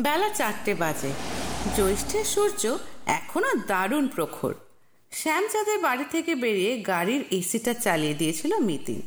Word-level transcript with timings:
বেলা 0.00 0.28
চারটে 0.28 0.74
বাজে। 0.74 1.10
জ্যৈষ্ঠের 1.76 2.24
সূর্য 2.24 2.78
এখনও 3.06 3.52
দারুণ 3.66 4.08
প্রখর। 4.08 4.54
শ্যামচাঁদের 5.12 5.78
বাড়ি 5.78 6.04
থেকে 6.12 6.34
বেরিয়ে 6.34 6.82
গাড়ির 6.82 7.24
এসিটা 7.30 7.74
চালিয়ে 7.74 8.14
দিয়েছিল 8.14 8.58
মিতিন। 8.58 9.00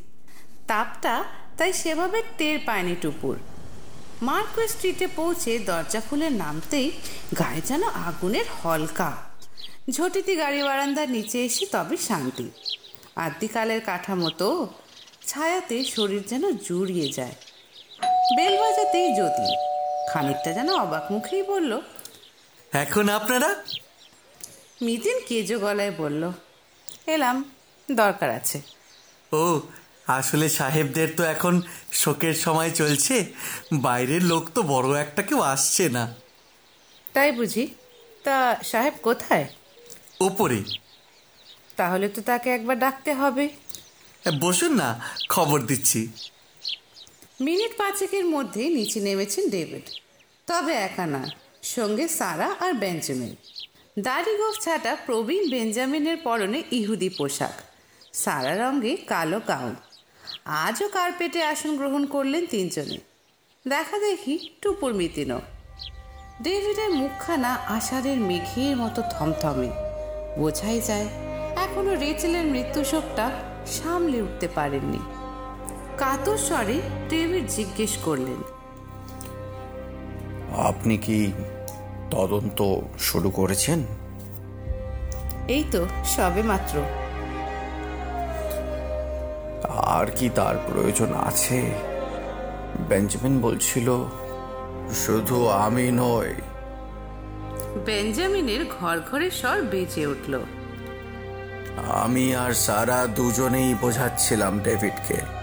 তাপটা 0.67 1.23
তাই 1.57 1.73
সেভাবে 1.73 2.23
টের 2.37 2.59
পায়নি 2.65 2.95
টুপুর। 3.01 3.35
মার্কো 4.21 4.67
স্ট্রিটে 4.67 5.07
পৌঁছে 5.07 5.59
দরজা 5.59 6.01
খুলে 6.09 6.29
নামতেই 6.29 6.91
গায়ে 7.39 7.61
যেন 7.65 7.83
আগুনের 7.83 8.45
হলকা। 8.63 9.17
ঝটিতি 9.91 10.35
গাড়ি 10.35 10.63
বারান্দার 10.63 11.09
নিচে 11.09 11.45
এসে 11.45 11.65
তবে 11.65 11.97
শান্তি। 11.97 12.49
আদ্যিকালের 13.15 13.81
কাঠামো 13.81 14.29
তো 14.29 14.67
ছায়াতে 15.27 15.83
শরীর 15.83 16.23
যেন 16.27 16.51
জুড়িয়ে 16.51 17.07
যায়। 17.13 17.35
বেল 18.37 18.53
বাজাতেই 18.61 19.15
জ্যোতি। 19.15 19.68
খানিকটা 20.11 20.49
যেন 20.57 20.69
অবাক 20.83 21.05
মুখেই 21.13 21.43
বলল 21.51 21.71
এখন 22.83 23.05
আপনারা? 23.17 23.49
মিতিন 24.85 25.17
কেজো 25.27 25.57
গলায় 25.65 25.93
বলল 26.01 26.23
এলাম 27.13 27.37
দরকার 27.89 28.29
আছে। 28.39 28.57
ও 29.31 29.43
আসলে 30.17 30.47
সাহেবদের 30.59 31.09
তো 31.17 31.23
এখন 31.33 31.55
শোকের 32.01 32.35
সময় 32.45 32.71
চলছে 32.79 33.15
বাইরের 33.85 34.23
লোক 34.31 34.43
তো 34.55 34.59
বড় 34.73 34.87
একটা 35.01 35.21
কেউ 35.29 35.39
আসছে 35.53 35.85
না। 35.89 36.03
তাই 37.13 37.29
বুঝি 37.31 37.63
তা 38.25 38.35
সাহেব 38.63 38.95
কোথায়? 39.07 39.45
ওপরে 40.27 40.59
তাহলে 41.77 42.07
তো 42.15 42.19
তাকে 42.21 42.47
একবার 42.57 42.77
ডাকতে 42.85 43.11
হবে। 43.21 43.45
বসুন 44.43 44.71
না 44.81 44.89
খবর 45.29 45.59
দিচ্ছি। 45.69 46.01
মিনিট 47.41 47.71
পাঁচেকের 47.77 48.25
মধ্যে 48.35 48.63
নিচে 48.77 48.99
নেমেছেন 49.07 49.43
ডেভিড। 49.49 49.85
তবে 50.49 50.73
একা 50.73 51.05
না, 51.05 51.29
সঙ্গে 51.63 52.07
সারা 52.07 52.55
আর 52.59 52.73
বেঞ্জামিন। 52.73 53.35
দাড়ি 53.99 54.37
গোফ 54.37 54.65
ছাটা 54.65 54.97
প্রবীণ 55.05 55.49
বেঞ্জামিনের 55.49 56.17
পরনে 56.17 56.63
ইহুদি 56.71 57.09
পোশাক। 57.09 57.53
সারা 58.13 58.55
রঙে 58.55 58.95
কালো 58.95 59.39
গাউন। 59.47 59.75
আজও 60.45 60.87
কার্পেটে 60.87 61.43
আসন 61.43 61.77
গ্রহণ 61.77 62.05
করলেন 62.05 62.45
তিনজনে। 62.45 62.97
দেখা 63.67 63.99
দেখি 63.99 64.49
টুপুর 64.61 64.93
মিতিনও। 64.93 65.41
ডেভিডের 66.41 66.89
মুখখানা 66.89 67.53
আষাঢ়ের 67.53 68.17
মেঘের 68.17 68.77
মতো 68.77 69.01
থমথমে। 69.11 69.69
বোঝাই 70.39 70.81
যায়, 70.81 71.07
এখনও 71.55 71.95
রেচেলের 71.95 72.45
মৃত্যুশোকটা 72.45 73.31
সামলে 73.65 74.21
উঠতে 74.21 74.47
পারেননি। 74.47 74.99
কাতর 75.97 76.37
স্বরে 76.37 76.81
ডেভিড 77.09 77.47
জিজ্ঞেস 77.47 77.97
করলেন 77.97 78.58
আপনি 80.57 80.97
কি 80.97 81.31
তদন্ত 82.11 82.75
শুরু 82.99 83.29
করেছেন? 83.29 83.83
এই 85.47 85.63
তো 85.71 85.85
সবে 86.05 86.43
মাত্র। 86.43 86.81
আর 89.69 90.05
কি 90.05 90.29
তার 90.29 90.55
প্রয়োজন 90.67 91.13
আছে? 91.13 91.71
বেঞ্জামিন 92.89 93.41
বলছিল 93.41 94.05
শুধু 94.93 95.47
আমি 95.47 95.91
নই। 95.91 96.33
বেঞ্জামিনের 97.85 98.65
ঘর 98.79 98.99
ঘরে 99.11 99.31
স্বর 99.31 99.61
বেজে 99.61 100.05
উঠল। 100.05 100.41
আমি 101.87 102.35
আর 102.35 102.53
সারা 102.53 103.07
দুজনেই 103.07 103.75
বোঝাচ্ছিলাম 103.81 104.59
ডেভিডকে। 104.59 105.38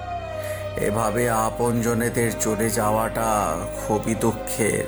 এভাবে 0.76 1.30
আপনজনেদের 1.30 2.32
চলে 2.40 2.70
যাওয়াটা 2.70 3.56
খুবই 3.80 4.14
দুঃখের। 4.14 4.84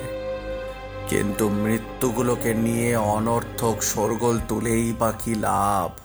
কিন্তু 1.09 1.49
মৃত্যুগুলোকে 1.49 2.53
নিয়ে 2.53 2.95
অনর্থক 2.95 3.81
সরগোল 3.81 4.39
তুলেই 4.47 4.93
বা 4.99 5.11
কি 5.11 5.35
লাভ? 5.35 5.99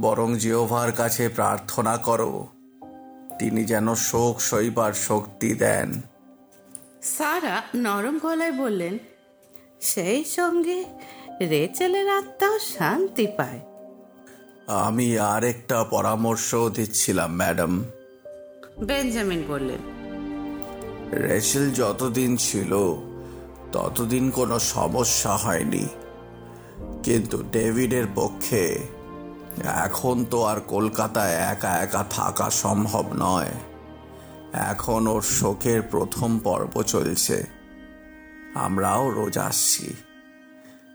বরং 0.00 0.36
জিওভার 0.36 0.92
কাছে 0.92 1.28
প্রার্থনা 1.28 1.96
করো 1.96 2.46
তিনি 3.38 3.64
যেন 3.64 3.94
শোক 3.94 4.40
সইবার 4.40 4.92
শক্তি 4.92 5.54
দেন। 5.54 6.00
সারা 7.02 7.62
নরম 7.74 8.18
গলায় 8.18 8.52
বললেন 8.52 8.98
সেই 9.80 10.24
সঙ্গে 10.24 10.84
রেচেলের 11.40 12.08
আত্মাও 12.08 12.58
শান্তি 12.58 13.26
পায়। 13.26 13.60
আমি 14.66 15.18
আরেকটা 15.18 15.84
পরামর্শও 15.84 16.70
দিচ্ছিলাম 16.70 17.36
ম্যাডাম। 17.36 17.84
বেঞ্জামিন 18.82 19.44
বললেন 19.48 19.78
রেচেল 21.12 21.70
যতদিন 21.70 22.36
ছিল, 22.36 22.94
ততদিন 23.72 24.30
কোনো 24.30 24.58
সমস্যা 24.58 25.36
হয়নি। 25.36 25.88
কিন্তু 27.02 27.42
ডেভিডের 27.42 28.04
পক্ষে 28.14 28.88
এখন 29.64 30.24
তো 30.24 30.44
আর 30.44 30.60
কলকাতায় 30.60 31.34
একা 31.34 31.68
একা 31.68 32.04
থাকা 32.10 32.50
সম্ভব 32.50 33.04
নয়। 33.12 33.50
এখন 34.52 35.06
ওর 35.06 35.22
শোকের 35.22 35.82
প্রথম 35.82 36.38
পর্ব 36.38 36.82
চলছে। 36.82 37.46
আমরাও 38.54 39.10
রোজ 39.10 39.38
আসছি। 39.38 39.94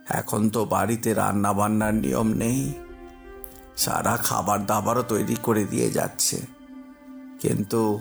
এখন 0.09 0.49
তো 0.49 0.65
বাড়িতে 0.65 1.13
রান্না 1.13 1.53
বান্নার 1.53 1.93
নিয়ম 1.93 2.33
নেই। 2.33 2.73
সারা 3.77 4.17
খাবার 4.17 4.65
দাবারও 4.65 5.01
তৈরি 5.01 5.35
করে 5.43 5.65
দিয়ে 5.65 5.91
যাচ্ছে। 5.91 6.58
কিন্তু 7.39 7.99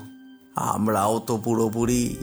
আমরাও 0.54 1.18
তো 1.18 1.36
পুরোপুরি। 1.36 2.16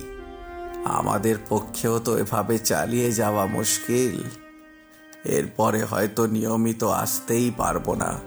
আমাদের 0.85 1.35
পক্ষেও 1.49 1.99
তো 1.99 2.17
এভাবে 2.17 2.59
চালিয়ে 2.59 3.11
যাওয়া 3.11 3.45
মুশকিল। 3.45 4.23
এরপরে 5.25 5.83
হয়তো 5.83 6.25
নিয়মিত 6.25 6.83
আসতেই 6.83 7.51
পারব 7.57 7.93
না। 7.93 8.19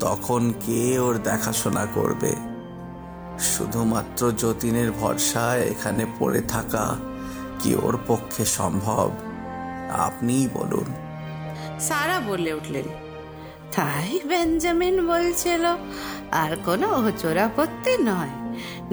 তখন 0.00 0.52
কে 0.66 0.98
ওর 0.98 1.18
দেখাশোনা 1.18 1.86
করবে? 1.94 2.36
শুধুমাত্র 3.38 4.32
যতীনের 4.32 4.92
ভরসায় 4.92 5.60
এখানে 5.60 6.06
পড়ে 6.18 6.40
থাকা 6.40 6.96
কি 7.58 7.74
ওর 7.74 7.98
পক্ষে 8.06 8.44
সম্ভব? 8.44 9.10
আপনিই 9.90 10.48
বলুন। 10.54 10.84
সারা 11.80 12.20
বলে 12.20 12.52
উঠলেন। 12.52 12.99
তাই 13.76 14.20
বেঞ্জামিন 14.28 15.06
বলছিল 15.06 15.64
আর 16.30 16.56
কোনো 16.64 16.88
অচোরাপত্তি 16.88 18.02
নয়। 18.02 18.30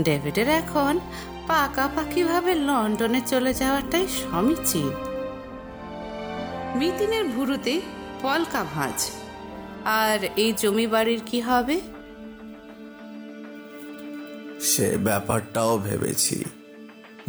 ডেভিডের 0.03 0.49
এখন 0.49 0.99
পাকাপাকিভাবে 1.47 2.55
লন্ডনে 2.55 3.21
চলে 3.27 3.53
যাওয়াটাই 3.53 4.07
সমীচীন। 4.07 4.89
মিতিনের 6.75 7.25
ভুরুতে 7.25 7.81
পলকা 8.21 8.65
ভাঁজ। 8.75 9.11
আর 9.85 10.23
এই 10.35 10.53
জমি 10.57 10.87
বাড়ির 10.87 11.21
কি 11.25 11.41
হবে? 11.41 11.79
সে 14.61 14.97
ব্যাপারটাও 14.97 15.77
ভেবেছি। 15.77 16.43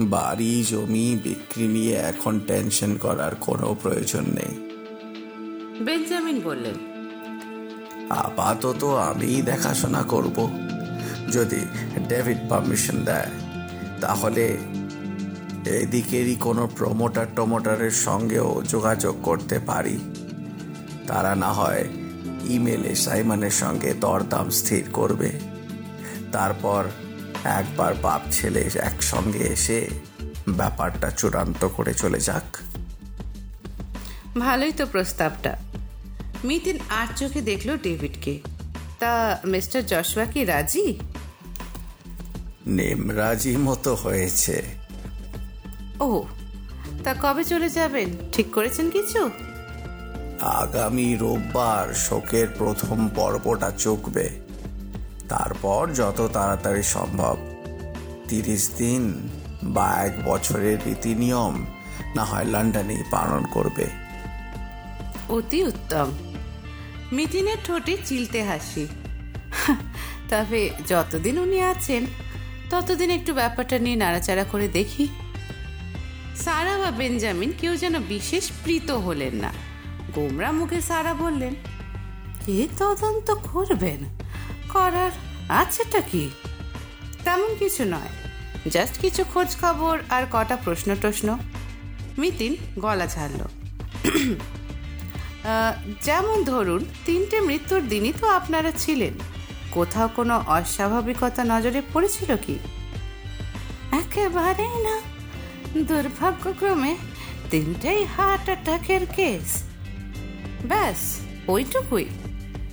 বাড়ি 0.00 0.64
জমি 0.68 1.18
বিক্রি 1.24 1.68
নিয়ে 1.68 1.94
এখন 1.94 2.40
টেনশন 2.40 2.96
করার 2.96 3.34
কোনো 3.34 3.76
প্রয়োজন 3.82 4.24
নেই। 4.34 4.52
বেঞ্জামিন 5.84 6.40
বললেন 6.44 6.74
আপাতত 8.10 8.84
আমিই 8.84 9.42
দেখাশোনা 9.42 10.02
করব। 10.02 10.50
যদি 11.32 11.60
ডেভিড 12.08 12.38
পারমিশন 12.48 13.04
দেয়, 13.04 13.30
তাহলে 14.00 14.58
এদিকেরই 15.66 16.36
কোনো 16.36 16.66
প্রমোটার 16.66 17.26
টমোটারের 17.36 17.90
সঙ্গেও 17.90 18.62
যোগাযোগ 18.68 19.22
করতে 19.22 19.58
পারি। 19.58 19.98
তারা 21.06 21.34
না 21.34 21.52
হয় 21.52 21.88
ইমেলে 22.44 22.94
সাইমানের 22.94 23.50
সঙ্গে 23.50 23.94
দরদাম 23.94 24.50
স্থির 24.50 24.84
করবে। 24.92 25.40
তারপর 26.32 26.84
একবার 27.44 27.94
বাপ 28.02 28.20
ছেলে 28.30 28.70
একসঙ্গে 28.74 29.38
এসে 29.38 29.88
ব্যাপারটা 30.48 31.10
চূড়ান্ত 31.10 31.68
করে 31.76 31.94
চলে 31.94 32.20
যাক। 32.20 32.56
ভালোই 34.38 34.72
তো 34.72 34.86
প্রস্তাবটা। 34.86 35.56
মিতিন 36.44 36.78
আর 36.88 37.06
চোখে 37.16 37.40
দেখল 37.40 37.78
ডেভিডকে। 37.78 38.40
তা 38.98 39.38
মিস্টার 39.44 39.86
জশোয়া 39.86 40.26
কি 40.26 40.44
রাজি? 40.44 40.98
নেমরাজি 42.66 43.56
মতো 43.56 43.94
হয়েছে। 43.94 44.62
ও 46.00 46.24
তা 47.04 47.14
কবে 47.22 47.44
চলে 47.44 47.68
যাবেন? 47.68 48.08
ঠিক 48.32 48.50
করেছেন 48.50 48.90
কিছু? 48.90 49.30
আগামী 50.40 51.16
রোববার 51.16 51.94
শোকের 51.94 52.48
প্রথম 52.58 53.08
পর্বটা 53.08 53.70
চুকবে। 53.70 54.30
তারপর 55.28 55.92
যত 55.94 56.30
তাড়াতাড়ি 56.32 56.82
সম্ভব। 56.82 57.36
তিরিশ 58.28 58.70
দিন 58.76 59.28
বা 59.62 59.94
এক 60.04 60.24
বছরের 60.24 60.78
রীতি 60.86 61.14
নিয়ম 61.14 61.64
না 62.16 62.24
হয় 62.24 62.44
লন্ডনেই 62.44 63.02
পালন 63.10 63.44
করবে। 63.52 63.86
অতি 65.28 65.64
উত্তম। 65.64 66.10
মিতিনের 67.12 67.56
ঠোঁটে 67.64 67.94
চিলতে 68.04 68.42
হাসি। 68.42 68.86
তবে 70.30 70.70
যতদিন 70.86 71.38
উনি 71.38 71.58
আছেন, 71.62 72.06
ততদিন 72.70 73.10
একটু 73.10 73.34
ব্যাপারটা 73.34 73.78
নিয়ে 73.78 73.96
নাড়াচাড়া 73.96 74.44
করে 74.44 74.68
দেখি। 74.68 75.08
সারা 76.36 76.78
বা 76.78 76.90
বেঞ্জামিন 76.90 77.52
কেউ 77.60 77.76
যেন 77.76 77.94
বিশেষ 77.98 78.50
প্রীত 78.64 78.90
হলেন 78.90 79.34
না। 79.34 79.52
গোমরা 80.14 80.52
মুখে 80.52 80.80
সারা 80.80 81.14
বললেন, 81.14 81.54
কে 82.46 82.68
তদন্ত 82.78 83.28
করবেন? 83.30 84.00
করার 84.68 85.10
আছেটা 85.48 86.00
কি? 86.00 86.30
তেমন 87.24 87.50
কিছু 87.58 87.84
নয়, 87.84 88.12
জাস্ট 88.70 88.94
কিছু 89.00 89.24
খোঁজ 89.24 89.56
খবর 89.60 89.94
আর 90.08 90.22
কটা 90.32 90.56
প্রশ্ন 90.56 90.88
টশ্ন 91.02 91.38
মিতিন 92.18 92.56
গলা 92.78 93.06
ছাড়ল 93.06 93.40
যেমন 96.02 96.44
ধরুন, 96.44 96.84
তিনটে 97.06 97.40
মৃত্যুর 97.40 97.88
দিনই 97.88 98.12
তো 98.20 98.26
আপনারা 98.26 98.70
ছিলেন। 98.70 99.12
কোথাও 99.70 100.08
কোনো 100.08 100.44
অস্বাভাবিকতা 100.46 101.44
নজরে 101.44 101.82
পড়েছিল 101.92 102.36
কি? 102.36 102.58
একেবারেই 103.92 104.82
না। 104.82 105.00
দুর্ভাগ্যক্রমে 105.76 106.96
তিনটেই 107.50 108.04
হার্ট 108.04 108.44
অ্যাটাকের 108.44 109.06
কেস। 109.06 109.62
ব্যাস, 110.64 111.20
ওইটুকুই। 111.48 112.04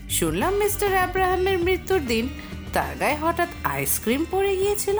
শুনলাম 0.10 0.54
মিস্টার 0.54 0.98
আব্রাহামের 0.98 1.60
মৃত্যুর 1.60 2.00
দিন 2.00 2.30
তার 2.74 2.96
গায়ে 3.00 3.16
হঠাৎ 3.16 3.50
আইসক্রিম 3.64 4.26
পড়ে 4.32 4.56
গিয়েছিল। 4.56 5.00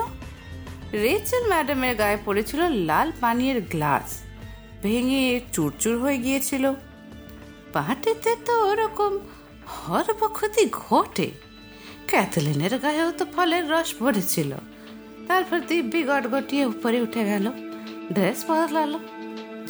রেচেল 0.94 1.48
ম্যাডামের 1.48 1.96
গায়ে 1.96 2.18
পড়েছিল 2.26 2.70
লাল 2.70 3.12
পানীয়ের 3.22 3.62
গ্লাস। 3.62 4.22
ভেঙে 4.84 5.42
চুরচুর 5.54 6.00
হয়ে 6.00 6.18
গিয়েছিল। 6.18 6.74
পার্টিতে 7.76 8.32
তো 8.48 8.54
ওরকম 8.70 9.12
হরবক্ষতি 9.76 10.64
ঘটে। 10.84 11.28
ক্যাথলিনের 12.10 12.74
গায়েও 12.84 13.10
তো 13.20 13.24
ফলের 13.34 13.64
রস 13.74 13.90
পড়েছিল। 14.00 14.52
তারপর 15.28 15.60
দিব্যি 15.70 16.02
গটগটিয়ে 16.12 16.64
উপরে 16.74 16.98
উঠে 17.06 17.24
গেল, 17.32 17.46
ড্রেস 18.16 18.40
বদলালো। 18.50 19.00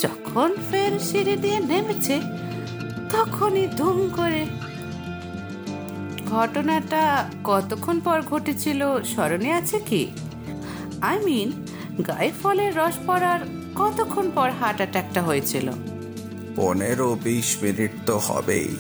যখন 0.04 0.50
ফের 0.68 0.94
সিঁড়ি 1.08 1.36
দিয়ে 1.44 1.60
নেমেছে, 1.72 2.16
তখনই 3.14 3.66
ধুম 3.80 3.98
করে 4.18 4.44
ঘটনাটা 6.34 7.04
কতক্ষণ 7.50 7.98
পর 8.06 8.18
ঘটেছিল 8.32 8.82
স্মরণে 9.12 9.50
আছে 9.60 9.78
কি? 9.90 10.04
আই 11.10 11.18
মিন, 11.26 11.50
গায়ে 12.08 12.32
ফলের 12.42 12.72
রস 12.80 12.96
পড়ার 13.08 13.42
কতক্ষণ 13.80 14.26
পর 14.36 14.50
হার্ট 14.60 14.80
অ্যাটাকটা 14.82 15.22
হয়েছিল? 15.28 15.68
পনেরো 16.56 17.16
বিশ 17.16 17.58
মিনিট 17.62 17.92
তো 18.06 18.18
হবেই 18.18 18.76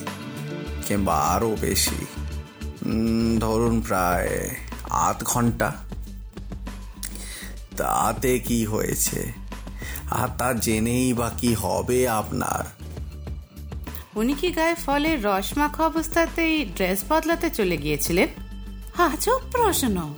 কিংবা 0.87 1.15
আরও 1.15 1.55
বেশি। 1.61 2.05
ধরুন 3.39 3.81
প্রায় 3.81 4.49
আধ 4.89 5.23
ঘণ্টা। 5.23 5.75
তাতে 7.77 8.39
কি 8.39 8.65
হয়েছে? 8.65 9.33
আর 10.11 10.27
তা 10.37 10.53
জেনেই 10.53 11.13
বা 11.13 11.31
কি 11.37 11.53
হবে 11.53 12.09
আপনার? 12.09 12.85
উনি 14.15 14.33
কি 14.33 14.51
গায়ে 14.51 14.75
ফলের 14.75 15.25
রস 15.25 15.57
মাখা 15.57 15.85
অবস্থাতেই 15.85 16.65
ড্রেস 16.65 17.03
বদলাতে 17.09 17.49
চলে 17.49 17.77
গিয়েছিলেন? 17.77 18.27
আজব 18.97 19.39
প্রশ্ন। 19.51 20.13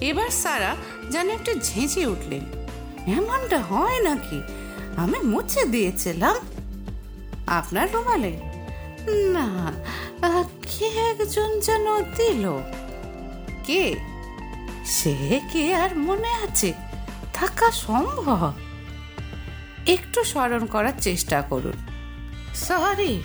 এবার 0.00 0.28
সারা 0.28 0.76
যেন 1.10 1.30
একটু 1.30 1.54
ঝেঁঝে 1.62 2.06
উঠলেন। 2.06 2.44
এমনটা 3.12 3.58
হয় 3.60 4.02
নাকি? 4.02 4.42
আমি 4.96 5.18
মুছে 5.26 5.64
দিয়েছিলাম। 5.64 6.36
আপনার 7.46 7.92
রুমালে? 7.92 8.40
না, 9.32 9.72
কে 10.62 10.84
একজন 10.84 11.60
যেন 11.60 12.02
দিল? 12.02 12.58
কে? 13.64 13.94
সে 14.86 15.40
কে 15.52 15.74
আর 15.74 15.98
মনে 15.98 16.28
আছে? 16.28 16.72
থাকা 17.34 17.70
সম্ভব। 17.70 18.52
একটু 19.86 20.24
স্মরণ 20.24 20.66
করার 20.66 20.92
চেষ্টা 21.00 21.42
করুন। 21.42 21.72
সরি। 22.54 23.22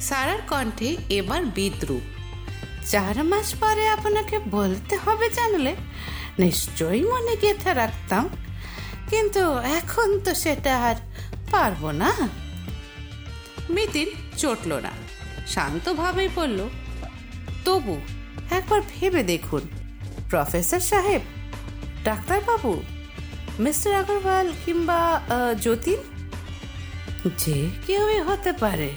সারার 0.00 0.38
কণ্ঠে 0.48 0.96
এবার 1.08 1.44
বিদ্রুপ। 1.44 2.00
চার 2.86 3.24
মাস 3.24 3.54
পরে 3.54 3.88
আপনাকে 3.88 4.38
বলতে 4.38 4.96
হবে 4.96 5.30
জানলে? 5.30 5.76
নিশ্চয়ই 6.38 7.02
মনে 7.02 7.36
গেঁথে 7.36 7.74
রাখতাম। 7.74 8.28
কিন্তু 9.10 9.58
এখন 9.58 10.20
তো 10.20 10.34
সেটা 10.34 10.84
আর 10.84 10.94
পারব 11.50 11.90
না। 11.90 12.12
মিতিন 13.74 14.08
চটল 14.40 14.72
না। 14.86 14.92
শান্তভাবেই 15.54 16.30
বলল, 16.38 16.60
তবু 17.66 17.94
একবার 18.56 18.80
ভেবে 18.92 19.22
দেখুন, 19.32 19.62
প্রফেসর 20.30 20.82
সাহেব, 20.90 21.22
ডাক্তারবাবু, 22.06 22.72
মিস্টার 23.64 23.90
আগরওয়াল 24.00 24.48
কিংবা 24.64 25.00
যতীন? 25.64 26.00
যে 27.42 27.58
কেউই 27.86 28.20
হতে 28.28 28.52
পারে, 28.62 28.90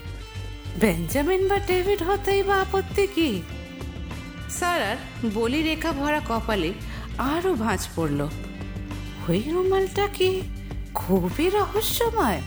বেঞ্জামিন 0.82 1.42
বা 1.50 1.58
ডেভিড 1.70 2.00
হতেই 2.08 2.42
বা 2.48 2.56
আপত্তি 2.66 3.06
কি? 3.16 3.30
সারার 4.58 4.98
বলি 5.38 5.60
রেখা 5.70 5.92
ভরা 6.00 6.22
কপালে 6.30 6.72
আরও 7.34 7.52
ভাঁজ 7.64 7.82
পড়ল, 7.96 8.20
ওই 9.28 9.42
রুমালটা 9.54 10.06
কি 10.18 10.30
খুবই 11.00 11.46
রহস্যময়? 11.58 12.42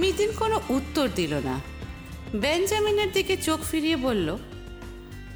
মিতিন 0.00 0.30
কোনো 0.32 0.60
উত্তর 0.70 1.08
দিল 1.14 1.34
না। 1.34 1.60
বেঞ্জামিনের 2.34 3.12
দিকে 3.12 3.36
চোখ 3.36 3.60
ফিরিয়ে 3.70 3.96
বলল 3.96 4.38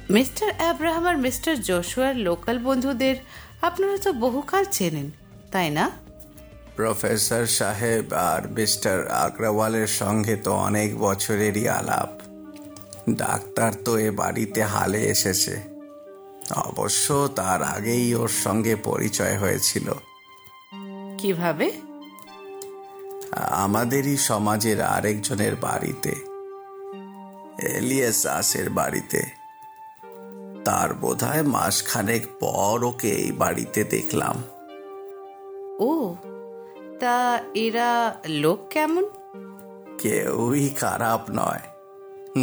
মিস্টার 0.09 0.53
অ্যাব্রাহাম 0.57 1.05
আর 1.05 1.17
মিস্টার 1.17 1.61
জশুয়ার 1.61 2.15
লোকাল 2.15 2.59
বন্ধুদের 2.59 3.15
আপনারা 3.61 3.97
তো 3.97 4.13
বহুকাল 4.13 4.65
চেনেন 4.71 5.11
তাই 5.51 5.69
না? 5.69 5.91
প্রফেসর 6.75 7.45
সাহেব 7.45 8.13
আর 8.13 8.49
মিস্টার 8.51 9.07
আগ্রাওয়ালের 9.07 9.87
সঙ্গে 9.87 10.35
তো 10.35 10.51
অনেক 10.53 10.99
বছরেরই 10.99 11.69
আলাপ। 11.69 12.09
ডাক্তার 13.09 13.71
তো 13.85 13.97
এ 13.97 14.11
বাড়িতে 14.11 14.63
হালে 14.63 15.01
এসেছে। 15.01 15.61
অবশ্য 16.55 17.29
তার 17.35 17.63
আগেই 17.63 18.15
ওর 18.15 18.27
সঙ্গে 18.27 18.75
পরিচয় 18.75 19.37
হয়েছিল। 19.37 19.91
কীভাবে? 21.17 21.71
আমাদেরই 23.35 24.17
সমাজের 24.17 24.81
আরেকজনের 24.81 25.55
বাড়িতে 25.55 26.35
এলিয়াস 27.67 28.25
আসের 28.25 28.69
বাড়িতে। 28.69 29.23
তার 30.65 30.93
বোধহয় 30.93 31.41
মাসখানেক 31.41 32.27
পর 32.39 32.83
ওকে 32.83 33.09
এই 33.09 33.31
বাড়িতে 33.31 33.83
দেখলাম। 33.83 34.43
ও 35.79 36.15
তা 36.99 37.39
এরা 37.53 38.15
লোক 38.27 38.59
কেমন? 38.69 39.05
কেউই 39.99 40.69
খারাপ 40.69 41.21
নয় 41.31 41.59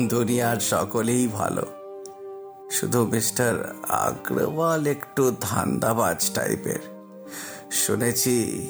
দুনিয়ার 0.08 0.56
সকলেই 0.56 1.28
ভালো। 1.28 1.66
শুধু 2.70 3.06
মিস্টার 3.06 3.74
আগ্রওয়াল 3.88 4.86
একটু 4.86 5.36
ধান্দাবাজ 5.40 6.30
টাইপের। 6.30 6.80
শুনেছি 7.72 8.68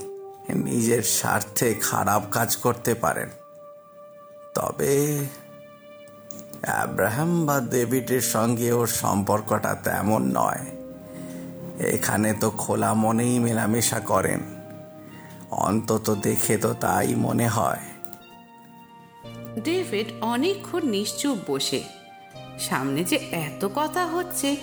নিজের 0.48 1.02
স্বার্থে 1.02 1.74
খারাপ 1.74 2.22
কাজ 2.30 2.56
করতে 2.56 2.94
পারেন। 2.94 3.28
তবে 4.54 5.24
অ্যাব্রাহাম 6.62 7.46
বা 7.46 7.60
ডেভিডের 7.60 8.20
সঙ্গে 8.20 8.72
ওর 8.72 8.86
সম্পর্কটা 8.86 9.74
তেমন 9.74 10.32
নয়। 10.34 10.66
এখানে 11.80 12.34
তো 12.34 12.50
খোলা 12.50 12.94
মনেই 12.94 13.38
মেলামেশা 13.38 14.00
করেন। 14.00 14.40
অন্তত 15.50 16.16
দেখে 16.22 16.56
তো 16.56 16.74
তাই 16.74 17.14
মনে 17.14 17.48
হয়। 17.48 17.78
ডেভিড 19.64 20.06
অনেকক্ষণ 20.20 20.86
নিশ্চুপ 20.88 21.38
বসে। 21.50 21.82
সামনে 22.58 23.04
যে 23.04 23.16
এত 23.16 23.68
কথা 23.74 24.06
হচ্ছে 24.06 24.56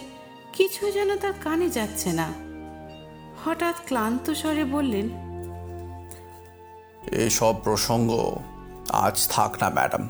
কিছু 0.54 0.92
যেন 0.92 1.18
তার 1.18 1.34
কানে 1.44 1.70
যাচ্ছে 1.70 2.14
না। 2.14 2.34
হঠাৎ 3.46 3.76
ক্লান্ত 3.86 4.34
স্বরে 4.34 4.66
বললেন 4.66 5.29
এসব 7.08 7.56
প্রসঙ্গ 7.64 8.38
আজ 8.90 9.28
থাক 9.28 9.64
না 9.64 9.70
ম্যাডাম। 9.70 10.10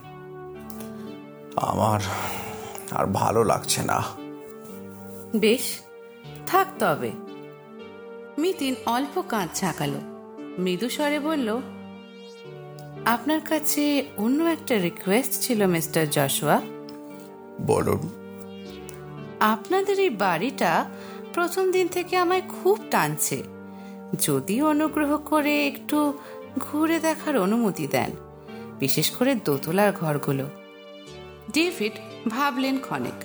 আমার 1.55 1.99
আর 2.91 3.05
ভালো 3.05 3.43
লাগছে 3.43 3.83
না। 3.83 4.03
বেশ 5.35 5.79
থাক 6.47 6.67
তবে। 6.79 7.11
মিতিন 8.37 8.75
অল্প 8.85 9.21
কাঁধ 9.21 9.49
ঝাঁকালো। 9.55 9.99
মৃদু 10.57 10.89
স্বরে 10.89 11.19
বলল 11.19 11.61
আপনার 13.05 13.41
কাছে 13.41 14.05
অন্য 14.17 14.43
একটা 14.43 14.77
রিকোয়েস্ট 14.77 15.41
ছিল 15.41 15.65
মিস্টার 15.65 16.09
জশুয়া। 16.09 16.61
বলুন। 17.61 18.09
আপনাদের 19.39 19.99
এই 19.99 20.09
বাড়িটা 20.09 20.89
প্রথম 21.33 21.71
দিন 21.71 21.87
থেকে 21.87 22.17
আমায় 22.17 22.41
খুব 22.41 22.79
টানছে। 22.91 23.43
যদি 24.21 24.61
অনুগ্রহ 24.61 25.17
করে 25.17 25.67
একটু 25.67 26.13
ঘুরে 26.57 26.99
দেখার 26.99 27.37
অনুমতি 27.37 27.87
দেন 27.87 28.11
বিশেষ 28.79 29.11
করে 29.11 29.35
দোতলার 29.35 29.91
ঘরগুলো। 29.91 30.49
ডেভিড 31.53 31.91
ভাবলেন 32.29 32.79
ক্ষণেক 32.79 33.19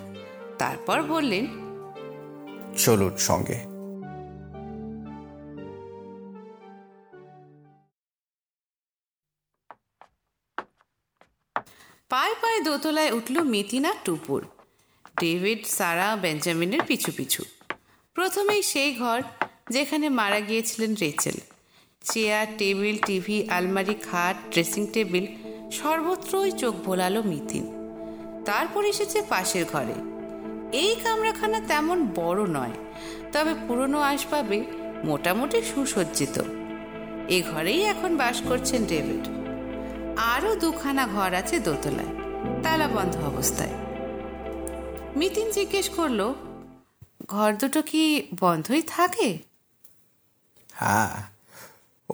তারপর 0.59 1.03
বললেন 1.03 1.47
চলুন 2.79 3.17
সঙ্গে। 3.17 3.75
পায়ে 12.09 12.35
পায়ে 12.35 12.61
দোতলায় 12.61 13.13
উঠল 13.13 13.41
মিতিনা 13.41 13.95
টুপুর। 14.05 14.47
ডেভিড 15.21 15.67
সারা 15.67 16.17
বেঞ্জামিনের 16.17 16.81
পিছু 16.87 17.13
পিছু। 17.17 17.45
প্রথমেই 18.15 18.63
সেই 18.63 18.95
ঘর 18.95 19.23
যেখানে 19.71 20.09
মারা 20.09 20.41
গিয়েছিলেন 20.41 20.95
রেচেল। 20.95 21.54
চেয়ার, 22.11 22.47
টেবিল, 22.59 22.97
টিভি, 23.07 23.39
আলমারি, 23.57 23.97
খাট, 24.09 24.37
ড্রেসিং 24.53 24.83
টেবিল, 24.95 25.25
সর্বত্রই 25.81 26.53
চোখ 26.63 26.75
বোলালো 26.87 27.21
মিতিন 27.31 27.65
তারপর 28.49 28.83
এসেছে 28.93 29.19
পাশের 29.33 29.65
ঘরে। 29.73 29.97
এই 30.83 30.93
কামরাখানা 31.03 31.59
তেমন 31.71 31.99
বড় 32.21 32.43
নয়, 32.57 32.75
তবে 33.33 33.53
পুরনো 33.65 33.99
আসবাবে 34.13 34.59
মোটামুটি 35.09 35.59
সুসজ্জিত। 35.71 36.37
এ 37.37 37.39
ঘরেই 37.51 37.81
এখন 37.93 38.11
বাস 38.17 38.37
করছেন 38.49 38.81
ডেভিড। 38.93 39.25
আরও 40.35 40.51
দুখানা 40.57 41.05
ঘর 41.07 41.31
আছে 41.41 41.57
দোতলায়, 41.67 42.13
তালা 42.63 42.87
বন্ধ 42.97 43.15
অবস্থায়। 43.31 43.75
মিতিন 45.19 45.47
জিজ্ঞেস 45.57 45.87
করল, 45.97 46.21
ঘর 47.33 47.51
দুটো 47.61 47.81
কি 47.91 48.03
বন্ধই 48.43 48.83
থাকে? 48.95 49.29
হ্যাঁ 50.73 51.15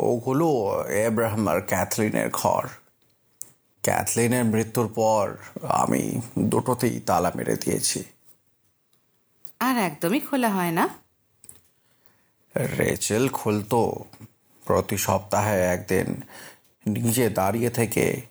ওগুলো 0.02 0.48
এব্রাহাম 0.88 1.48
আর 1.48 1.60
ক্যাথলিনের 1.60 2.30
ঘর। 2.30 2.68
ক্যাথলিনের 3.82 4.44
মৃত্যুর 4.44 4.92
পর 4.94 5.36
আমি 5.62 6.20
দুটোতেই 6.38 7.00
তালা 7.00 7.32
মেরে 7.34 7.56
দিয়েছি। 7.56 8.04
আর 9.60 9.76
একদমই 9.76 10.20
খোলা 10.20 10.48
হয় 10.48 10.70
না। 10.70 10.88
রেচেল 12.56 13.28
খুলতো 13.28 14.04
প্রতি 14.64 14.96
সপ্তাহে 14.96 15.60
একদিন। 15.60 16.22
নিজে 16.86 17.30
দাঁড়িয়ে 17.30 17.70
থেকে 17.70 18.22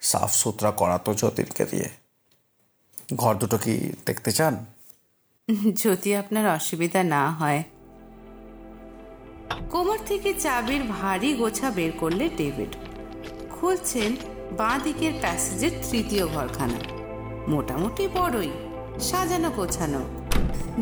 সাফ 0.00 0.32
সুতরা 0.32 0.70
করাতো 0.70 1.14
যতীনকে 1.14 1.64
দিয়ে। 1.64 1.88
ঘর 3.16 3.34
দুটো 3.34 3.58
কি 3.58 3.92
দেখতে 4.06 4.32
চান? 4.32 4.64
যদি 5.84 6.16
আপনার 6.16 6.48
অসুবিধা 6.48 7.02
না 7.02 7.30
হয়। 7.30 7.62
কোমর 9.70 9.98
থেকে 10.06 10.34
চাবির 10.34 10.82
ভারী 10.82 11.34
গোছা 11.34 11.70
বের 11.70 11.92
করলে 11.92 12.28
ডেভিড। 12.36 12.76
খুলছেন 13.50 14.16
বাঁ 14.56 14.78
দিকের 14.78 15.12
প্যাসেজের 15.20 15.70
তৃতীয় 15.90 16.26
ঘরখানা। 16.26 16.78
মোটামুটি 17.48 18.08
বড়ই, 18.14 18.50
সাজানো 19.00 19.50
গোছানো। 19.50 20.00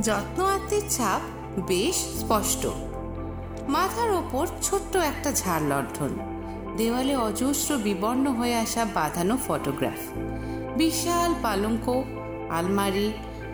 যত্ন 0.02 0.44
আত্মের 0.44 0.82
ছাপ 0.90 1.20
বেশ 1.60 1.94
স্পষ্ট। 1.94 2.66
মাথার 3.68 4.10
ওপর 4.10 4.46
ছোট্ট 4.62 4.96
একটা 4.96 5.32
ঝাড় 5.32 5.66
লণ্ঠন। 5.66 6.08
দেওয়ালে 6.76 7.16
অজস্র 7.16 7.76
বিবর্ণ 7.76 8.26
হয়ে 8.26 8.54
আসা 8.54 8.86
বাঁধানো 8.94 9.38
ফটোগ্রাফ। 9.48 10.18
বিশাল 10.76 11.34
পালঙ্ক, 11.42 12.02
আলমারি, 12.50 13.12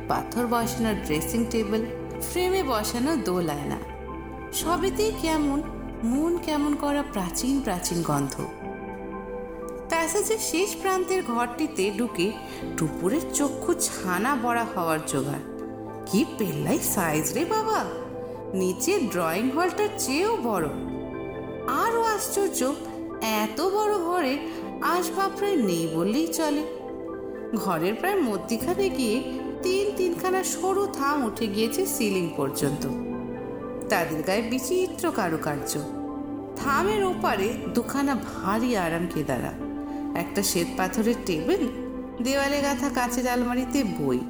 পাথর 0.09 0.47
বসানো 0.47 0.95
ড্রেসিং 0.95 1.45
টেবিল, 1.50 1.87
ফ্রেমে 2.31 2.62
বসানো 2.62 3.16
দোল 3.16 3.50
আয়না 3.50 3.92
সবেতেই 4.53 5.13
কেমন, 5.23 5.63
মন 6.05 6.39
কেমন 6.39 6.75
করা 6.75 7.03
প্রাচীন 7.13 7.61
প্রাচীন 7.61 8.03
গন্ধ। 8.03 8.41
প্যাসেজের 9.89 10.39
শেষ 10.39 10.77
প্রান্তের 10.77 11.23
ঘরটিতে 11.25 11.93
ঢুকে 11.99 12.33
টুপুরের 12.77 13.21
চক্ষু 13.35 13.75
ছানা 13.75 14.37
বড়া 14.43 14.67
হওয়ার 14.77 14.99
জোগাড়। 15.07 15.41
কি 16.07 16.25
পেল্লাই 16.39 16.79
সাইজ 16.79 17.33
রে 17.33 17.45
বাবা! 17.45 17.85
নিচে 18.55 18.99
ড্রয়িং 18.99 19.51
হলটার 19.51 19.89
চেয়েও 19.99 20.37
বড়। 20.43 20.67
আরও 21.69 22.03
আশ্চর্য, 22.03 22.75
এত 23.21 23.61
বড় 23.61 23.99
ঘরে 23.99 24.39
আসবাব 24.81 25.31
প্রায় 25.37 25.57
নেই 25.57 25.89
বললেই 25.95 26.27
চলে। 26.27 26.63
ঘরের 27.57 27.95
প্রায় 27.95 28.21
মধ্যিখানে 28.21 28.91
গিয়ে 28.91 29.33
তিন 29.63 29.93
তিনখানা 29.97 30.43
সরু 30.45 30.87
থাম 30.93 31.25
উঠে 31.25 31.47
গিয়েছে 31.47 31.87
সিলিং 31.87 32.31
পর্যন্ত। 32.37 33.12
তাদের 33.93 34.23
গায়ে 34.23 34.43
বিচিত্র 34.43 35.05
কারুকার্য। 35.13 35.73
থামের 36.57 37.03
ওপারে 37.05 37.49
দুখানা 37.75 38.15
ভারী 38.15 38.71
আরাম 38.77 39.05
কেদারা 39.15 39.53
একটা 40.21 40.43
শ্বেত 40.43 40.69
পাথরের 40.77 41.19
টেবিল 41.27 41.63
দেওয়ালে 42.25 42.59
গাঁথা 42.61 42.89
কাঁচের 42.89 43.27
আলমারিতে 43.29 43.81
বই 43.85 44.21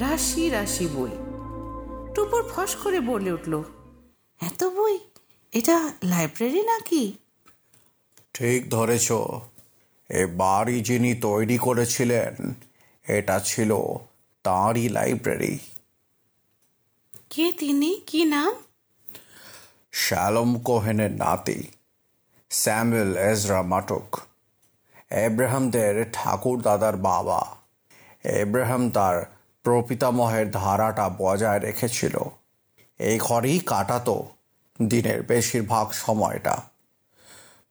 রাশি 0.00 0.44
রাশি 0.50 0.86
বই। 0.86 1.12
টুপুর 2.14 2.42
ফস 2.52 2.76
করে 2.76 3.00
বলে 3.00 3.30
উঠল 3.32 3.62
এত 4.40 4.64
বই? 4.64 4.98
এটা 5.52 5.76
লাইব্রেরি 6.04 6.62
নাকি? 6.62 7.02
ঠিক 8.34 8.60
ধরেছ। 8.70 9.08
এ 10.10 10.22
বাড়ি 10.26 10.76
যিনি 10.80 11.14
তৈরি 11.14 11.58
করেছিলেন 11.58 12.32
এটা 13.06 13.36
ছিল 13.40 13.70
তাঁরই 14.44 14.86
লাইব্রেরি। 14.88 15.54
কে 17.30 17.46
তিনি? 17.58 17.90
কি 18.06 18.24
নাম? 18.24 18.52
শ্যালম 19.92 20.58
কোহেনের 20.58 21.10
নাতি 21.10 21.68
স্যামুয়েল 22.50 23.16
এজরা 23.16 23.62
মাটক 23.62 24.20
এব্রাহামদের 25.10 26.04
ঠাকুর 26.12 26.62
দাদার 26.62 26.96
বাবা 26.96 27.56
এব্রাহাম 28.24 28.90
তার 28.90 29.26
প্রপিতামহের 29.62 30.50
ধারাটা 30.50 31.10
বজায় 31.18 31.58
রেখেছিল 31.58 32.18
এই 32.98 33.18
ঘরেই 33.18 33.58
কাটাতো 33.58 34.26
দিনের 34.82 35.22
বেশিরভাগ 35.22 35.90
সময়টা। 35.92 36.62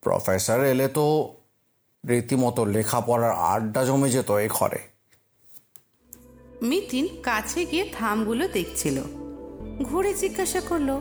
প্রফেসর 0.00 0.64
এলে 0.64 0.88
তো 0.88 1.34
রীতিমতো 2.08 2.64
লেখাপড়ার 2.64 3.32
আড্ডা 3.32 3.84
জমে 3.84 4.10
যেত 4.10 4.30
এ 4.30 4.48
ঘরে। 4.48 4.78
মিতিন 6.62 7.22
কাছে 7.22 7.64
গিয়ে 7.64 7.90
থামগুলো 7.98 8.48
দেখছিল। 8.48 9.02
ঘুরে 9.82 10.14
জিজ্ঞাসা 10.14 10.60
করল 10.60 11.00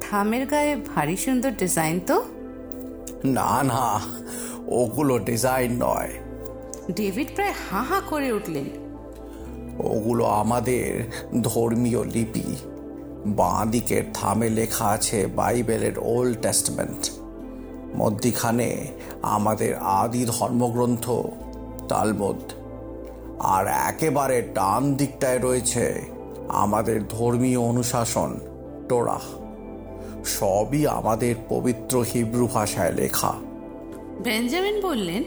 থামের 0.00 0.46
গায়ে 0.46 0.76
ভারী 0.76 1.16
সুন্দর 1.16 1.50
ডিজাইন 1.50 2.00
তো? 2.06 2.24
না 3.24 3.62
না 3.62 4.00
ওগুলো 4.66 5.18
ডিজাইন 5.18 5.82
নয়। 5.82 6.10
ডেভিড 6.92 7.28
প্রায় 7.34 7.52
হা 7.70 7.82
হা 7.82 8.00
করে 8.10 8.32
উঠলেন। 8.32 8.64
ওগুলো 9.78 10.24
আমাদের 10.24 11.10
ধর্মীয় 11.42 12.04
লিপি। 12.04 12.56
বাঁ 13.26 13.66
দিকের 13.66 14.02
থামে 14.14 14.48
লেখা 14.48 14.86
আছে 14.86 15.26
বাইবেলের 15.26 15.92
ওল্ড 15.98 16.40
টেস্টমেন্ট। 16.42 17.10
মধ্যিখানে 17.96 18.86
আমাদের 19.22 19.76
আদি 19.76 20.24
ধর্মগ্রন্থ 20.24 21.10
তালমুদ। 21.88 22.52
আর 23.38 23.66
একেবারে 23.66 24.42
ডান 24.54 24.94
দিকটায় 24.94 25.38
রয়েছে 25.38 26.02
আমাদের 26.48 27.08
ধর্মীয় 27.08 27.58
অনুশাসন 27.58 28.38
টোরা 28.88 29.20
সবই 30.24 30.86
আমাদের 30.86 31.34
পবিত্র 31.48 32.04
হিব্রু 32.14 32.46
ভাষায় 32.46 32.92
লেখা। 32.92 33.32
বেঞ্জামিন 34.20 34.80
বললেন 34.80 35.24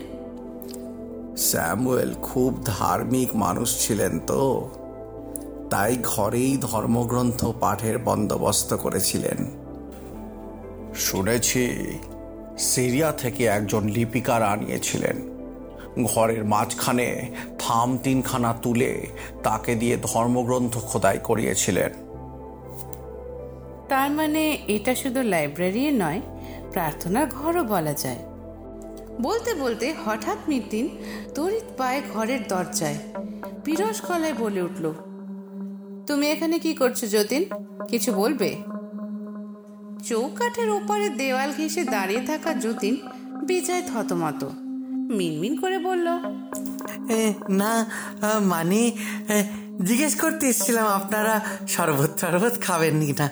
স্যামুয়েল 1.37 2.13
খুব 2.21 2.61
ধার্মিক 2.65 3.35
মানুষ 3.35 3.87
ছিলেন 3.87 4.19
তো 4.19 4.69
তাই 5.69 5.97
ঘরেই 6.03 6.57
ধর্মগ্রন্থ 6.57 7.45
পাঠের 7.45 7.97
বন্দোবস্ত 7.97 8.73
করেছিলেন। 8.73 9.51
শুনেছি 10.95 11.97
সিরিয়া 12.57 13.11
থেকে 13.11 13.45
একজন 13.45 13.87
লিপিকার 13.87 14.43
আনিয়েছিলেন। 14.43 15.33
ঘরের 16.03 16.45
মাঝখানে 16.45 17.29
থাম 17.59 17.97
তিনখানা 17.97 18.53
তুলে 18.53 19.07
তাকে 19.43 19.75
দিয়ে 19.75 19.97
ধর্মগ্রন্থ 20.01 20.77
খোদাই 20.77 21.19
করিয়েছিলেন। 21.23 22.02
তার 23.93 24.09
মানে 24.19 24.43
এটা 24.75 24.93
শুধু 25.01 25.19
লাইব্রেরি 25.33 25.83
নয়, 26.03 26.21
প্রার্থনার 26.73 27.27
ঘরও 27.37 27.63
বলা 27.73 27.93
যায়। 28.03 28.21
বলতে 29.25 29.51
বলতে 29.63 29.85
হঠাৎ 30.03 30.39
মিতিন 30.49 30.85
তড়িৎ 31.35 31.67
পায়ে 31.79 31.99
ঘরের 32.13 32.41
দরজায় 32.51 32.97
বিরস 33.65 33.97
গলায় 34.07 34.35
বলে 34.43 34.61
উঠল, 34.67 34.85
তুমি 36.07 36.25
এখানে 36.33 36.55
কি 36.65 36.71
করছ 36.81 36.99
যতীন? 37.15 37.43
কিছু 37.91 38.09
বলবে? 38.21 38.49
চৌকাঠের 40.07 40.69
ওপারে 40.77 41.07
দেওয়াল 41.21 41.49
ঘেঁষে 41.57 41.83
দাঁড়িয়ে 41.93 42.23
থাকা 42.29 42.51
যতীন 42.63 42.95
বেজায় 43.47 43.83
থতমত, 43.89 44.41
মিনমিন 45.17 45.53
করে 45.61 45.77
বলল 45.87 46.07
না 47.59 47.71
মানে 48.51 48.81
জিজ্ঞেস 49.87 50.13
করতে 50.23 50.43
এসেছিলাম, 50.51 50.85
আপনারা 50.99 51.33
শরবত 51.73 52.11
টরবত 52.19 52.55
খাবেন 52.65 52.95
নি 53.01 53.11
না 53.21 53.27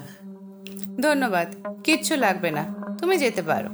ধন্যবাদ 0.99 1.47
কিচ্ছু 1.83 2.15
লাগবে 2.15 2.51
না 2.51 2.63
তুমি 3.01 3.17
যেতে 3.17 3.41
পারো। 3.41 3.69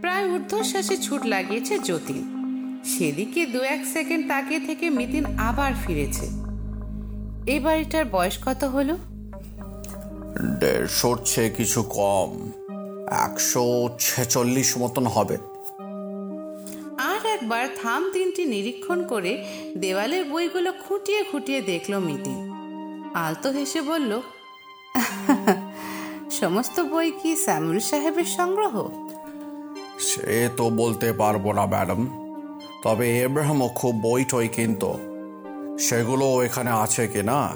প্রায় 0.00 0.24
ঊর্ধ্বশ্বাসে 0.34 0.96
ছুট 0.96 1.26
লাগিয়েছে 1.26 1.78
জ্যোতি 1.78 2.18
সেদিকে 2.84 3.46
দু 3.46 3.60
এক 3.74 3.86
সেকেন্ড 3.86 4.28
তাকিয়ে 4.28 4.60
থেকে 4.60 4.90
মিতিন 4.90 5.24
আবার 5.38 5.72
ফিরেছে। 5.86 6.26
এই 7.52 7.60
বাড়িটার 7.60 8.04
বয়স 8.04 8.36
কত 8.46 8.64
হলো? 8.64 8.94
দেড়শোর 10.60 11.18
চেয়ে 11.24 11.50
কিছু 11.50 11.82
কম 11.82 12.30
একশো 13.26 13.90
ছেচল্লিশ 13.98 14.78
মতন 14.78 15.06
হবে। 15.06 15.36
আর 16.98 17.22
একবার 17.26 17.64
থাম 17.82 18.02
তিনটি 18.12 18.44
নিরীক্ষণ 18.44 19.04
করে 19.04 19.44
দেওয়ালের 19.76 20.24
বইগুলো 20.24 20.72
খুঁটিয়ে 20.72 21.22
খুঁটিয়ে 21.22 21.60
দেখল 21.62 21.98
মিতি 21.98 22.34
আলতো 23.14 23.50
হেসে 23.50 23.80
বলল 23.82 24.20
সমস্ত 26.30 26.80
বই 26.80 27.10
কি 27.22 27.36
স্যামুল 27.36 27.78
সাহেবের 27.78 28.24
সংগ্রহ? 28.24 28.88
সে 29.98 30.48
তো 30.56 30.70
বলতে 30.70 31.12
পারব 31.12 31.52
না 31.52 31.66
ম্যাডাম। 31.66 32.00
তবে 32.82 33.20
এব্রাহামও 33.20 33.68
খুব 33.68 33.94
বই 33.94 34.24
টই 34.24 34.48
কিন্তু। 34.48 34.98
সেগুলো 35.78 36.44
এখানে 36.44 36.70
আছে 36.70 37.06
কি 37.06 37.22
না 37.22 37.50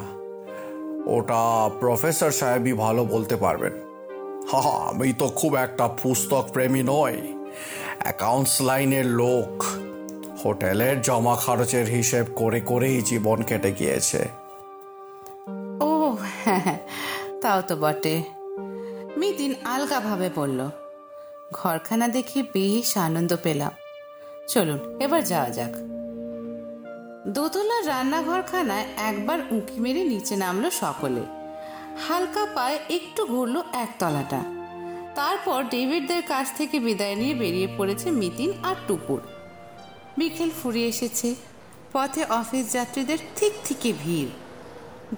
ওটা 1.07 1.71
প্রফেসর 1.81 2.31
সাহেবই 2.31 2.73
ভালো 2.73 3.05
বলতে 3.05 3.37
পারবেন। 3.37 3.73
হা 4.53 4.61
হা, 4.61 4.71
আমি 4.71 5.13
তো 5.13 5.29
খুব 5.29 5.57
একটা 5.57 5.89
পুস্তক 5.89 6.45
প্রেমী 6.53 6.83
নই। 6.83 7.35
অ্যাকাউন্টস 7.99 8.63
লাইনের 8.63 9.07
লোক। 9.07 9.65
হোটেলের 10.45 11.03
জমা 11.03 11.37
খরচের 11.37 11.87
হিসেব 11.87 12.27
করে 12.35 12.61
করেই 12.61 13.03
জীবন 13.03 13.43
কেটে 13.43 13.73
গিয়েছে। 13.73 14.29
ও 15.81 16.17
হ্যাঁ। 16.45 16.79
তাও 17.45 17.63
তো 17.63 17.77
বটে। 17.77 18.23
মিতিন 19.17 19.55
আলগাভাবে 19.65 20.31
বলল, 20.35 20.71
ঘরখানা 21.53 22.09
দেখে 22.09 22.43
বেশ 22.43 22.99
আনন্দ 22.99 23.37
পেলাম। 23.43 23.73
চলুন, 24.49 24.99
এবার 25.01 25.25
যাওয়া 25.25 25.51
যাক। 25.51 25.75
দোতলার 27.29 27.87
রান্নাঘরখানায় 27.87 28.85
একবার 28.97 29.39
উঁকি 29.51 29.81
মেরে 29.81 30.05
নিচে 30.05 30.37
নামলো 30.37 30.71
সকলে। 30.71 31.21
হালকা 32.09 32.47
পায়ে 32.55 32.79
একটু 32.89 33.27
ঘুরলো 33.27 33.63
একতলাটা। 33.73 34.41
তারপর 35.15 35.65
ডেভিডদের 35.65 36.23
কাছ 36.23 36.47
থেকে 36.57 36.81
বিদায় 36.81 37.15
নিয়ে 37.15 37.35
বেরিয়ে 37.35 37.69
পড়েছে 37.77 38.11
মিতিন 38.11 38.53
আর 38.63 38.77
টুপুর 38.87 39.21
বিকেল 40.19 40.51
ফুরিয়ে 40.63 40.89
এসেছে। 40.89 41.35
পথে 41.93 42.25
অফিস 42.25 42.73
যাত্রীদের 42.73 43.19
ঠিক 43.37 43.53
থেকে 43.65 43.93
ভিড়। 44.03 44.44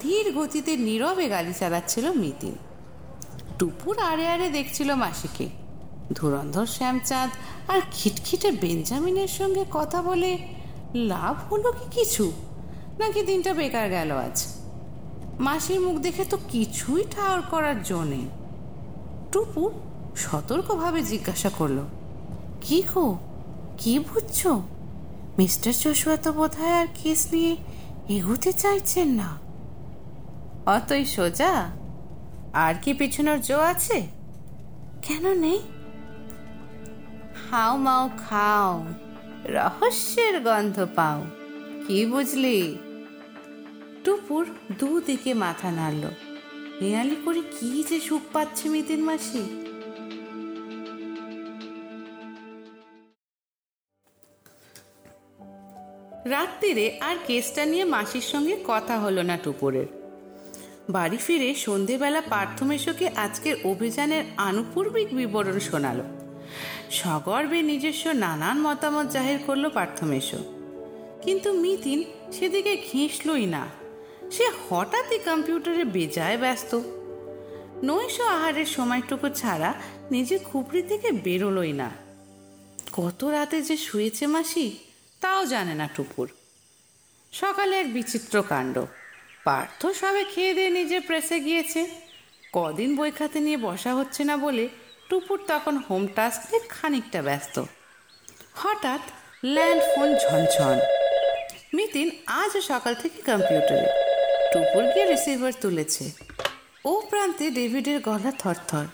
ধীর 0.03 0.33
গতিতে 0.33 0.77
নীরবে 0.77 1.29
গাড়ি 1.29 1.53
চালাচ্ছিল 1.53 2.13
মিতিন। 2.13 2.55
টুপুর 3.59 3.99
আড়ে 3.99 4.29
আড়ে 4.29 4.51
দেখছিল 4.51 4.95
মাসিকে। 4.95 5.49
ধুরন্ধর 6.15 6.67
শ্যামচাঁদ 6.67 7.31
আর 7.69 7.81
খিটখিটে 7.93 8.51
বেঞ্জামিনের 8.51 9.29
সঙ্গে 9.29 9.65
কথা 9.71 10.03
বলে, 10.03 10.39
লাভ 10.95 11.53
হলো 11.53 11.73
কি 11.73 11.87
কিছু? 11.91 12.33
নাকি 12.99 13.23
দিনটা 13.23 13.55
বেকার 13.55 13.89
গেল 13.89 14.11
আজ? 14.13 14.45
মাসির 15.39 15.81
মুখ 15.81 15.97
দেখে 15.99 16.25
তো 16.25 16.39
কিছুই 16.49 17.05
ঠাওর 17.11 17.41
করার 17.51 17.83
জন্যে 17.83 18.23
টুপু 19.33 19.71
সতর্কভাবে 20.17 21.03
জিজ্ঞাসা 21.03 21.51
করল, 21.59 21.79
কি 22.61 22.83
গো? 22.95 23.19
কি 23.79 23.99
বুঝছ? 23.99 24.47
মিস্টার 25.39 25.73
জশুয়া 25.73 26.17
তো 26.17 26.33
বোধ 26.33 26.61
আর 26.61 26.87
কেস 27.03 27.29
নিয়ে 27.33 27.57
এগোতে 28.09 28.53
চাইছেন 28.53 29.09
না। 29.09 29.46
অতই 30.67 31.05
সোজা? 31.05 31.71
আর 32.53 32.75
কি 32.83 32.95
পিছনের 32.95 33.41
জো 33.41 33.59
আছে? 33.59 34.07
কেন 35.03 35.35
নেই? 35.35 35.61
হাও 37.51 37.77
মাও 37.77 38.11
খাও 38.19 38.85
রহস্যের 39.45 40.41
গন্ধ 40.41 40.87
পাও 40.95 41.25
কি 41.87 42.07
বুঝলি? 42.07 42.79
টুপুর 44.05 44.47
দুদিকে 44.79 45.35
মাথা 45.35 45.71
নাড়ল। 45.71 46.05
হেয়ালি 46.81 47.17
করে 47.25 47.41
কি 47.41 47.85
যে 47.89 48.01
সুখ 48.01 48.23
পাচ্ছে 48.33 48.69
মিতিন 48.69 49.01
মাসি? 49.05 49.43
রাত্রিরে 56.25 57.01
আর 57.01 57.17
কেসটা 57.27 57.65
নিয়ে 57.65 57.85
মাসির 57.85 58.21
সঙ্গে 58.21 58.57
কথা 58.67 58.99
হলো 58.99 59.23
না 59.23 59.37
টুপুরের। 59.37 59.96
বাড়ি 60.91 61.17
ফিরে 61.17 61.55
সন্ধেবেলা 61.55 62.21
পার্থমেশকে 62.21 63.09
আজকের 63.09 63.57
অভিযানের 63.65 64.25
আনুপূর্বিক 64.37 65.15
বিবরণ 65.15 65.59
শোনালো। 65.59 66.05
সগর্বে 66.91 67.63
নিজস্ব 67.63 68.13
নানান 68.13 68.61
মতামত 68.61 69.07
জাহির 69.07 69.39
করল 69.47 69.69
পার্থমেশ 69.69 70.35
কিন্তু 71.23 71.53
মিতিন 71.53 72.05
সেদিকে 72.33 72.77
ঘেঁষলই 72.93 73.47
না। 73.47 73.67
সে 74.31 74.51
হঠাৎই 74.69 75.19
কম্পিউটারে 75.19 75.85
বেজায় 75.85 76.39
ব্যস্ত। 76.39 76.81
নৈশ 77.83 78.21
আহারের 78.21 78.67
সময়টুকু 78.67 79.29
ছাড়া 79.29 79.75
নিজে 80.11 80.39
খুপড়ি 80.39 80.83
থেকে 80.83 81.13
বেরোলই 81.13 81.73
না। 81.73 81.91
কত 82.93 83.25
রাতে 83.25 83.63
যে 83.63 83.77
শুয়েছে 83.77 84.27
মাসি, 84.27 84.77
তাও 85.21 85.45
জানে 85.45 85.75
না 85.75 85.89
টুপুর। 85.95 86.29
সকালে 87.33 87.81
এক 87.81 87.95
বিচিত্র 87.95 88.43
কাণ্ড। 88.49 88.83
পার্থ 89.47 89.87
সবে 89.87 90.25
খেয়ে 90.25 90.53
দিয়ে 90.55 90.71
নিজে 90.71 91.01
প্রেসে 91.01 91.41
গিয়েছে। 91.41 91.81
কদিন 92.53 92.97
বই 92.97 93.11
খাতে 93.11 93.39
নিয়ে 93.41 93.57
বসা 93.57 93.95
হচ্ছে 93.95 94.25
না 94.25 94.37
বলে 94.37 94.69
টুপুর 95.09 95.39
তখন 95.49 95.77
হোম 95.77 96.07
টাস্ক 96.07 96.41
খানিকটা 96.69 97.23
ব্যস্ত। 97.23 97.63
হঠাৎ 98.55 99.01
ল্যান্ড 99.45 99.83
ফোন 99.83 100.09
ঝনঝন। 100.23 100.77
মিতিন 101.75 102.09
আজও 102.27 102.61
সকাল 102.61 102.95
থেকে 102.95 103.19
কম্পিউটারে 103.23 103.89
টুপুর 104.53 104.83
গিয়ে 104.95 105.07
রিসিভার 105.07 105.53
তুলেছে। 105.61 106.05
ও 106.85 106.93
প্রান্তে 107.11 107.51
ডেভিডের 107.51 107.99
গলা 108.01 108.33
থরথর। 108.39 108.87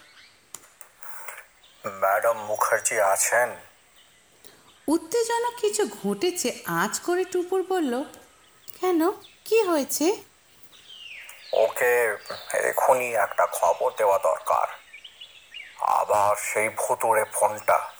ম্যাডাম 1.84 2.36
মুখার্জি 2.48 2.96
আছেন? 3.14 3.48
উত্তেজনক 4.88 5.54
কিছু 5.60 5.82
ঘটেছে 6.02 6.48
আজ 6.66 7.00
করে 7.00 7.24
টুপুর 7.24 7.60
বলল 7.68 8.04
কেন? 8.80 9.00
কি 9.44 9.58
হয়েছে? 9.62 10.31
ওকে 11.52 12.16
এখনই 12.52 13.14
একটা 13.14 13.46
খবর 13.52 13.92
দেওয়া 13.96 14.18
দরকার। 14.18 14.66
আবার 15.80 16.36
সেই 16.36 16.68
ভুতুড়ে 16.68 17.24
ফোনটা। 17.24 17.90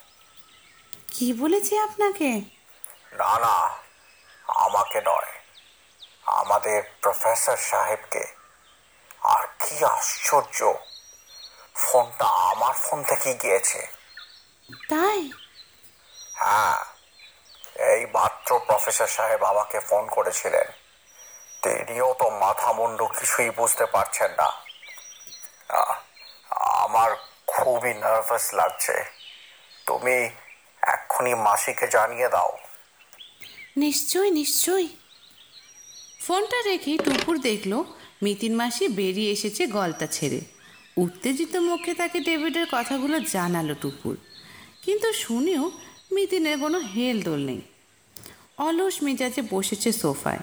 কি 1.12 1.32
বলেছি 1.32 1.78
আপনাকে? 1.78 2.40
না 3.12 3.38
না 3.38 3.78
আমাকে 4.46 5.00
নয়। 5.00 5.32
আমাদের 6.22 6.82
প্রফেসর 7.02 7.56
সাহেবকে। 7.56 8.24
আর 9.20 9.46
কি 9.46 9.84
আশ্চর্য 9.84 10.72
ফোনটা 11.74 12.24
আমার 12.24 12.74
ফোন 12.74 13.02
থেকে 13.02 13.34
গিয়েছে। 13.34 13.86
তাই? 14.88 15.32
হ্যাঁ 16.34 16.84
এই 17.82 18.06
মাত্র 18.06 18.58
প্রফেসর 18.58 19.06
সাহেব 19.06 19.44
আমাকে 19.44 19.80
ফোন 19.80 20.06
করেছিলেন। 20.06 20.82
তো 21.62 22.31
মাথা 22.31 22.72
মুন্ডু 22.72 23.07
কিছুই 23.07 23.51
বুঝতে 23.51 23.87
পারছেন 23.87 24.31
না। 24.31 24.48
আমার 26.59 27.16
খুবই 27.46 27.94
নার্ভাস 27.94 28.55
লাগছে। 28.55 29.05
তুমি 29.87 30.31
এক্ষুনি 30.83 31.35
মাসিকে 31.35 31.87
জানিয়ে 31.88 32.29
দাও। 32.29 32.59
নিশ্চয়ই 33.77 34.31
নিশ্চয়ই 34.31 34.88
ফোনটা 36.27 36.62
রেখে 36.62 36.98
টুপুর 36.98 37.38
দেখল, 37.38 37.85
মিতিন 38.22 38.57
মাসি 38.57 38.88
বেরিয়ে 38.88 39.33
এসেছে 39.33 39.66
গলতা 39.66 40.07
ছেড়ে। 40.07 40.40
উত্তেজিত 40.96 41.57
মুখে 41.57 41.94
তাকে 41.94 42.20
ডেভিডের 42.20 42.66
কথাগুলো 42.72 43.20
জানালো 43.20 43.75
টুপুর। 43.75 44.16
কিন্তু 44.83 45.12
শুনেও 45.12 45.70
মিতিনের 46.12 46.59
কোনো 46.59 46.79
হেল 46.79 47.22
দোল 47.22 47.46
নেই। 47.46 47.61
অলস 48.59 49.03
মেজাজে 49.03 49.42
বসেছে 49.51 49.92
সোফায়। 49.92 50.38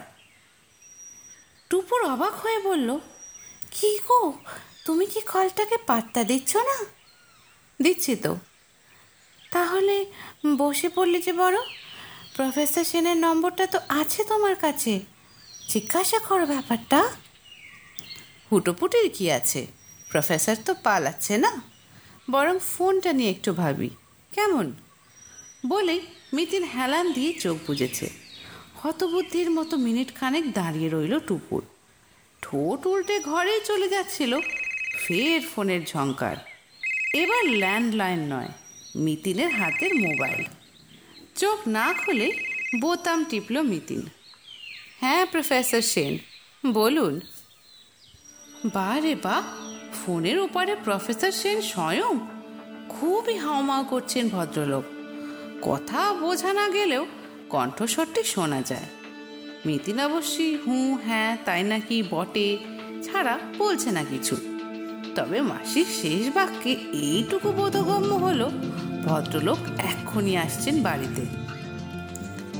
টুপুর 1.70 2.02
অবাক 2.02 2.34
হয়ে 2.34 2.58
বলল, 2.58 2.98
কি 3.70 3.98
গো, 4.08 4.32
তুমি 4.84 5.06
কি 5.06 5.20
কলটাকে 5.20 5.76
পাত্তা 5.86 6.24
দিচ্ছ 6.24 6.56
না? 6.56 6.84
দিচ্ছি 7.82 8.16
তো। 8.16 8.36
তাহলে 9.52 10.06
বসে 10.56 10.88
পড়লে 10.88 11.20
যে 11.20 11.32
বড়, 11.32 11.56
প্রফেসর 12.36 12.84
সেনের 12.84 13.16
নম্বরটা 13.16 13.66
তো 13.66 13.78
আছে 13.88 14.24
তোমার 14.24 14.54
কাছে। 14.54 15.00
জিজ্ঞাসা 15.68 16.18
করো 16.18 16.46
ব্যাপারটা। 16.46 17.08
হুটোপুটির 18.52 19.10
কি 19.14 19.30
আছে? 19.30 19.66
প্রফেসর 20.10 20.56
তো 20.64 20.74
পালাচ্ছে 20.74 21.38
না? 21.38 21.60
বরং 22.30 22.58
ফোনটা 22.58 23.12
নিয়ে 23.12 23.30
একটু 23.30 23.52
ভাবি, 23.52 23.90
কেমন? 24.32 24.72
বলেই 25.66 26.00
মিতিন 26.32 26.64
হেলান 26.64 27.12
দিয়ে 27.12 27.32
চোখ 27.32 27.56
বুজেছে। 27.66 28.19
হতবুদ্ধির 28.82 29.50
মতো 29.50 29.76
মিনিট 29.76 30.14
খানেক 30.14 30.52
দাঁড়িয়ে 30.52 30.88
রইল 30.88 31.18
টুপুর 31.18 31.62
ঠোঁট 32.42 32.86
উল্টে 32.86 33.20
ঘরেই 33.20 33.60
চলে 33.64 33.88
যাচ্ছিল 33.88 34.40
ফের 34.98 35.40
ফোনের 35.40 35.86
ঝঙ্কার 35.86 36.36
এবার 37.14 37.44
ল্যান্ডলাইন 37.44 38.18
নয় 38.18 38.48
মিতিনের 38.96 39.50
হাতের 39.50 39.94
মোবাইল। 39.94 40.44
চোখ 41.36 41.68
না 41.68 41.94
খুলে 42.04 42.32
বোতাম 42.80 43.24
টিপল 43.24 43.62
মিতিন 43.62 44.06
হ্যাঁ 45.00 45.26
প্রফেসর 45.26 45.80
সেন, 45.80 46.18
বলুন। 46.72 47.20
বা 48.74 49.00
রে 49.00 49.14
বা, 49.14 49.42
ফোনের 50.06 50.38
ওপারে 50.38 50.76
প্রফেসর 50.84 51.30
সেন 51.30 51.60
স্বয়ং। 51.60 52.18
খুবই 52.88 53.36
হাওমাও 53.36 53.84
করছেন 53.84 54.28
ভদ্রলোক। 54.28 54.84
কথা 55.62 56.12
বোঝা 56.12 56.52
না 56.52 56.68
গেলেও 56.68 57.06
কণ্ঠস্বরটি 57.50 58.22
শোনা 58.24 58.62
যায়। 58.62 58.88
মিতিন 59.66 60.00
অবশ্যই 60.00 60.54
হুঁ 60.56 60.98
হ্যাঁ 61.04 61.36
তাই 61.44 61.62
নাকি 61.62 61.96
বটে? 62.10 62.58
ছাড়া 63.02 63.38
বলছে 63.58 63.90
না 63.90 64.04
কিছু। 64.04 64.36
তবে 65.14 65.38
মাসির 65.40 65.88
শেষ 66.00 66.24
বাক্যে 66.34 66.72
এইটুকু 66.92 67.48
বোধগম্য 67.52 68.12
হলো, 68.14 68.46
ভদ্রলোক 69.04 69.58
এক্ষুনি 69.78 70.36
আসছেন 70.36 70.82
বাড়িতে। 70.82 71.22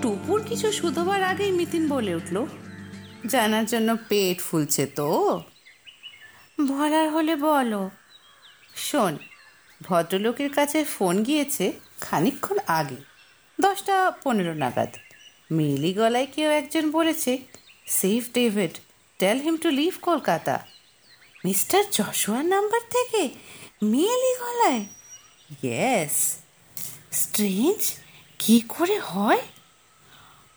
টুপুর 0.03 0.39
কিছু 0.49 0.73
শুধোবার 0.73 1.21
আগেই 1.23 1.53
মিতিন 1.53 1.89
বলে 1.89 2.13
উঠল, 2.15 2.37
জানার 3.27 3.67
জন্য 3.67 3.97
পেট 4.09 4.37
ফুলছে 4.41 4.87
তো? 4.87 5.09
বলার 6.69 7.07
হলে 7.11 7.35
বলো। 7.37 7.91
শোন, 8.77 9.15
ভদ্রলোকের 9.81 10.51
কাছে 10.53 10.85
ফোন 10.85 11.15
গিয়েছে 11.23 11.73
খানিকক্ষণ 12.01 12.59
আগে। 12.67 13.10
দশটা 13.61 14.11
পনেরো 14.11 14.55
নাগাদ। 14.55 14.97
মেলি 15.51 15.93
গলায় 15.93 16.27
কেউ 16.27 16.51
একজন 16.51 16.91
বলেছে, 16.91 17.39
safe 17.87 18.33
David 18.33 18.71
tell 19.19 19.41
him 19.41 19.57
to 19.57 19.71
leave 19.71 19.95
Kolkata. 20.03 20.67
Mister 21.45 21.85
যশোয়ার 21.91 22.45
number 22.45 22.81
থেকে? 22.81 23.29
মেলি 23.83 24.39
গলায়? 24.41 24.85
ইয়েস 25.63 26.37
স্ট্রেঞ্জ, 27.13 27.95
কি 28.39 28.61
করে 28.69 28.99
হয়? 28.99 29.39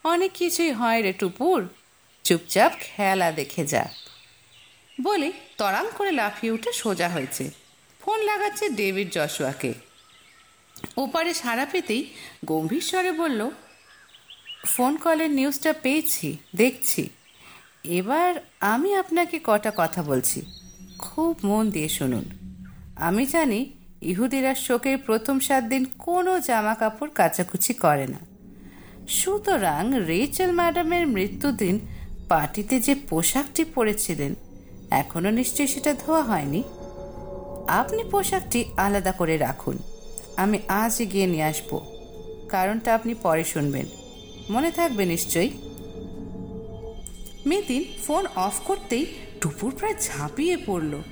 অনেক 0.04 0.32
কিছুই 0.32 0.72
হয় 0.72 1.02
রে 1.02 1.12
টুপুর। 1.12 1.68
চুপচাপ 2.24 2.72
খেলা 2.80 3.32
দেখে 3.32 3.66
যা। 3.66 3.84
বলে 5.02 5.32
তরাং 5.58 5.86
করে 5.98 6.12
লাফিয়ে 6.12 6.52
উঠে 6.52 6.72
সোজা 6.72 7.08
হয়েছে। 7.08 7.50
ফোন 8.00 8.20
লাগাচ্ছে 8.20 8.68
ডেভিড 8.68 9.10
জশুয়াকে। 9.10 9.74
ওপারে 10.96 11.34
সাড়া 11.34 11.66
পেতেই 11.66 12.10
গম্ভীর 12.44 12.80
স্বরে 12.80 13.12
বলল, 13.12 13.50
ফোন 14.66 14.96
কলের 14.96 15.30
নিউজটা 15.30 15.72
পেয়েছি, 15.72 16.36
দেখছি। 16.56 17.08
এবার 17.84 18.34
আমি 18.60 18.94
আপনাকে 18.94 19.40
কটা 19.44 19.72
কথা 19.76 20.02
বলছি। 20.02 20.42
খুব 20.98 21.36
মন 21.44 21.70
দিয়ে 21.70 21.88
শুনুন। 21.88 22.24
আমি 22.96 23.26
জানি 23.26 23.72
ইহুদিরা 24.02 24.54
শোকের 24.54 24.98
প্রথম 24.98 25.38
সাত 25.38 25.64
দিন 25.64 25.84
কোনো 25.98 26.40
জামা 26.40 26.74
কাপড় 26.74 27.10
কাচাকুচি 27.14 27.74
করে 27.74 28.06
না। 28.06 28.18
সুতরাং 29.08 29.92
রেচেল 30.06 30.52
ম্যাডামের 30.52 31.06
মৃত্যুদিন 31.06 31.80
পার্টিতে 32.28 32.80
যে 32.80 32.94
পোশাকটি 32.94 33.64
পরেছিলেন 33.64 34.34
এখনও 34.90 35.30
নিশ্চয়ই 35.30 35.66
সেটা 35.66 35.94
ধোয়া 35.94 36.22
হয়নি? 36.22 36.62
আপনি 37.68 38.04
পোশাকটি 38.04 38.64
আলাদা 38.76 39.12
করে 39.12 39.36
রাখুন। 39.36 39.78
আমি 40.36 40.58
আজই 40.68 41.06
গিয়ে 41.06 41.26
নিয়ে 41.26 41.44
আসব। 41.44 41.80
কারণটা 42.48 42.94
আপনি 42.94 43.14
পরে 43.14 43.44
শুনবেন। 43.44 43.86
মনে 44.50 44.70
থাকবে 44.70 45.06
নিশ্চয়ই। 45.06 45.50
মেদিন 47.46 47.84
ফোন 48.06 48.26
অফ 48.36 48.60
করতেই 48.64 49.06
টুপুর 49.40 49.74
প্রায় 49.78 49.94
ঝাঁপিয়ে 50.00 50.56
পড়ল। 50.56 51.02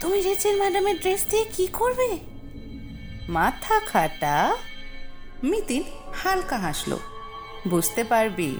তুমি 0.00 0.20
রেচেল 0.20 0.58
ম্যাডামের 0.58 1.00
ড্রেস 1.00 1.26
দিয়ে 1.30 1.44
কি 1.56 1.66
করবে? 1.66 2.18
মাথা 3.28 3.80
খাটা? 3.80 4.56
মিতিন 5.42 5.82
হালকা 6.14 6.58
হাসল। 6.58 6.96
বুঝতে 7.68 8.04
পারবি। 8.04 8.56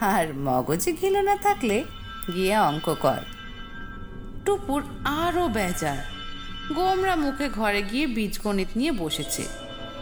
আর 0.00 0.34
মগজে 0.34 0.92
ঘিলো 0.92 1.20
না 1.20 1.36
থাকলে 1.36 1.84
গিয়ে 2.34 2.58
অঙ্ক 2.58 2.94
কর। 3.00 3.20
টুপুর 4.44 4.82
আরও 5.04 5.48
বেজার। 5.48 6.17
গোমরা 6.74 7.16
মুখে 7.16 7.48
ঘরে 7.48 7.82
গিয়ে 7.82 8.06
বীজগণিত 8.06 8.68
নিয়ে 8.76 8.92
বসেছে। 8.92 9.44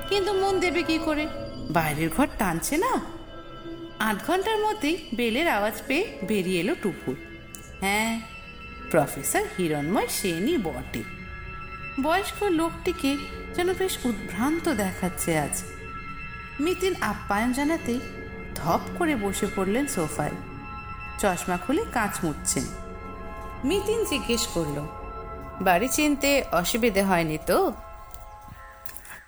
কিন্তু 0.08 0.32
মন 0.32 0.60
দেবে 0.60 0.82
কি 0.82 0.98
করে? 1.04 1.26
বাইরের 1.70 2.08
ঘর 2.16 2.26
টানছে 2.38 2.76
না? 2.76 3.00
আধ 3.98 4.16
ঘণ্টার 4.26 4.58
মধ্যেই 4.58 5.06
বেলের 5.14 5.48
আওয়াজ 5.48 5.82
পেয়ে 5.86 6.18
বেরিয়ে 6.24 6.60
এলো 6.60 6.74
টুপুর 6.74 7.14
হ্যাঁ 7.80 8.20
প্রফেসর 8.90 9.44
হিরণময় 9.58 10.06
সেনই 10.08 10.58
বটে। 10.58 11.02
বয়স্ক 12.02 12.42
লোকটিকে 12.42 13.16
যেন 13.56 13.74
বেশ 13.74 13.98
উদ্ভ্রান্ত 14.04 14.68
দেখাচ্ছে 14.68 15.38
আজ। 15.38 15.62
মিতিন 16.60 16.94
আপ্যায়ন 17.00 17.52
জানাতেই 17.52 18.00
ধপ 18.54 18.80
করে 18.98 19.16
বসে 19.16 19.46
পড়লেন 19.56 19.86
সোফায়। 19.86 20.36
চশমা 21.18 21.56
খুলে 21.56 21.84
কাঁচ 21.92 22.24
মুচ্ছেন 22.24 22.64
মিতিন 23.64 24.04
জিজ্ঞেস 24.04 24.46
করল 24.46 25.05
বাড়ি 25.60 25.88
চিনতে 25.88 26.44
অসুবিধে 26.52 27.02
হয়নি 27.02 27.38
তো? 27.46 27.72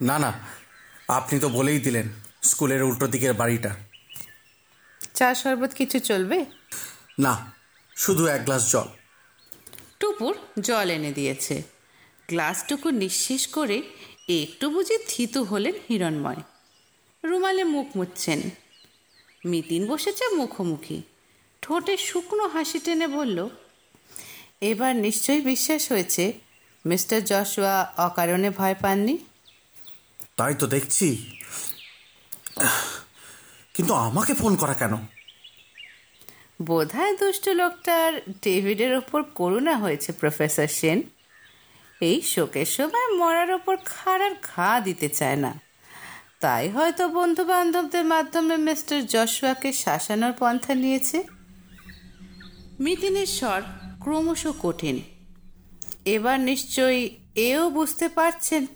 না 0.01 0.19
না। 0.19 0.33
আপনি 1.09 1.41
তো 1.41 1.49
বলেই 1.49 1.81
দিলেন 1.81 2.09
স্কুলের 2.43 2.83
উল্টো 2.83 3.07
দিকের 3.07 3.35
বাড়িটা। 3.35 3.77
চা 5.15 5.35
শরবত 5.35 5.73
কিছু 5.73 5.99
চলবে? 5.99 6.45
না 7.19 7.53
শুধু 7.97 8.27
এক 8.27 8.45
গ্লাস 8.45 8.73
জল। 8.73 8.89
টুপুর 10.01 10.39
জল 10.61 10.91
এনে 10.91 11.13
দিয়েছে। 11.13 11.63
গ্লাসটুকু 12.29 12.91
নিঃশেষ 12.91 13.47
করে 13.47 13.83
একটু 14.29 14.71
বুঝি 14.71 14.99
থিতু 15.09 15.45
হলেন 15.45 15.73
হিরণময়। 15.89 16.37
রুমালে 17.25 17.65
মুখ 17.65 17.97
মুচ্ছেন। 17.97 18.51
মিতিন 19.45 19.87
বসেছে 19.87 20.35
মুখোমুখি। 20.35 21.03
ঠোঁটে 21.63 21.97
শুকনো 21.97 22.49
হাসি 22.49 22.79
টেনে 22.79 23.07
বলল 23.07 23.49
এবার 24.61 24.97
নিশ্চয়ই 24.97 25.41
বিশ্বাস 25.41 25.93
হয়েছে 25.93 26.33
মিস্টার 26.87 27.25
জশুয়া 27.25 27.93
অকারণে 27.99 28.51
ভয় 28.51 28.75
পাননি? 28.75 29.19
তাই 30.37 30.55
তো 30.55 30.67
দেখছি। 30.67 31.31
কিন্তু 33.75 33.95
আমাকে 33.95 34.35
ফোন 34.35 34.57
করা 34.57 34.75
কেন? 34.75 34.97
বোধহয় 36.63 37.17
দুষ্ট 37.17 37.49
লোকটার 37.49 38.21
ডেভিডের 38.43 38.95
ওপর 38.95 39.23
করুণা 39.23 39.77
হয়েছে 39.77 40.13
প্রফেসর 40.13 40.67
সেন। 40.67 41.03
এই 42.01 42.23
শোকের 42.23 42.67
সময় 42.67 43.17
মরার 43.17 43.51
ওপর 43.51 43.77
খাড়ার 43.85 44.35
ঘা 44.43 44.81
দিতে 44.81 45.09
চায় 45.09 45.37
না। 45.37 45.61
তাই 46.41 46.69
হয়তো 46.69 47.09
বন্ধু 47.09 47.45
বান্ধবদের 47.45 48.05
মাধ্যমে 48.05 48.57
মিস্টার 48.57 49.07
জশুয়াকে 49.07 49.73
শাসানোর 49.73 50.33
পন্থা 50.33 50.75
নিয়েছে। 50.75 51.25
মিতিনের 52.81 53.27
স্বর 53.27 53.63
ক্রমশ 54.09 54.47
কঠিন। 54.63 54.97
এবার 56.05 56.41
নিশ্চয়ই 56.41 57.03
এও 57.37 57.71
বুঝতে 57.71 58.09
পারছেন 58.09 58.67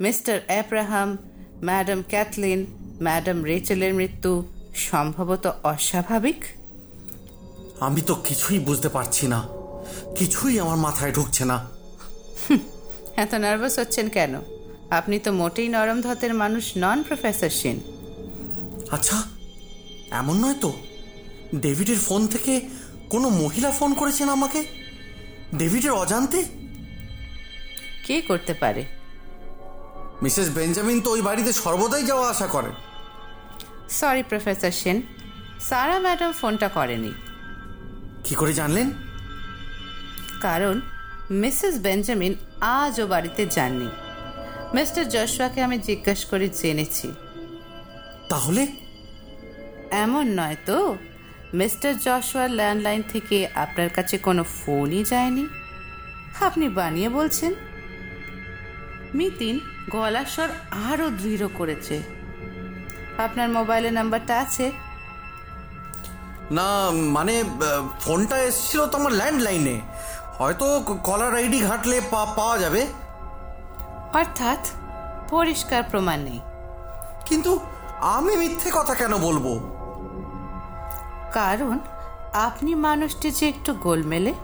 Mister 0.00 0.40
Abraham 0.46 1.16
madam 1.62 2.02
Kathleen 2.08 2.66
madam 3.02 3.44
রেচেলের 3.44 3.94
মৃত্যু 3.94 4.30
সম্ভবত 4.74 5.44
অস্বাভাবিক? 5.62 6.44
আমি 7.80 8.00
তো 8.00 8.14
কিছুই 8.14 8.58
বুঝতে 8.58 8.88
পারছি 8.88 9.24
না। 9.26 9.40
কিছুই 10.18 10.54
আমার 10.60 10.76
মাথায় 10.76 11.12
ঢুকছে 11.12 11.44
না। 11.44 11.56
এত 13.16 13.34
নার্ভাস 13.34 13.78
হচ্ছেন 13.78 14.08
কেন? 14.08 14.34
আপনি 14.90 15.18
তো 15.18 15.32
মোটেই 15.32 15.68
নরম 15.68 16.00
ধতের 16.00 16.34
মানুষ 16.34 16.64
নন 16.76 17.02
প্রফেসর 17.02 17.52
সেন। 17.60 17.80
আচ্ছা 18.90 19.16
এমন 20.10 20.36
নয় 20.44 20.54
তো? 20.60 20.72
ডেভিডের 21.54 21.98
ফোন 21.98 22.26
থেকে 22.26 22.60
কোনো 23.10 23.28
মহিলা 23.28 23.70
ফোন 23.70 23.94
করেছেন 23.94 24.28
আমাকে? 24.28 24.79
ডেভিডের 25.54 25.90
অজান্তে? 25.90 26.44
কে 28.06 28.20
করতে 28.20 28.54
পারে? 28.54 28.84
মিসেস 30.22 30.50
বেঞ্জামিন 30.50 31.00
তো 31.00 31.10
ওই 31.10 31.22
বাড়িতে 31.22 31.52
সর্বদাই 31.52 32.04
যাওয়া 32.04 32.30
আসা 32.30 32.46
করেন। 32.46 32.70
Sorry 33.90 34.22
professor 34.22 34.70
Sen. 34.70 35.02
Sarah 35.60 35.98
madam 35.98 36.32
ফোনটা 36.32 36.68
করেনি। 36.68 37.12
কি 38.24 38.34
করে 38.34 38.52
জানলেন? 38.52 38.90
কারণ 40.40 40.80
মিসেস 41.30 41.78
বেঞ্জামিন 41.78 42.34
আজও 42.60 43.06
বাড়িতে 43.06 43.46
যাননি। 43.46 43.88
মিস্টার 44.74 45.08
জশুয়াকে 45.08 45.62
আমি 45.62 45.78
জিজ্ঞাসা 45.78 46.28
করে 46.28 46.48
জেনেছি। 46.48 47.12
তাহলে? 48.28 48.66
এমন 49.90 50.40
নয় 50.40 50.56
তো? 50.66 50.96
মিস্টার 51.54 51.98
জশুয়ার 51.98 52.50
ল্যান্ডলাইন 52.50 53.02
থেকে 53.08 53.48
আপনার 53.54 53.88
কাছে 53.88 54.18
কোনো 54.18 54.44
ফোনই 54.44 55.04
যায়নি? 55.04 55.46
আপনি 56.40 56.68
বানিয়ে 56.68 57.08
বলছেন। 57.08 57.54
মিতিন 59.14 59.60
গলার 59.90 60.24
স্বর 60.24 60.48
আরও 60.92 61.10
দৃঢ় 61.10 61.48
করেছে। 61.48 62.02
আপনার 63.18 63.48
মোবাইলের 63.48 63.92
নাম্বারটা 63.92 64.38
আছে? 64.38 64.72
না 66.50 66.90
মানে 66.90 67.44
ফোনটা 68.00 68.38
এসেছিল 68.38 68.86
তো 68.86 68.98
আমার 68.98 69.12
ল্যান্ডলাইনে। 69.12 69.80
হয়তো 70.38 70.80
কলার 70.80 71.34
আইডি 71.34 71.60
ঘাটলে 71.60 72.00
পাওয়া 72.10 72.58
যাবে। 72.58 72.86
অর্থাৎ 74.14 74.70
পরিষ্কার 75.30 75.82
প্রমাণ 75.82 76.20
নেই। 76.20 76.40
কিন্তু 77.26 77.60
আমি 78.00 78.36
মিথ্যে 78.36 78.70
কথা 78.74 78.94
কেন 78.94 79.16
বলব? 79.16 79.79
কারণ 81.32 81.78
আপনি 82.32 82.74
মানুষটি 82.74 83.30
যে 83.30 83.48
একটু 83.48 83.74
গোলমেলে 83.74 84.34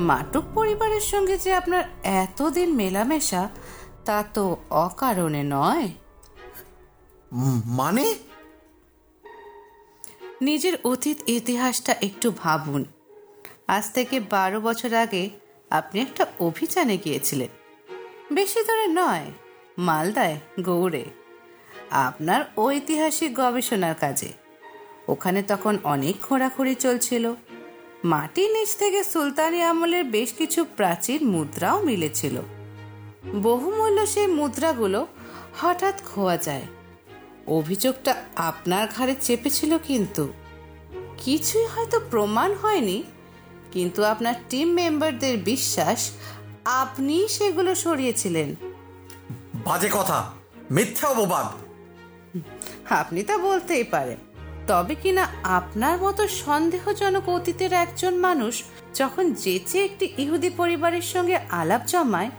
মাটুক 0.00 0.44
পরিবারের 0.54 1.00
সঙ্গে 1.00 1.38
যে 1.38 1.54
আপনার 1.54 1.84
এতদিন 2.02 2.74
মেলামেশা 2.74 3.48
তা 4.04 4.24
তো 4.34 4.56
অকারণে 4.70 5.42
নয়। 5.42 5.88
মানে? 7.64 8.14
নিজের 10.40 10.78
অতীত 10.84 11.18
ইতিহাসটা 11.26 11.94
একটু 12.02 12.30
ভাবুন। 12.30 12.84
আজ 13.68 13.92
থেকে 13.92 14.20
বারো 14.20 14.60
বছর 14.60 14.94
আগে 14.94 15.30
আপনি 15.70 16.00
একটা 16.00 16.26
অভিযানে 16.40 16.96
গিয়েছিলেন। 16.96 17.48
বেশি 18.34 18.64
দূরে 18.64 18.86
নয় 18.86 19.32
মালদায় 19.78 20.40
গৌড়ে। 20.60 21.04
আপনার 21.90 22.44
ঐতিহাসিক 22.58 23.34
গবেষণার 23.34 23.94
কাজে। 23.94 24.47
ওখানে 25.08 25.42
তখন 25.42 25.78
অনেক 25.84 26.20
খোঁড়াখুড়ি 26.20 26.74
চলছিল। 26.74 27.32
মাটির 28.04 28.52
নিচ 28.52 28.76
থেকে 28.76 29.04
সুলতানি 29.04 29.62
আমলের 29.62 30.04
বেশ 30.04 30.32
কিছু 30.32 30.64
প্রাচীন 30.64 31.26
মুদ্রাও 31.26 31.82
মিলেছিল। 31.82 32.40
বহুমূল্য 33.42 34.06
সেই 34.06 34.26
মুদ্রাগুলো 34.26 35.06
হঠাৎ 35.60 36.02
খোয়া 36.14 36.36
যায়। 36.36 36.62
অভিযোগটা 37.46 38.24
আপনার 38.36 38.88
ঘাড়ে 38.96 39.14
চেপেছিল 39.20 39.78
কিন্তু। 39.78 40.32
কিছুই 41.18 41.66
হয়তো 41.66 42.00
প্রমাণ 42.10 42.54
হয়নি 42.54 43.02
কিন্তু 43.72 44.04
আপনার 44.04 44.34
টিম 44.48 44.68
মেম্বারদের 44.68 45.38
বিশ্বাস 45.38 46.10
আপনিই 46.64 47.28
সেগুলো 47.28 47.74
সরিয়েছিলেন। 47.74 48.54
বাজে 49.54 49.88
কথা 49.92 50.32
মিথ্যা 50.70 51.08
অপবাদ। 51.08 51.46
আপনি 52.90 53.22
তা 53.22 53.38
বলতেই 53.38 53.84
পারেন। 53.84 54.27
তবে 54.68 54.94
কিনা 54.94 55.26
আপনার 55.42 55.98
মতো 55.98 56.28
সন্দেহজনক 56.28 57.28
অতীতের 57.28 57.72
একজন 57.72 58.14
মানুষ 58.16 58.62
যখন 58.94 59.32
যেচে 59.32 59.84
একটি 59.84 60.14
ইহুদি 60.18 60.50
পরিবারের 60.50 61.02
সঙ্গে 61.02 61.36
আলাপ 61.36 61.80
জমায় 61.86 62.30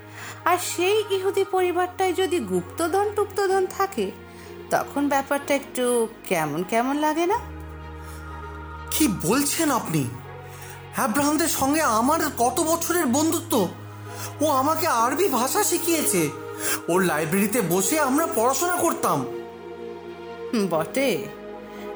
আর 0.46 0.58
সেই 0.76 1.04
ইহুদি 1.10 1.46
পরিবারটায় 1.52 2.14
যদি 2.14 2.40
গুপ্তধন 2.40 3.06
টুপ্তধন 3.16 3.66
থাকে 3.78 4.12
তখন 4.70 5.10
ব্যাপারটা 5.10 5.54
একটু 5.56 6.08
কেমন 6.24 6.64
কেমন 6.64 6.96
লাগে 6.96 7.26
না? 7.26 7.40
কি 8.92 9.08
বলছেন 9.08 9.72
আপনি? 9.72 10.10
অ্যাব্রাহামদের 10.96 11.48
সঙ্গে 11.48 11.82
আমার 11.82 12.20
কত 12.38 12.60
বছরের 12.60 13.06
বন্ধুত্ব? 13.06 13.68
ও 14.42 14.50
আমাকে 14.52 14.88
আরবি 14.88 15.28
ভাষা 15.28 15.64
শিখিয়েছে। 15.64 16.30
ওর 16.90 17.04
লাইব্রেরিতে 17.04 17.62
বসে 17.62 18.00
আমরা 18.00 18.28
পড়াশোনা 18.36 18.76
করতাম। 18.76 19.26
বটে। 20.70 21.39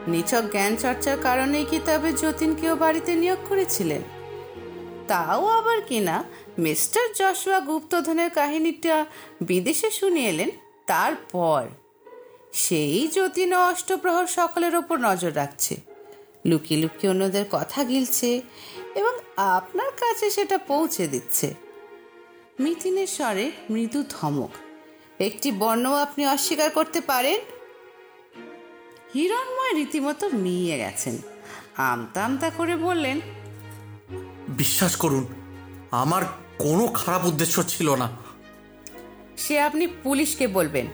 নিছক 0.07 0.43
জ্ঞান 0.51 0.75
চর্চার 0.75 1.17
কারণেই 1.21 1.65
কি 1.65 1.79
তবে 1.85 2.13
যতীনকেও 2.13 2.75
বাড়িতে 2.75 3.15
নিয়োগ 3.15 3.39
করেছিলেন? 3.49 4.01
তাও 5.07 5.45
আবার 5.45 5.81
কিনা? 5.81 6.23
মিস্টার 6.59 7.13
যশোয়া 7.13 7.59
গুপ্তধনের 7.59 8.29
কাহিনীটা 8.29 9.05
বিদেশে 9.41 9.91
শুনে 9.91 10.19
এলেন, 10.19 10.49
তারপর। 10.87 11.67
সেই 12.53 13.07
যতীন 13.07 13.53
অষ্টপ্রহর 13.53 14.27
সকলের 14.27 14.75
ওপর 14.75 14.97
নজর 14.97 15.35
রাখছে। 15.35 15.75
লুকিয়ে 16.45 16.81
লুকিয়ে 16.81 17.11
অন্যদের 17.11 17.45
কথা 17.51 17.83
গিলছে 17.83 18.41
এবং 18.95 19.11
আপনার 19.37 19.91
কাছে 19.91 20.29
সেটা 20.29 20.57
পৌঁছে 20.57 21.07
দিচ্ছে। 21.07 21.53
মিতিনের 22.59 23.07
স্বরে 23.07 23.51
মৃদু 23.69 24.03
ধমক। 24.09 24.49
একটি 25.21 25.51
বর্ণও 25.51 25.93
আপনি 25.93 26.27
অস্বীকার 26.27 26.69
করতে 26.69 27.01
পারেন? 27.01 27.52
হিরণময় 29.13 29.73
রীতিমতো 29.73 30.29
মিয়ে 30.29 30.77
গেছেন। 30.77 31.17
আমতা 31.89 32.19
আমতা 32.25 32.49
করে 32.49 32.75
বললেন 32.75 33.21
বিশ্বাস 34.49 34.95
করুন 34.95 35.25
আমার 35.91 36.23
কোনো 36.59 36.87
খারাপ 36.87 37.25
উদ্দেশ্য 37.25 37.63
ছিল 37.63 37.95
না। 37.95 38.07
সে 39.37 39.59
আপনি 39.59 39.87
পুলিশকে 40.03 40.47
বলবেন 40.47 40.87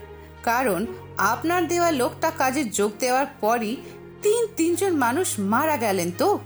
কারণ 0.43 0.85
আপনার 1.17 1.67
দেওয়া 1.67 1.91
লোকটা 1.91 2.31
কাজে 2.31 2.63
যোগ 2.63 2.91
দেওয়ার 2.99 3.27
পরই 3.41 3.75
তিন 4.23 4.41
তিনজন 4.57 4.93
মানুষ 4.97 5.27
মারা 5.39 5.77
গেলেন 5.77 6.11
তো। 6.11 6.39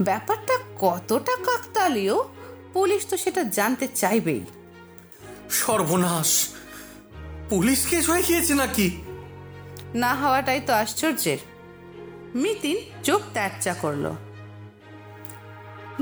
ব্যাপারটা 0.00 0.56
কতটা 0.78 1.34
কাকতালীয় 1.46 2.16
পুলিশ 2.72 3.06
তো 3.06 3.16
সেটা 3.16 3.42
জানতে 3.44 3.86
চাইবেই। 3.94 4.42
সর্বনাশ 5.50 6.30
পুলিশ 7.50 7.80
কেস 7.86 8.04
হয়ে 8.10 8.24
গিয়েছে 8.28 8.54
নাকি? 8.54 8.86
না 9.94 10.14
হওয়াটাই 10.14 10.60
তো 10.60 10.72
আশ্চর্যের। 10.72 11.38
মিতিন 12.34 12.76
চোখ 13.02 13.22
ত্যাচা 13.32 13.74
করল। 13.74 14.12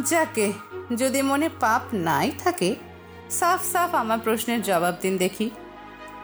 যাকে 0.07 0.53
যদি 0.97 1.23
মনে 1.23 1.49
পাপ 1.61 1.83
নাই 1.93 2.33
থাকে 2.39 2.75
সাফ 3.31 3.73
সাফ 3.73 3.95
আমার 3.95 4.19
প্রশ্নের 4.19 4.63
জবাব 4.63 4.95
দিন 5.03 5.19
দেখি। 5.19 5.51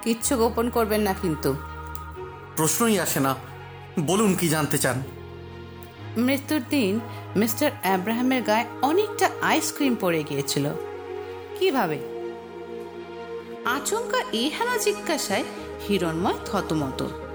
কিচ্ছু 0.03 0.37
গোপন 0.37 0.71
করবেন 0.71 1.01
না 1.01 1.15
কিন্তু। 1.23 1.55
প্রশ্নই 2.57 2.99
আসে 2.99 3.21
না। 3.21 3.35
বলুন 4.01 4.35
কি 4.35 4.49
জানতে 4.49 4.79
চান? 4.79 5.03
মৃত্যুর 6.17 6.63
দিন 6.71 7.01
মিস্টার 7.37 7.71
অ্যাব্রাহামের 7.83 8.43
গায়ে 8.43 8.65
অনেকটা 8.83 9.31
আইসক্রিম 9.43 9.97
পড়ে 10.01 10.23
গিয়েছিল। 10.23 10.71
কীভাবে? 11.59 11.99
আচমকা 13.65 14.19
এহানা 14.33 14.79
জিজ্ঞাসায় 14.79 15.45
হিরণময় 15.89 16.35
থতমত। 16.45 17.28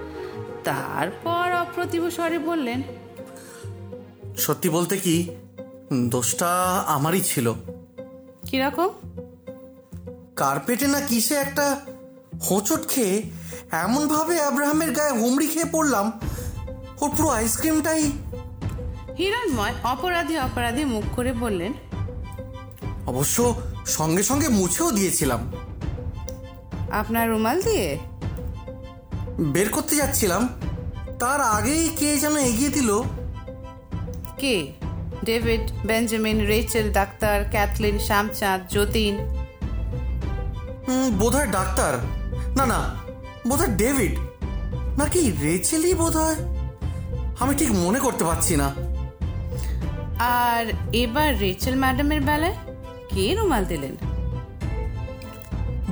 তারপর 0.64 1.52
অপ্রতিভ 1.52 2.08
স্বরে 2.08 2.38
বললেন 2.38 2.82
সত্যি 4.36 4.68
বলতে 4.68 4.96
কি 4.96 5.30
দোষটা 5.92 6.48
আমারই 6.86 7.20
ছিল। 7.20 7.52
কীরকম? 8.44 8.88
কার্পেটে 10.36 10.86
না 10.86 11.00
কিসে 11.00 11.34
একটা 11.34 11.80
হোঁচট 12.50 12.88
খেয়ে 12.88 13.22
এমনভাবে 13.72 14.40
আব্রাহামের 14.40 14.90
গায়ে 14.92 15.18
হুমড়ি 15.18 15.46
খেয়ে 15.46 15.64
পড়লাম 15.72 16.12
ওর 17.00 17.10
পুরো 17.16 17.28
আইসক্রিমটাই। 17.28 18.12
হিরণময় 19.18 19.74
অপরাধী 19.84 20.36
অপরাধী 20.36 20.84
মুখ 20.84 21.04
করে 21.16 21.32
বললেন 21.32 21.72
অবশ্য 23.06 23.60
সঙ্গে 23.86 24.22
সঙ্গে 24.22 24.48
মুছেও 24.48 24.90
দিয়েছিলাম। 24.90 25.52
আপনার 26.90 27.30
রুমাল 27.30 27.62
দিয়ে? 27.62 27.98
বের 29.38 29.68
করতে 29.68 29.96
যাচ্ছিলাম 29.96 30.48
তার 31.18 31.40
আগেই 31.40 31.88
কে 31.88 32.16
যেন 32.16 32.36
এগিয়ে 32.36 32.70
দিল? 32.70 33.02
কে? 34.38 34.72
David 35.24 35.60
Benjamin 35.86 36.46
Rachel 36.46 36.92
doctor 36.92 37.44
Kathleen 37.50 37.98
Shyamchand 37.98 38.60
Jatin. 38.68 39.14
বোধহয় 41.18 41.46
ডাক্তার। 41.46 41.98
না 42.56 42.66
না 42.66 42.94
বোধহয় 43.48 43.68
ডেভিড। 43.68 44.18
নাকি 44.98 45.32
রেচেলই 45.42 45.94
বোধহয়? 45.94 46.34
আমি 47.40 47.54
ঠিক 47.54 47.70
মনে 47.72 47.98
করতে 47.98 48.24
পারছি 48.24 48.56
না। 48.56 48.74
আর 50.18 50.64
এবার 50.92 51.38
রেচেল 51.38 51.74
ম্যাডামের 51.74 52.20
বেলায় 52.20 52.54
কে 53.10 53.34
রুমাল 53.34 53.64
দিলেন? 53.64 53.96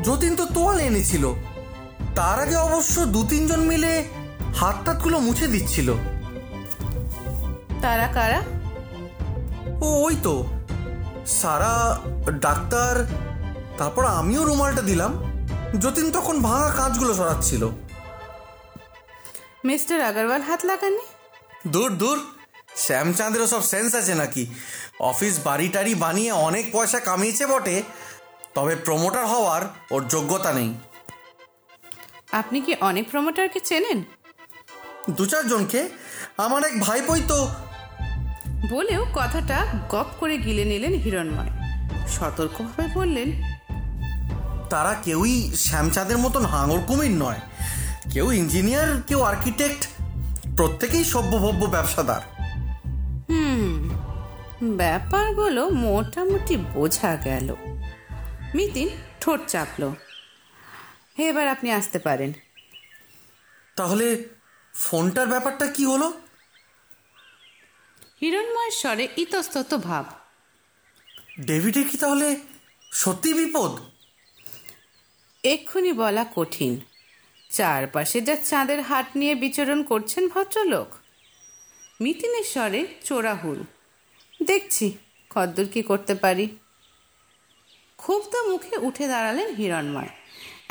যতীন 0.03 0.37
তো 0.37 0.47
তোয়াল 0.47 0.81
এনেছিল। 0.81 1.35
তার 2.15 2.41
আগে 2.41 2.57
অবশ্য 2.57 3.05
দু 3.05 3.27
তিনজন 3.29 3.61
মিলে 3.61 4.05
হাত 4.57 4.77
টাতগুলো 4.85 5.19
মুছে 5.19 5.47
দিচ্ছিল। 5.47 5.95
তারা 7.83 8.07
কারা? 8.07 8.41
ও 9.81 9.89
ওই 10.05 10.17
তো। 10.23 10.47
সারা 11.27 11.99
ডাক্তার 12.31 13.07
তারপর 13.79 14.05
আমিও 14.05 14.45
রুমালটা 14.45 14.83
দিলাম। 14.83 15.13
যতীন 15.81 16.11
তখন 16.13 16.41
ভাঙা 16.41 16.71
কাঁচগুলো 16.71 17.15
সরাচ্ছিল। 17.15 17.69
মিস্টার 19.65 20.01
আগরওয়াল 20.01 20.43
হাত 20.43 20.65
লাগাননি? 20.65 21.07
দূর 21.67 21.91
দূর। 21.95 22.19
শ্যামচাঁদেরও 22.77 23.47
সব 23.47 23.63
সেন্স 23.63 23.95
আছে 23.95 24.15
নাকি? 24.15 24.47
অফিস 25.01 25.41
বাড়ি 25.45 25.69
টাড়ি 25.69 25.95
বানিয়ে 25.95 26.33
অনেক 26.33 26.73
পয়সা 26.73 27.01
কামিয়েছে 27.01 27.47
বটে। 27.47 27.83
তবে 28.55 28.77
প্রমোটার 28.77 29.27
হওয়ার 29.27 29.63
ওর 29.91 30.09
যোগ্যতা 30.09 30.53
নেই। 30.53 30.75
আপনি 32.33 32.61
কি 32.61 32.75
অনেক 32.81 33.11
প্রমোটারকে 33.11 33.61
চেনেন? 33.61 34.05
দু 35.11 35.27
চারজনকে? 35.27 35.89
আমার 36.37 36.65
এক 36.65 36.81
ভাই 36.81 37.01
ভাইপোই 37.01 37.23
তো। 37.29 37.49
বলেও 38.71 39.07
কথাটা 39.15 39.67
গপ 39.89 40.07
করে 40.21 40.39
গিলে 40.39 40.65
নিলেন 40.65 40.93
হিরণময়। 40.93 41.51
সতর্কভাবে 42.09 42.89
বললেন 42.95 43.43
তারা 44.71 44.95
কেউই 45.03 45.53
শ্যামচাঁদের 45.55 46.19
মতন 46.19 46.47
হাঙর 46.47 46.81
কুমির 46.87 47.11
নয়। 47.11 47.41
কেউ 48.13 48.33
ইঞ্জিনিয়ার 48.33 49.03
কেউ 49.07 49.23
আর্কিটেক্ট। 49.23 49.89
প্রত্যেকেই 50.57 51.05
সভ্যভব্য 51.05 51.67
ব্যবসাদার। 51.67 52.21
হুম 53.31 53.91
ব্যাপারগুলো 54.77 55.71
মোটামুটি 55.71 56.57
বোঝা 56.57 57.17
গেল। 57.17 57.55
মিতিন 58.55 58.89
ঠোঁট 59.21 59.41
চাপলো। 59.49 59.95
এবার 61.19 61.49
আপনি 61.49 61.73
আসতে 61.73 61.99
পারেন। 61.99 62.33
তাহলে 63.77 64.29
ফোনটার 64.75 65.27
ব্যাপারটা 65.27 65.67
কি 65.67 65.85
হলো? 65.85 66.21
হিরণময়ের 68.21 68.71
স্বরে 68.71 69.09
ইতস্তত 69.17 69.75
ভাব। 69.75 70.05
ডেভিডের 71.41 71.89
কি 71.89 71.97
তাহলে 71.97 72.41
সত্যি 72.93 73.35
বিপদ? 73.35 73.81
এক্ষুনি 75.45 75.93
বলা 75.93 76.27
কঠিন। 76.37 76.81
চারপাশে 77.51 78.21
যা 78.21 78.37
চাঁদের 78.37 78.83
হাট 78.83 79.07
নিয়ে 79.17 79.35
বিচরণ 79.35 79.83
করছেন 79.83 80.29
ভদ্রলোক। 80.29 80.95
মিতিনের 82.01 82.45
স্বরে 82.45 82.87
চোরাহুল। 83.05 83.65
দেখছি 84.43 84.99
কদ্দূর 85.31 85.69
কি 85.69 85.83
করতে 85.83 86.15
পারি। 86.15 86.59
ক্ষুব্ধ 87.97 88.49
মুখে 88.49 88.77
উঠে 88.77 89.09
দাঁড়ালেন 89.09 89.55
হিরণময়। 89.55 90.22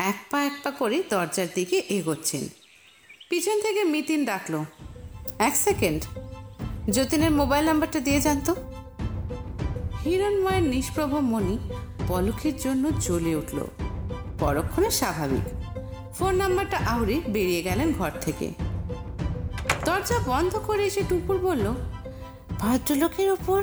এক 0.09 0.17
পা 0.29 0.37
এক 0.43 0.55
পা 0.63 0.71
করে 0.71 0.97
দরজার 1.09 1.49
দিকে 1.55 1.77
এগোচ্ছেন। 1.97 2.43
পিছন 3.29 3.57
থেকে 3.61 3.81
মিতিন 3.83 4.21
ডাকলো, 4.25 4.59
এক 5.47 5.55
সেকেন্ড, 5.65 6.01
যতীনের 6.95 7.31
মোবাইল 7.31 7.63
নাম্বারটা 7.65 7.99
দিয়ে 7.99 8.19
জানতো 8.21 8.51
হিরণময়ের 10.03 10.65
নিষ্প্রভ 10.73 11.11
মণি 11.31 11.55
পলকের 12.07 12.55
জন্য 12.57 12.83
জ্বলে 12.99 13.31
উঠল। 13.35 13.59
পরক্ষণে 14.39 14.89
স্বাভাবিক, 14.89 15.45
ফোন 16.17 16.33
নাম্বারটা 16.35 16.77
আউড়ে 16.93 17.15
বেরিয়ে 17.27 17.61
গেলেন 17.61 17.89
ঘর 17.93 18.11
থেকে। 18.21 18.47
দরজা 19.85 20.17
বন্ধ 20.25 20.53
করে 20.67 20.83
এসে 20.85 21.01
টুপুর 21.09 21.37
বলল, 21.47 21.65
ভদ্রলোকের 22.61 23.29
ওপর 23.31 23.59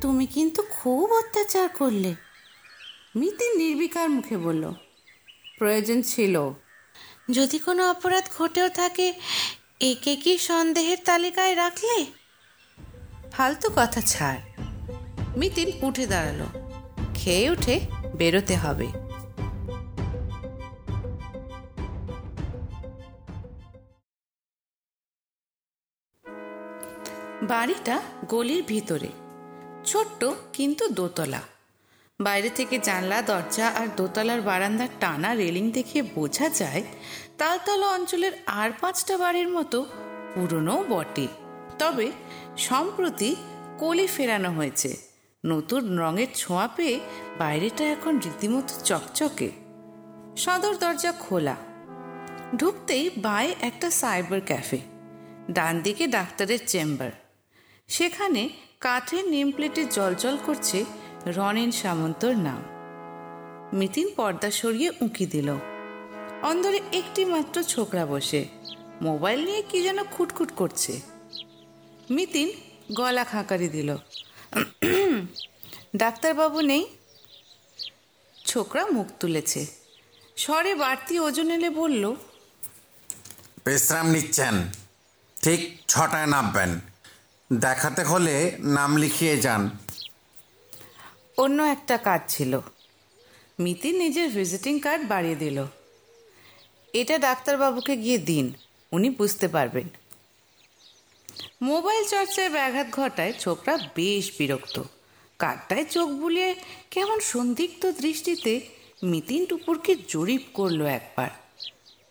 তুমি 0.00 0.24
কিন্তু 0.26 0.60
খুব 0.76 1.06
অত্যাচার 1.12 1.66
করলে। 1.78 2.10
মিতিন 3.16 3.52
নির্বিকার 3.58 4.08
মুখে 4.10 4.36
বলল 4.36 4.64
প্রয়োজন 5.60 5.98
ছিল। 6.02 6.34
যদি 7.30 7.58
কোনো 7.58 7.82
অপরাধ 7.90 8.24
ঘটেও 8.38 8.68
থাকে 8.68 9.06
একে 9.80 10.14
কি 10.16 10.32
সন্দেহের 10.38 10.98
তালিকায় 11.04 11.54
রাখলে? 11.56 11.98
ফালতু 13.32 13.68
কথা 13.76 14.00
ছাড়। 14.00 14.40
মিতিন 15.36 15.68
উঠে 15.82 16.06
দাঁড়াল। 16.06 16.40
খেয়ে 17.14 17.50
উঠে 17.50 17.76
বেরোতে 18.16 18.56
হবে। 18.56 18.88
বাড়িটা 27.42 27.96
গলির 28.28 28.62
ভিতরে 28.62 29.10
ছোট্ট 29.84 30.20
কিন্তু 30.52 30.84
দোতলা। 30.88 31.42
বাইরে 32.20 32.50
থেকে 32.50 32.78
জানলা, 32.78 33.22
দরজা 33.22 33.66
আর 33.68 33.86
দোতলার 33.96 34.40
বারান্দার 34.40 34.88
টানা 35.00 35.34
রেলিং 35.34 35.70
দেখে 35.70 36.02
বোঝা 36.02 36.48
যায়, 36.48 36.82
তালতলা 37.38 37.86
অঞ্চলের 37.86 38.32
আর 38.46 38.70
পাঁচটা 38.80 39.14
বাড়ির 39.18 39.48
মতো 39.48 39.86
পুরনো 40.34 40.84
বটে। 40.88 41.26
তবে 41.78 42.06
সম্প্রতি 42.58 43.36
কলি 43.78 44.06
ফেরানো 44.06 44.50
হয়েছে। 44.50 44.96
নতুন 45.46 45.98
রঙের 45.98 46.30
ছোঁয়া 46.34 46.68
পেয়ে 46.68 47.00
বাইরেটা 47.38 47.84
এখন 47.84 48.18
রীতিমতো 48.18 48.74
চকচকে। 48.84 49.50
সদর 50.36 50.74
দরজা 50.76 51.12
খোলা। 51.12 51.56
ঢুকতেই 52.56 53.10
বায়ে 53.16 53.54
একটা 53.60 53.90
সাইবার 53.90 54.40
ক্যাফে, 54.46 54.78
ডান 55.50 55.80
দিকে 55.80 56.06
ডাক্তারের 56.06 56.58
চেম্বার। 56.66 57.10
সেখানে 57.88 58.48
কাঠের 58.80 59.24
নেম 59.28 59.50
প্লেটে 59.50 59.84
জলজল 59.84 60.36
করছে 60.46 60.84
রনেন 61.26 61.70
সামন্তর 61.70 62.34
নাম। 62.36 62.62
মিতিন 63.72 64.08
পর্দা 64.16 64.50
সরিয়ে 64.50 64.90
উঁকি 65.00 65.26
দিল। 65.26 65.48
অন্দরে 66.42 66.80
একটি 66.92 67.24
মাত্র 67.24 67.62
ছোকরা 67.62 68.06
বসে। 68.06 68.48
মোবাইল 69.02 69.44
নিয়ে 69.44 69.62
কি 69.62 69.82
যেন 69.82 70.04
খুটখুট 70.04 70.50
করছে। 70.56 71.00
মিতিন 72.10 72.48
গলা 72.94 73.24
খাঁকারি 73.24 73.68
দিল। 73.68 73.96
ডাক্তারবাবু 75.96 76.60
নেই? 76.60 76.86
ছোকরা 78.46 78.86
মুখ 78.86 79.06
তুলেছে। 79.20 79.66
স্বরে 80.36 80.74
বাড়তি 80.74 81.14
ওজন 81.20 81.50
এলে 81.50 81.70
বলল, 81.70 82.14
বিশ্রাম 83.66 84.06
নিচ্ছেন। 84.06 84.54
ঠিক 85.36 85.60
ছটায় 85.88 86.26
নামবেন। 86.26 86.80
দেখাতে 87.60 88.02
হলে 88.02 88.34
নাম 88.58 88.96
লিখিয়ে 88.96 89.36
যান। 89.36 89.70
অন্য 91.42 91.62
একটা 91.62 91.96
কাজ 91.96 92.20
ছিল। 92.28 92.52
মিতি 93.60 93.90
নিজের 93.92 94.28
ভিজিটিং 94.28 94.74
কার্ড 94.78 95.02
বাড়িয়ে 95.08 95.34
দিল। 95.34 95.64
এটা 96.92 97.18
ডাক্তারবাবুকে 97.18 97.96
গিয়ে 97.96 98.18
দিন, 98.18 98.52
উনি 98.92 99.10
বুঝতে 99.10 99.48
পারবেন। 99.48 99.88
মোবাইল 101.62 102.04
চর্চায় 102.04 102.50
ব্যাঘাত 102.50 102.86
ঘটায় 102.90 103.32
ছোকরা 103.32 103.74
বেশ 103.96 104.32
বিরক্ত। 104.38 104.82
কার্ডটায় 105.38 105.84
চোখ 105.84 106.08
বুলিয়ে 106.08 106.54
কেমন 106.90 107.20
সন্দিগ্ধ 107.20 107.82
দৃষ্টিতে 107.90 108.60
মিতিন 109.02 109.46
টুপুরকে 109.46 109.96
জরিপ 110.08 110.42
করল 110.54 110.80
একবার। 110.98 111.30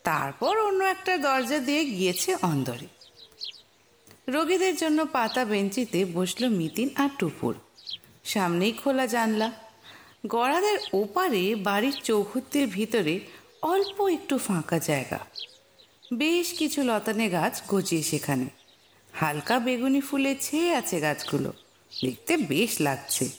তারপর 0.03 0.53
অন্য 0.57 0.83
একটা 0.83 1.13
দরজা 1.17 1.59
দিয়ে 1.59 1.85
গিয়েছে 1.85 2.29
অন্দরে। 2.41 2.87
রোগীদের 4.27 4.75
জন্য 4.75 5.05
পাতা 5.05 5.45
বেঞ্চিতে 5.45 5.99
বসল 6.05 6.49
মিতিন 6.49 6.89
আর 6.95 7.09
টুপুর 7.19 7.53
সামনেই 8.33 8.71
খোলা 8.71 9.07
জানলা। 9.07 9.51
গড়াদের 10.27 10.79
ওপারে 10.93 11.55
বাড়ির 11.55 11.93
চৌহদ্দির 12.03 12.67
ভিতরে 12.67 13.19
অল্প 13.61 14.07
একটু 14.07 14.37
ফাঁকা 14.37 14.79
জায়গা। 14.79 15.19
বেশ 16.13 16.53
কিছু 16.53 16.83
লতানে 16.83 17.29
গাছ 17.29 17.61
গজিয়ে 17.67 18.03
সেখানে। 18.03 18.45
হালকা 19.13 19.59
বেগুনি 19.59 20.01
ফুলে 20.01 20.35
ছেয়ে 20.41 20.75
আছে 20.75 20.99
গাছগুলো। 20.99 21.53
দেখতে 22.01 22.37
বেশ 22.37 22.81
লাগছে। 22.81 23.29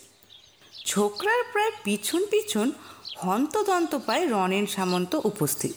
ছোকরার 0.87 1.45
প্রায় 1.53 1.71
পিছন 1.85 2.27
পিছন 2.27 2.73
হন্তদন্ত 3.17 3.99
পায় 4.07 4.27
রনেন 4.31 4.67
সামন্ত 4.67 5.21
উপস্থিত। 5.25 5.75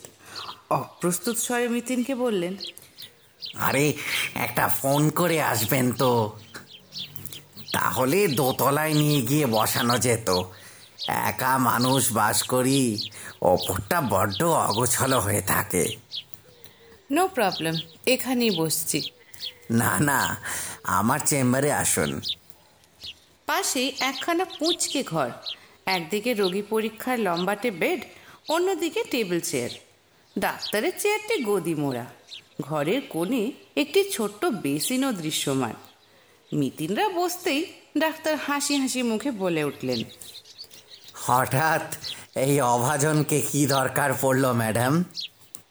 অপ্রস্তুত 0.69 1.37
স্বরে 1.37 1.67
মিতিনকে 1.67 2.15
বললেন, 2.15 2.55
আরে, 3.55 3.93
একটা 4.35 4.67
ফোন 4.67 5.09
করে 5.09 5.41
আসবেন 5.41 5.91
তো। 5.91 6.39
তাহলে 7.73 8.27
দোতলায় 8.27 8.93
নিয়ে 8.93 9.21
গিয়ে 9.21 9.45
বসানো 9.45 9.99
যেত। 9.99 10.29
একা 11.07 11.57
মানুষ 11.57 12.13
বাস 12.13 12.43
করি 12.43 13.09
ওপরটা 13.41 14.01
বড্ড 14.01 14.43
অগোছল 14.43 15.11
হয়ে 15.13 15.41
থাকে। 15.41 15.95
নো 17.11 17.27
প্রবলেম 17.27 17.75
এখানেই 18.07 18.51
বসছি। 18.51 18.99
না 19.71 19.99
না 19.99 20.19
আমার 20.83 21.19
চেম্বারে 21.25 21.71
আসুন। 21.71 22.21
পাশেই 23.45 23.91
একখানা 23.99 24.45
পুঁচকে 24.45 25.03
ঘর। 25.03 25.29
একদিকে 25.85 26.33
রোগী 26.33 26.61
পরীক্ষার 26.61 27.19
লম্বাটে 27.19 27.71
বেড 27.71 28.01
অন্যদিকে 28.49 29.03
টেবিল 29.03 29.39
চেয়ার। 29.39 29.69
ডাক্তারের 30.39 30.91
চেয়ারটি 30.99 31.43
গদি 31.43 31.75
মোড়া 31.75 32.05
ঘরের 32.61 33.01
কোণে 33.09 33.51
একটি 33.77 34.09
ছোট্ট 34.11 34.45
বেসিনও 34.45 35.11
দৃশ্যমান। 35.11 35.73
মিতিনরা 36.53 37.09
বসতেই 37.09 37.65
ডাক্তার 37.97 38.37
হাসি 38.37 38.75
হাসি 38.77 39.03
মুখে 39.03 39.31
বলে 39.31 39.63
উঠলেন। 39.63 40.03
হঠাৎ 41.13 41.95
এই 42.35 42.61
অভাজনকে 42.61 43.41
কি 43.41 43.67
দরকার 43.67 44.13
পড়ল 44.21 44.51
ম্যাডাম? 44.51 45.03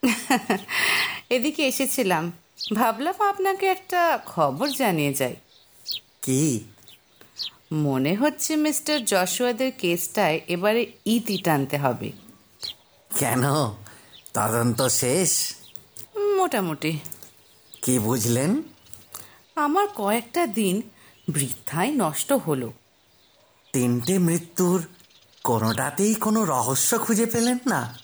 এদিকে 1.30 1.68
এসেছিলাম। 1.68 2.32
ভাবলাম 2.74 3.22
আপনাকে 3.28 3.66
একটা 3.66 4.18
খবর 4.26 4.68
জানিয়ে 4.68 5.12
যাই। 5.14 5.36
কি? 6.22 6.64
মনে 7.72 8.14
হচ্ছে 8.14 8.56
মিস্টার 8.56 9.04
যশোয়াদের 9.04 9.72
কেসটায় 9.78 10.40
এবারে 10.48 10.86
ইতি 11.06 11.38
টানতে 11.38 11.76
হবে। 11.78 12.12
কেন? 13.18 13.42
তদন্ত 14.34 14.86
শেষ? 14.86 15.54
মোটামুটি। 16.36 16.98
কি 17.82 17.98
বুঝলেন? 17.98 18.62
আমার 19.56 19.88
কয়েকটা 19.94 20.46
দিন 20.46 20.82
বৃদ্ধায় 21.28 21.90
নষ্ট 21.90 22.32
হলো। 22.32 22.72
তিনটে 23.72 24.18
মৃত্যুর 24.18 24.86
কোনোটাতেই 25.44 26.14
কোনো 26.14 26.44
রহস্য 26.44 26.98
খুঁজে 26.98 27.26
পেলেন 27.26 27.58
না? 27.66 27.98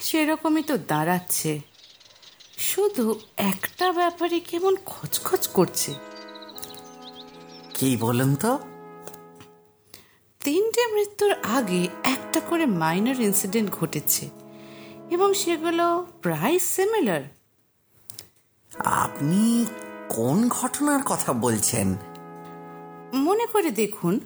সেরকমই 0.00 0.62
তো 0.62 0.78
দাঁড়াচ্ছে। 0.78 1.60
শুধু 2.58 3.20
একটা 3.36 3.92
ব্যাপারে 3.92 4.40
কেমন 4.40 4.76
খচখচ 4.86 5.48
করছে। 5.48 5.94
কি 7.74 7.96
বলুন 7.96 8.36
তো? 8.36 8.58
তিনটে 10.44 10.86
মৃত্যুর 10.86 11.34
আগে 11.42 11.88
একটা 12.04 12.40
করে 12.40 12.66
মাইনর 12.66 13.20
ইনসিডেন্ট 13.20 13.70
ঘটেছে 13.70 14.28
এবং 15.10 15.34
সেগুলো 15.34 16.06
প্রায় 16.22 16.58
সিমিলার 16.58 17.22
আপনি 18.78 19.66
কোন 20.08 20.48
ঘটনার 20.48 21.02
কথা 21.02 21.32
বলছেন? 21.32 21.96
মনে 23.14 23.46
করে 23.46 23.70
দেখুন 23.70 24.20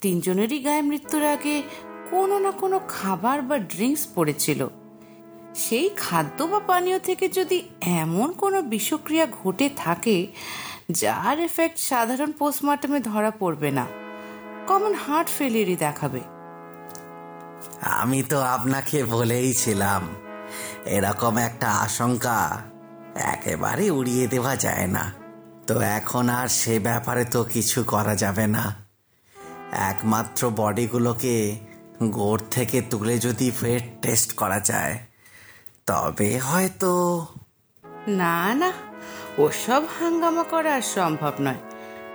তিনজনেরই 0.00 0.58
গায়ে 0.58 0.82
মৃত্যুর 0.82 1.24
আগে 1.24 1.62
কোনো 2.10 2.38
না 2.38 2.50
কোনো 2.50 2.80
খাবার 2.88 3.42
বা 3.42 3.58
ড্রিঙ্কস 3.58 4.06
পড়েছিল। 4.14 4.68
সেই 5.54 5.90
খাদ্য 5.96 6.44
বা 6.44 6.60
পানীয় 6.60 6.98
থেকে 6.98 7.28
যদি 7.28 7.68
এমন 7.80 8.32
কোনো 8.32 8.62
বিষক্রিয়া 8.62 9.26
ঘটে 9.26 9.70
থাকে 9.76 10.26
যার 10.90 11.40
এফেক্ট 11.40 11.78
সাধারণ 11.78 12.32
পোস্টমর্টমে 12.32 13.00
ধরা 13.00 13.30
পড়বে 13.30 13.70
না। 13.70 13.86
কমন 14.66 14.94
হার্ট 14.94 15.28
ফেলিয়ারই 15.28 15.76
দেখাবে। 15.76 16.20
আমি 17.80 18.22
তো 18.22 18.40
আপনাকে 18.40 19.04
বলেইছিলাম 19.04 20.08
এরকম 20.84 21.36
একটা 21.36 21.70
আশঙ্কা 21.70 22.62
একেবারে 23.14 23.90
উড়িয়ে 23.90 24.26
দেওয়া 24.26 24.56
যায় 24.56 24.86
না। 24.86 25.12
তো 25.66 25.80
এখন 25.80 26.28
আর 26.28 26.48
সে 26.48 26.78
ব্যাপারে 26.78 27.24
তো 27.24 27.44
কিছু 27.44 27.84
করা 27.84 28.16
যাবে 28.16 28.46
না। 28.46 28.74
একমাত্র 29.72 30.50
বডিগুলোকে 30.50 31.56
গোড় 32.02 32.42
থেকে 32.50 32.82
তুলে 32.82 33.18
যদি 33.18 33.50
ফের 33.50 33.80
টেস্ট 34.02 34.32
করা 34.32 34.60
যায় 34.60 34.98
তবে 35.86 36.38
হয়তো 36.38 37.26
না 38.08 38.54
না 38.54 38.72
ওসব 39.38 39.82
হাঙ্গামা 40.00 40.42
করা 40.42 40.74
আর 40.74 40.82
সম্ভব 40.82 41.32
নয়। 41.40 41.60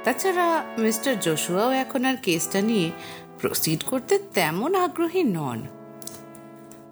তাছাড়া 0.03 0.63
মিস্টার 0.77 1.19
জশুয়াও 1.19 1.71
এখন 1.71 2.05
আর 2.05 2.17
কেসটা 2.17 2.61
নিয়ে 2.61 2.91
প্রসিড 3.39 3.83
করতে 3.83 4.19
তেমন 4.19 4.75
আগ্রহী 4.75 5.23
নন। 5.23 5.67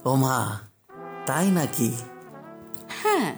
ওমা 0.06 0.60
তাই 1.26 1.52
নাকি? 1.52 1.98
হ্যাঁ 2.88 3.36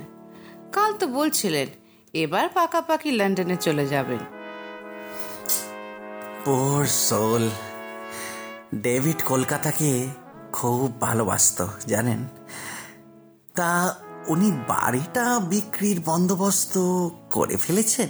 কাল 0.78 0.94
তো 0.94 1.08
বলছিলেন 1.08 1.68
এবার 2.14 2.50
পাকাপাকি 2.50 3.12
লন্ডনে 3.12 3.58
চলে 3.58 3.88
যাবেন। 3.88 4.18
পোর 6.46 6.86
সোল 6.86 7.50
ডেভিড 8.76 9.24
কলকাতাকে 9.26 10.08
খুব 10.54 11.02
ভালোবাসতো 11.02 11.68
জানেন? 11.88 12.28
তা 13.56 13.96
উনি 14.28 14.52
বাড়িটা 14.52 15.40
বিক্রির 15.40 16.00
বন্দোবস্ত 16.06 16.76
করে 17.30 17.58
ফেলেছেন? 17.58 18.10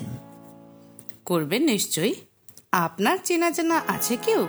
করবেন 1.25 1.63
নিশ্চয়ই। 1.63 2.15
আপনার 2.71 3.17
চেনা 3.23 3.51
জানা 3.51 3.81
আছে 3.87 4.17
কেউ? 4.17 4.47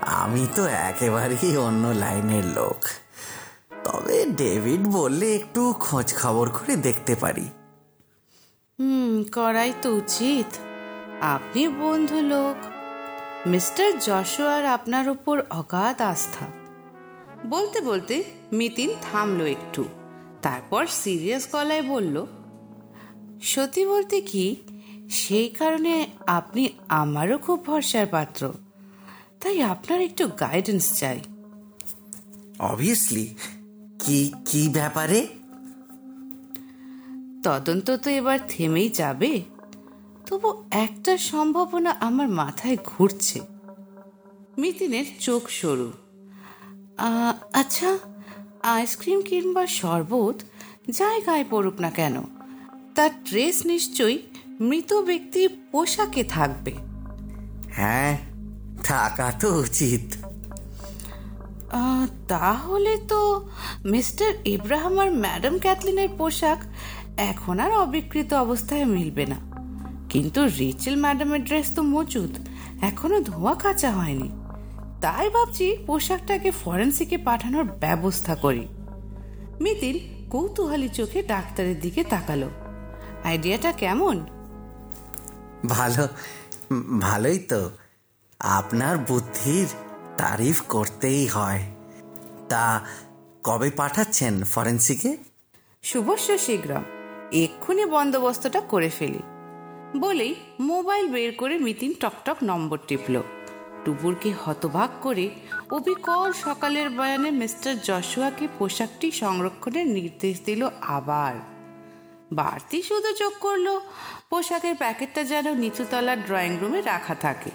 আমি 0.00 0.46
তো 0.54 0.66
একেবারেই 0.66 1.56
অন্য 1.56 1.88
লাইনের 1.88 2.44
লোক। 2.44 2.80
তবে 3.92 4.26
ডেভিড 4.26 4.86
বললে 4.86 5.36
একটু 5.36 5.74
খোঁজ 5.80 6.14
খবর 6.22 6.48
করে 6.48 6.76
দেখতে 6.76 7.14
পারি। 7.14 7.48
হুম 8.78 9.24
করাই 9.32 9.72
তো 9.82 9.94
উচিত। 9.94 10.54
আপনি 11.20 11.68
বন্ধু 11.68 12.20
লোক। 12.20 12.66
মিস্টার 13.48 13.98
যশোয়ার 13.98 14.66
আপনার 14.66 15.08
ওপর 15.08 15.42
অগাধ 15.50 16.00
আস্থা। 16.00 16.46
বলতে 17.46 17.80
বলতে 17.80 18.24
মিতিন 18.52 18.94
থামলো 19.02 19.46
একটু। 19.46 19.84
তারপর 20.42 20.86
সিরিয়াস 20.86 21.48
গলায় 21.52 21.82
বলল 21.82 22.26
সত্যি 23.42 23.86
বলতে 23.86 24.20
কি 24.20 24.56
সেই 25.10 25.48
কারণে 25.48 26.06
আপনি 26.26 26.68
আমারও 26.88 27.38
খুব 27.38 27.66
ভরসার 27.66 28.06
পাত্র। 28.06 28.52
তাই 29.40 29.62
আপনার 29.62 30.00
একটু 30.00 30.26
গাইডেন্স 30.26 31.00
চাই। 31.00 31.20
অবভিয়াসলি 32.58 33.34
কি 34.08 34.32
কি 34.46 34.68
ব্যাপারে? 34.68 35.26
তদন্ত 37.44 37.96
তো 37.96 38.10
এবার 38.10 38.38
থেমেই 38.48 38.88
যাবে। 38.88 39.42
তবু 40.26 40.64
একটা 40.70 41.16
সম্ভাবনা 41.16 41.90
আমার 41.90 42.28
মাথায় 42.28 42.76
ঘুরছে। 42.84 43.40
মিতিনের 44.58 45.04
চোখ 45.20 45.48
সরু। 45.48 45.92
আচ্ছা 47.52 47.98
আইসক্রিম 48.62 49.22
কিংবা 49.22 49.66
শরবত 49.66 50.42
যাই 50.90 51.20
গায়ে 51.20 51.44
পড়ুক 51.50 51.80
না 51.80 51.90
কেন? 51.90 52.22
তার 52.94 53.10
ড্রেস 53.24 53.66
নিশ্চয়ই 53.66 54.18
মৃত 54.60 54.92
ব্যক্তির 54.92 55.50
পোশাকে 55.72 56.24
থাকবে। 56.24 56.72
হ্যাঁ 57.72 58.18
থাকা 58.84 59.32
তো 59.40 59.48
উচিত। 59.58 60.27
তাহলে 62.28 62.98
তো 63.08 63.48
মিস্টার 63.84 64.34
ইব্রাহিম 64.44 64.98
আর 64.98 65.10
ম্যাডাম 65.12 65.58
ক্যাথলিনের 65.58 66.08
পোশাক 66.18 66.58
এখন 67.16 67.60
আর 67.60 67.72
অবিকৃত 67.72 68.34
অবস্থায় 68.34 68.84
মিলবে 68.84 69.26
না। 69.26 69.36
কিন্তু 70.08 70.46
রিচেল 70.46 70.96
ম্যাডামের 70.96 71.44
ড্রেস 71.44 71.74
তো 71.74 71.82
মজুদ, 71.82 72.38
এখনও 72.82 73.20
ধোয়া 73.20 73.54
কাচা 73.54 73.90
হয়নি। 73.90 74.30
তাই 75.00 75.30
ভাবছি 75.30 75.76
পোশাকটাকে 75.86 76.50
ফরেন্সিকে 76.50 77.18
পাঠানোর 77.18 77.64
ব্যবস্থা 77.64 78.34
করি। 78.34 78.68
মিতিন 79.60 80.26
কৌতূহলী 80.30 80.88
চোখে 80.88 81.22
ডাক্তারের 81.22 81.80
দিকে 81.80 82.04
তাকালো। 82.04 82.50
আইডিয়াটা 83.24 83.72
কেমন? 83.72 84.26
ভালো, 85.66 86.08
ভালোই 87.00 87.38
তো। 87.38 87.70
আপনার 88.40 88.98
বুদ্ধির 88.98 89.66
তারিফ 90.18 90.62
করতেই 90.68 91.26
হয়। 91.26 91.62
তা 92.48 92.80
কবে 93.44 93.70
পাঠাচ্ছেন 93.70 94.44
ফরেন্সিকে? 94.44 95.16
শুভস্য 95.82 96.38
শীঘ্রম। 96.38 96.82
এক্ষুনি 97.32 97.84
বন্দোবস্তটা 97.84 98.60
করে 98.60 98.88
ফেলি। 98.88 99.18
বলেই 99.96 100.34
মোবাইল 100.60 101.08
বের 101.08 101.34
করে 101.34 101.58
মিতিন 101.58 101.94
টকটক 102.00 102.36
নম্বর 102.42 102.78
টিপল। 102.88 103.22
টুপুরকে 103.84 104.32
হতবাক 104.44 104.90
করে 105.02 105.30
অবিকল 105.70 106.32
সকালের 106.32 106.90
বয়ানে 106.90 107.30
মিস্টার 107.30 107.78
যশুয়াকে 107.78 108.48
পোশাকটি 108.58 109.10
সংরক্ষণের 109.10 109.86
নির্দেশ 109.86 110.40
দিল 110.44 110.68
আবার। 110.80 111.34
বাড়তি 112.32 112.82
শুধু 112.82 113.12
চোখ 113.12 113.32
করল, 113.40 113.80
পোশাকের 114.30 114.74
প্যাকেটটা 114.74 115.24
যেন 115.24 115.54
নিচুতলার 115.54 116.26
ড্রয়িং 116.26 116.58
রুমে 116.60 116.80
রাখা 116.80 117.14
থাকে। 117.14 117.50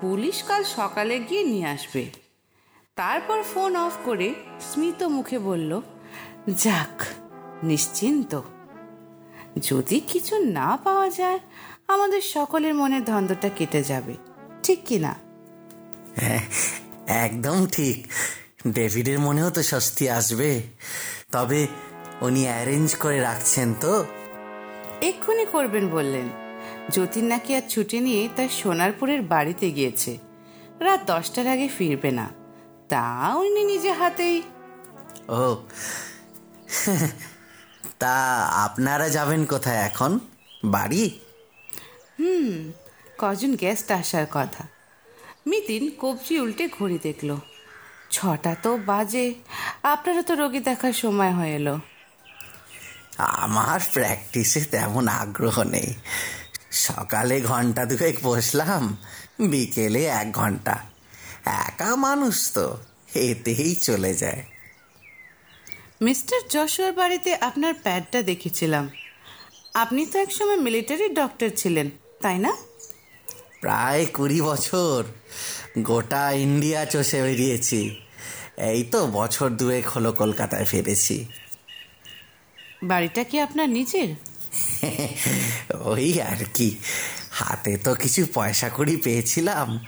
পুলিশ 0.00 0.42
কাল 0.42 0.64
সকালে 0.64 1.18
গিয়ে 1.18 1.42
নিয়ে 1.42 1.66
আসবে। 1.66 2.10
তারপর 2.96 3.42
ফোন 3.42 3.76
অফ 3.76 3.92
করে 4.04 4.34
স্মিত 4.60 5.02
মুখে 5.02 5.38
বলল 5.38 5.80
যাক 6.48 7.04
নিশ্চিন্ত। 7.62 8.40
যদি 9.62 10.00
কিছু 10.00 10.38
না 10.38 10.78
পাওয়া 10.84 11.10
যায় 11.10 11.38
আমাদের 11.88 12.20
সকলের 12.20 12.74
মনের 12.74 13.04
ধন্দটা 13.04 13.48
কেটে 13.48 13.82
যাবে। 13.82 14.14
ঠিক 14.62 14.86
কি 14.86 14.98
না? 14.98 15.14
হ্যাঁ 16.16 16.42
একদম 17.06 17.66
ঠিক। 17.66 18.06
ডেভিডের 18.68 19.18
মনেও 19.18 19.50
তো 19.50 19.62
স্বস্তি 19.62 20.10
আসবে। 20.10 20.62
তবে 21.32 21.66
উনি 22.20 22.42
অ্যারেঞ্জ 22.42 22.94
করে 22.94 23.20
রাখছেন 23.20 23.74
তো? 23.80 24.04
এক্ষুনি 25.00 25.46
করবেন 25.46 25.88
বললেন। 25.88 26.43
যতীন 26.90 27.24
নাকি 27.24 27.56
আর 27.56 27.62
ছুটি 27.68 28.00
নিয়ে 28.00 28.28
তার 28.36 28.48
সোনারপুরের 28.48 29.22
বাড়িতে 29.22 29.70
গিয়েছে। 29.70 30.18
রাত 30.80 31.00
দশটার 31.06 31.46
আগে 31.46 31.68
ফিরবে 31.68 32.10
না। 32.10 32.30
তা 32.88 33.34
উনি 33.34 33.64
নিজে 33.64 33.92
হাতেই। 33.92 34.42
ও। 35.28 35.56
তা 37.98 38.44
আপনারা 38.64 39.08
যাবেন 39.08 39.44
কোথায় 39.44 39.76
এখন? 39.76 40.18
বাড়ি? 40.64 41.20
হুম 42.20 42.72
কজন 43.18 43.54
গেস্ট 43.54 43.92
আসার 43.92 44.26
কথা। 44.30 44.66
মিতিন 45.46 45.90
কবজি 46.00 46.40
উল্টে 46.40 46.68
ঘড়ি 46.68 46.98
দেখল। 47.02 47.36
ছটা 48.10 48.56
তো 48.62 48.76
বাজে। 48.76 49.34
আপনারও 49.82 50.22
তো 50.22 50.34
রোগী 50.34 50.60
দেখার 50.60 50.92
সময় 50.92 51.32
হয়ে 51.32 51.54
এলো। 51.54 51.80
আমার 53.18 53.80
প্র্যাকটিসে 53.92 54.60
তেমন 54.60 55.08
আগ্রহ 55.08 55.62
নেই। 55.62 55.94
সকালে 56.74 57.40
ঘণ্টা 57.40 57.84
দুয়েক 57.84 58.16
বসলাম 58.22 58.96
বিকেলে 59.40 60.04
এক 60.04 60.32
ঘণ্টা। 60.32 60.78
একা 61.44 61.96
মানুষ 61.96 62.52
তো 62.52 62.76
এতেই 63.14 63.74
চলে 63.74 64.14
যায়। 64.14 64.42
মিস্টার 66.02 66.40
যশোর 66.50 66.92
বাড়িতে 66.92 67.34
আপনার 67.34 67.74
প্যাডটা 67.74 68.22
দেখেছিলাম। 68.22 68.90
আপনি 69.74 70.06
তো 70.06 70.18
একসময় 70.18 70.56
মিলিটারি 70.56 71.08
ডক্টর 71.08 71.50
ছিলেন 71.56 71.90
তাই 72.22 72.38
না? 72.38 72.52
প্রায় 73.60 74.06
কুড়ি 74.06 74.40
বছর 74.40 75.04
গোটা 75.78 76.32
ইন্ডিয়া 76.32 76.84
চষে 76.84 77.22
বেরিয়েছি। 77.22 78.00
এই 78.56 78.84
তো 78.84 79.06
বছর 79.06 79.50
দুয়েক 79.50 79.86
হলো 79.88 80.12
কলকাতায় 80.12 80.64
ফিরেছি। 80.64 81.26
বাড়িটা 82.82 83.24
কি 83.24 83.40
আপনার 83.40 83.68
নিজের? 83.68 84.33
ওই 85.80 86.20
আর 86.20 86.44
কি। 86.54 86.76
হাতে 87.30 87.76
তো 87.76 87.94
কিছু 87.94 88.26
পয়সা 88.34 88.70
কড়ি 88.76 88.96
পেয়েছিলাম। 88.96 89.86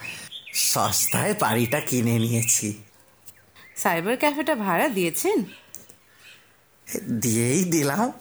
সস্তায় 0.54 1.34
বাড়িটা 1.40 1.80
কিনে 1.80 2.18
নিয়েছি। 2.18 2.82
সাইবার 3.76 4.16
ক্যাফেটা 4.16 4.54
ভাড়া 4.54 4.88
দিয়েছেন? 4.88 5.44
দিয়েই 7.20 7.64
দিলাম। 7.64 8.12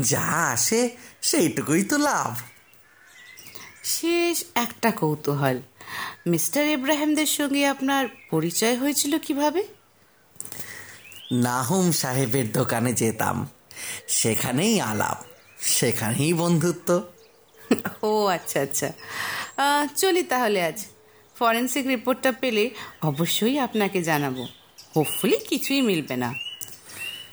যা 0.00 0.52
আসে 0.52 0.96
সেইটুকুই 1.22 1.84
তো 1.84 1.98
লাভ। 1.98 2.36
শেষ 3.84 4.44
একটা 4.54 4.90
কৌতূহল। 4.90 5.60
মিস্টার 6.26 6.66
ইব্রাহিমদের 6.66 7.26
সঙ্গে 7.26 7.66
আপনার 7.66 8.08
পরিচয় 8.30 8.76
হয়েছিল 8.76 9.18
কীভাবে? 9.18 9.62
নাহুম 11.32 11.90
সাহেবের 11.90 12.52
দোকানে 12.52 12.92
যেতাম। 12.92 13.48
সেখানেই 14.08 14.80
আলাপ। 14.80 15.31
সেখানেই 15.62 16.34
বন্ধুত্ব। 16.34 17.02
ও 18.02 18.26
আচ্ছা 18.26 18.60
আচ্ছা। 18.60 18.92
চলি 19.96 20.22
তাহলে 20.22 20.62
আজ। 20.62 20.86
ফরেন্সিক 21.38 21.86
রিপোর্টটা 21.86 22.32
পেলে 22.32 22.70
অবশ্যই 23.02 23.58
আপনাকে 23.58 24.02
জানাব। 24.02 24.46
হোপফুলি 24.96 25.38
কিছুই 25.38 25.82
মিলবে 25.82 26.16
না। 26.16 26.34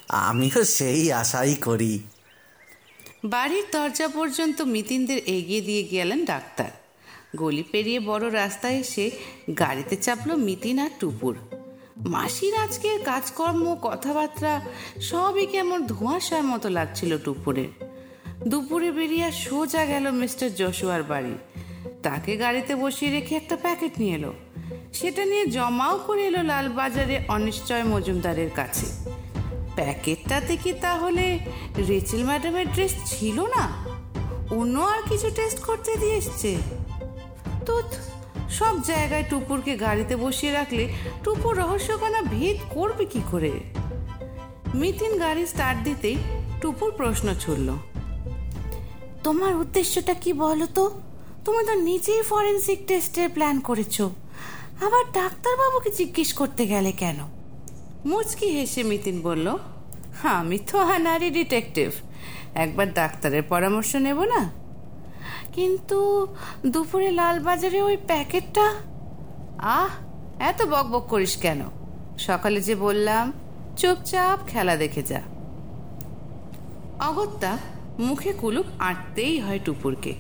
আমিও 0.10 0.64
সেই 0.64 1.12
আশাই 1.12 1.56
করি। 1.56 2.00
বাড়ির 3.26 3.64
দরজা 3.72 4.08
পর্যন্ত 4.08 4.62
মিতিনদের 4.62 5.18
এগিয়ে 5.18 5.62
দিয়ে 5.62 5.84
গেলেন 5.84 6.26
ডাক্তার। 6.26 6.70
গলি 7.36 7.64
পেরিয়ে 7.64 8.00
বড় 8.00 8.34
রাস্তায় 8.34 8.76
এসে 8.76 9.12
গাড়িতে 9.60 9.96
চাপলো 9.96 10.36
মিতিন 10.36 10.80
আর 10.80 10.90
টুপুর। 11.00 11.38
মাসির 11.98 12.56
আজকের 12.56 13.04
কাজকর্ম 13.04 13.76
কথাবার্তা 13.82 14.62
সবই 15.02 15.46
কেমন 15.46 15.86
ধোঁয়াশার 15.86 16.44
মতো 16.44 16.70
লাগছিল 16.70 17.18
টুপুরের। 17.18 17.89
দুপুরে 18.48 18.92
বেরিয়ে 18.92 19.32
সোজা 19.32 19.86
গেল 19.86 20.12
মিস্টার 20.12 20.56
জশুয়ার 20.56 21.04
বাড়ি। 21.04 21.38
তাকে 22.04 22.38
গাড়িতে 22.38 22.76
বসিয়ে 22.76 23.12
রেখে 23.12 23.36
একটা 23.36 23.56
প্যাকেট 23.56 23.92
নিয়ে 24.00 24.16
এলো। 24.16 24.34
সেটা 24.94 25.26
নিয়ে 25.26 25.46
জমাও 25.46 26.00
করে 26.08 26.26
এলো 26.26 26.44
লালবাজারে 26.44 27.20
অনিশ্চয় 27.28 27.84
মজুমদারের 27.84 28.50
কাছে। 28.50 28.86
প্যাকেটটাতে 29.76 30.58
কি 30.58 30.74
তাহলে 30.74 31.40
রেচেল 31.78 32.24
ম্যাডামের 32.24 32.68
ড্রেস 32.72 32.96
ছিল 33.06 33.42
না? 33.42 33.86
অন্য 34.56 34.80
আর 34.80 35.02
কিছু 35.10 35.30
টেস্ট 35.36 35.60
করতে 35.60 35.96
দিয়ে 35.96 36.16
এসছে। 36.16 36.58
তো 37.66 37.82
সব 38.50 38.82
জায়গায় 38.82 39.24
টুপুরকে 39.30 39.78
গাড়িতে 39.78 40.16
বসিয়ে 40.16 40.54
রাখলে 40.54 40.94
টুপুর 41.24 41.58
রহস্যখানা 41.58 42.22
ভেদ 42.22 42.58
করবে 42.70 43.06
কি 43.06 43.22
করে? 43.32 43.52
মিতিন 44.74 45.18
গাড়ি 45.18 45.46
স্টার্ট 45.46 45.84
দিতেই 45.84 46.18
টুপুর 46.62 46.92
প্রশ্ন 46.92 47.34
ছুড়ল। 47.34 47.78
তোমার 49.24 49.56
উদ্দেশ্যটা 49.56 50.14
কি 50.14 50.34
বলো 50.34 50.66
তো? 50.66 50.92
তুমি 51.46 51.66
তো 51.66 51.74
নিজেই 51.74 52.22
ফরেন্সিক 52.22 52.88
টেস্টের 52.88 53.30
প্ল্যান 53.30 53.60
করেছ। 53.60 54.02
আবার 54.82 55.12
ডাক্তারবাবুকে 55.14 55.90
জিজ্ঞেস 55.92 56.34
করতে 56.34 56.68
গেলে 56.68 56.92
কেন? 56.92 57.16
মুচকি 58.06 58.46
হেসে 58.46 58.84
মিতিন 58.84 59.22
বলল, 59.22 59.58
আমি 60.24 60.60
তো 60.60 60.80
আনারি 60.80 61.30
ডিটেকটিভ 61.30 61.92
একবার 62.56 62.94
ডাক্তারের 62.94 63.44
পরামর্শ 63.44 63.96
নেব 63.96 64.24
না? 64.24 64.52
কিন্তু 65.54 66.28
দুপুরে 66.66 67.12
লালবাজারে 67.12 67.82
ওই 67.82 67.98
প্যাকেটটা? 67.98 68.74
আহ, 69.60 69.90
এত 70.40 70.62
বকবক 70.64 71.08
করিস 71.08 71.38
কেন? 71.38 71.62
সকালে 72.18 72.62
যে 72.62 72.76
বললাম, 72.76 73.34
চুপচাপ 73.78 74.40
খেলা 74.48 74.76
দেখে 74.76 75.04
যা। 75.04 75.22
অগত্যা 77.00 77.58
মুখে 78.00 78.34
কুলুপ 78.34 78.66
আঁটতেই 78.80 79.40
হয় 79.40 79.60
টুপুরকে। 79.66 80.14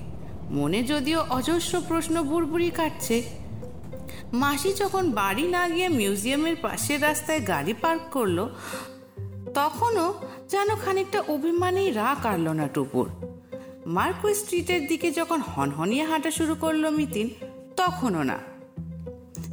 মনে 0.49 0.83
যদিও 0.83 1.25
অজস্র 1.29 1.81
প্রশ্ন 1.87 2.23
বুড়বুড়ি 2.23 2.69
কাটছে। 2.69 3.23
মাসি 4.33 4.73
যখন 4.73 5.11
বাড়ি 5.11 5.47
না 5.47 5.69
গিয়ে 5.69 5.89
মিউজিয়ামের 5.89 6.55
পাশের 6.61 7.01
রাস্তায় 7.01 7.47
গাড়ি 7.47 7.73
পার্ক 7.73 8.01
করল, 8.11 8.49
তখনও 9.53 10.13
যেন 10.49 10.75
খানিকটা 10.75 11.23
অভিমানেই 11.27 11.91
রা 11.91 12.15
কাটল 12.23 12.49
না 12.49 12.67
টুপুর। 12.67 13.09
মার্কো 13.85 14.33
স্ট্রিটের 14.33 14.87
দিকে 14.87 15.11
যখন 15.11 15.41
হনহনিয়ে 15.41 16.03
হাঁটা 16.03 16.31
শুরু 16.31 16.55
করল 16.55 16.89
মিতিন, 16.89 17.29
তখনও 17.77 18.23
না। 18.23 18.39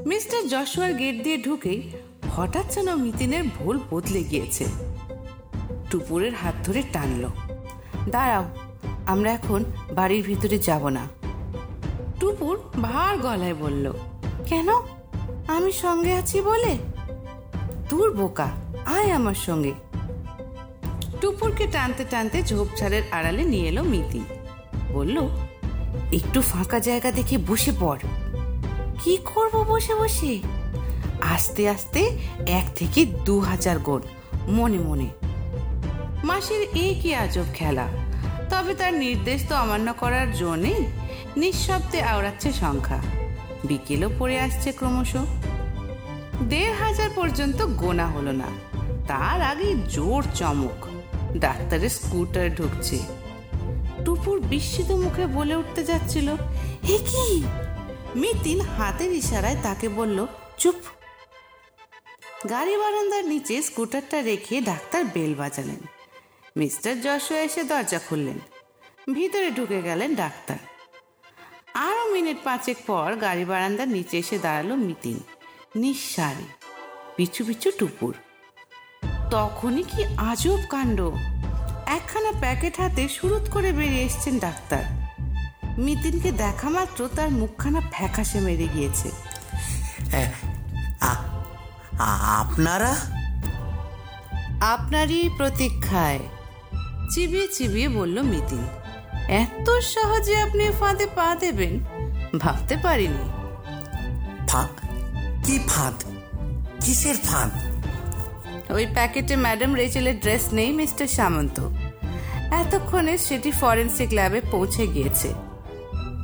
মিস্টার 0.06 0.48
যশোয়ার 0.48 0.92
গেট 0.94 1.24
দিয়ে 1.24 1.38
ঢুকেই 1.38 1.90
হঠাৎ 2.36 2.74
যেন 2.74 2.96
মিতিনের 2.96 3.44
ভুল 3.58 3.80
বদলে 3.90 4.24
গিয়েছে। 4.24 4.64
টুপুরের 5.90 6.34
হাত 6.34 6.54
ধরে 6.64 6.82
টানল। 6.92 7.45
দাঁড়াও 8.08 8.44
আমরা 9.06 9.32
এখন 9.32 9.64
বাড়ির 9.94 10.22
ভিতরে 10.22 10.58
যাব 10.58 10.88
না। 10.88 11.08
টুপুর 12.20 12.58
ভার 12.82 13.18
গলায় 13.18 13.54
বলল 13.54 13.92
কেন? 14.46 14.68
আমি 15.48 15.72
সঙ্গে 15.72 16.12
আছি 16.12 16.40
বলে? 16.40 16.78
দূর 17.88 18.14
বোকা 18.14 18.50
আয় 18.86 19.10
আমার 19.10 19.34
সঙ্গে। 19.34 19.72
টুপুরকে 21.20 21.66
টানতে 21.66 22.04
টানতে 22.10 22.42
ঝোপঝাড়ের 22.42 23.02
আড়ালে 23.10 23.44
নিয়ে 23.44 23.68
এলো 23.68 23.82
মিতি। 23.82 24.20
বলল 24.92 25.28
একটু 26.12 26.40
ফাঁকা 26.40 26.78
জায়গা 26.78 27.10
দেখে 27.10 27.38
বসে 27.38 27.72
পড়। 27.80 27.98
কি 29.04 29.18
করব 29.34 29.64
বসে 29.68 29.94
বসে? 29.94 30.40
আস্তে 31.20 31.68
আস্তে 31.68 32.18
এক 32.46 32.66
থেকে 32.76 33.04
দু 33.04 33.40
হাজার 33.40 33.78
গোল 33.78 34.02
মনে 34.48 34.78
মনে। 34.78 35.08
মাসির 36.28 36.62
এই 36.82 36.92
কি 37.00 37.10
আজব 37.24 37.48
খেলা। 37.58 37.86
তবে 38.50 38.72
তার 38.80 38.94
নির্দেশ 39.04 39.40
তো 39.48 39.54
অমান্য 39.64 39.88
করার 40.02 40.28
জন্যেই 40.42 40.80
নিঃশব্দে 41.40 42.00
আওড়াচ্ছে 42.12 42.48
সংখ্যা। 42.62 43.00
বিকেলও 43.68 44.08
পড়ে 44.18 44.36
আসছে 44.46 44.68
ক্রমশ। 44.78 45.12
দেড় 46.50 46.74
হাজার 46.82 47.10
পর্যন্ত 47.18 47.58
গোনা 47.82 48.06
হলো 48.06 48.32
না, 48.42 48.48
তার 49.10 49.38
আগে 49.50 49.68
জোর 49.94 50.22
চমক, 50.34 50.78
ডাক্তারের 51.44 51.92
স্কুটার 51.98 52.48
ঢুকছে। 52.54 52.98
টুপুর 54.04 54.36
বিস্মিত 54.50 54.90
মুখে 55.02 55.24
বলে 55.36 55.54
উঠতে 55.60 55.82
যাচ্ছিল 55.90 56.28
হে 56.86 56.96
কি? 57.10 57.26
মিতিন 58.20 58.58
হাতের 58.74 59.10
ইশারায় 59.22 59.58
তাকে 59.62 59.86
বলল, 59.98 60.18
চুপ। 60.60 60.78
গাড়ি 62.50 62.74
বারান্দার 62.82 63.24
নিচে 63.32 63.54
স্কুটারটা 63.68 64.18
রেখে 64.22 64.56
ডাক্তার 64.70 65.02
বেল 65.14 65.32
বাজালেন। 65.42 65.82
মিস্টার 66.56 67.00
যশোয়া 67.00 67.40
এসে 67.40 67.62
দরজা 67.62 67.98
খুললেন। 67.98 68.38
ভিতরে 69.14 69.50
ঢুকে 69.50 69.82
গেলেন 69.82 70.14
ডাক্তার। 70.14 70.56
আরও 71.74 72.12
মিনিট 72.12 72.36
পাঁচেক 72.44 72.76
পর 72.86 73.16
গাড়ি 73.20 73.44
বারান্দার 73.44 73.88
নিচে 73.88 74.18
এসে 74.18 74.38
দাঁড়াল 74.38 74.76
মিতিন। 74.76 75.20
নিঃসারে 75.76 76.46
পিছু 77.16 77.44
পিছু 77.44 77.70
টুপুর। 77.78 78.14
তখনই 79.30 79.82
কি 79.82 80.04
আজব 80.04 80.58
কাণ্ড। 80.70 81.00
একখানা 81.86 82.32
প্যাকেট 82.40 82.80
হাতে 82.80 83.08
শুরুত 83.08 83.50
করে 83.50 83.72
বেরিয়ে 83.72 84.02
এসছেন 84.02 84.38
ডাক্তার। 84.38 84.84
মিতিনকে 85.78 86.32
দেখা 86.32 86.68
মাত্র 86.68 87.08
তার 87.16 87.30
মুখখানা 87.30 87.80
ফ্যাকাশে 87.92 88.40
মেরে 88.40 88.68
গিয়েছে। 88.74 89.10
আপনারা? 92.40 92.96
আপনারই 94.60 95.30
প্রতীক্ষায়। 95.36 96.18
চিবিয়ে 97.10 97.48
চিবিয়ে 97.48 97.88
বলল 97.88 98.22
মিতিন 98.22 98.66
এত 99.28 99.70
সহজে 99.80 100.36
আপনি 100.36 100.70
ফাঁদে 100.80 101.06
পা 101.14 101.36
দেবেন? 101.40 101.80
ভাবতে 102.38 102.76
পারিনি। 102.82 103.30
ফাঁদ? 104.48 104.86
কি 105.46 105.58
ফাঁদ? 105.66 105.94
কিসের 106.80 107.14
ফাঁদ? 107.14 107.50
ওই 108.70 108.86
প্যাকেটে 108.86 109.36
ম্যাডাম 109.36 109.74
রেচেলের 109.74 110.20
ড্রেস 110.20 110.52
নেই 110.52 110.72
মিস্টার 110.72 111.06
সামন্ত। 111.06 111.68
এতক্ষণে 112.50 113.18
সেটি 113.18 113.50
ফরেন্সিক 113.50 114.08
ল্যাবে 114.12 114.40
পৌঁছে 114.50 114.86
গিয়েছে। 114.86 115.34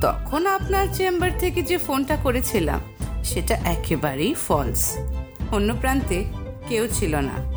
তখন 0.01 0.47
আপনার 0.47 0.87
চেম্বার 0.93 1.39
থেকে 1.39 1.61
যে 1.61 1.77
ফোনটা 1.77 2.15
করেছিলাম 2.15 2.81
সেটা 3.23 3.55
একেবারেই 3.55 4.33
ফলস। 4.33 4.97
অন্য 5.51 5.75
প্রান্তে 5.75 6.25
কেউ 6.69 6.87
ছিল 6.87 7.15
না। 7.15 7.53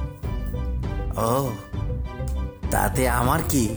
ও 1.21 1.53
তাতে 2.71 3.09
আমার 3.09 3.41
কি? 3.49 3.69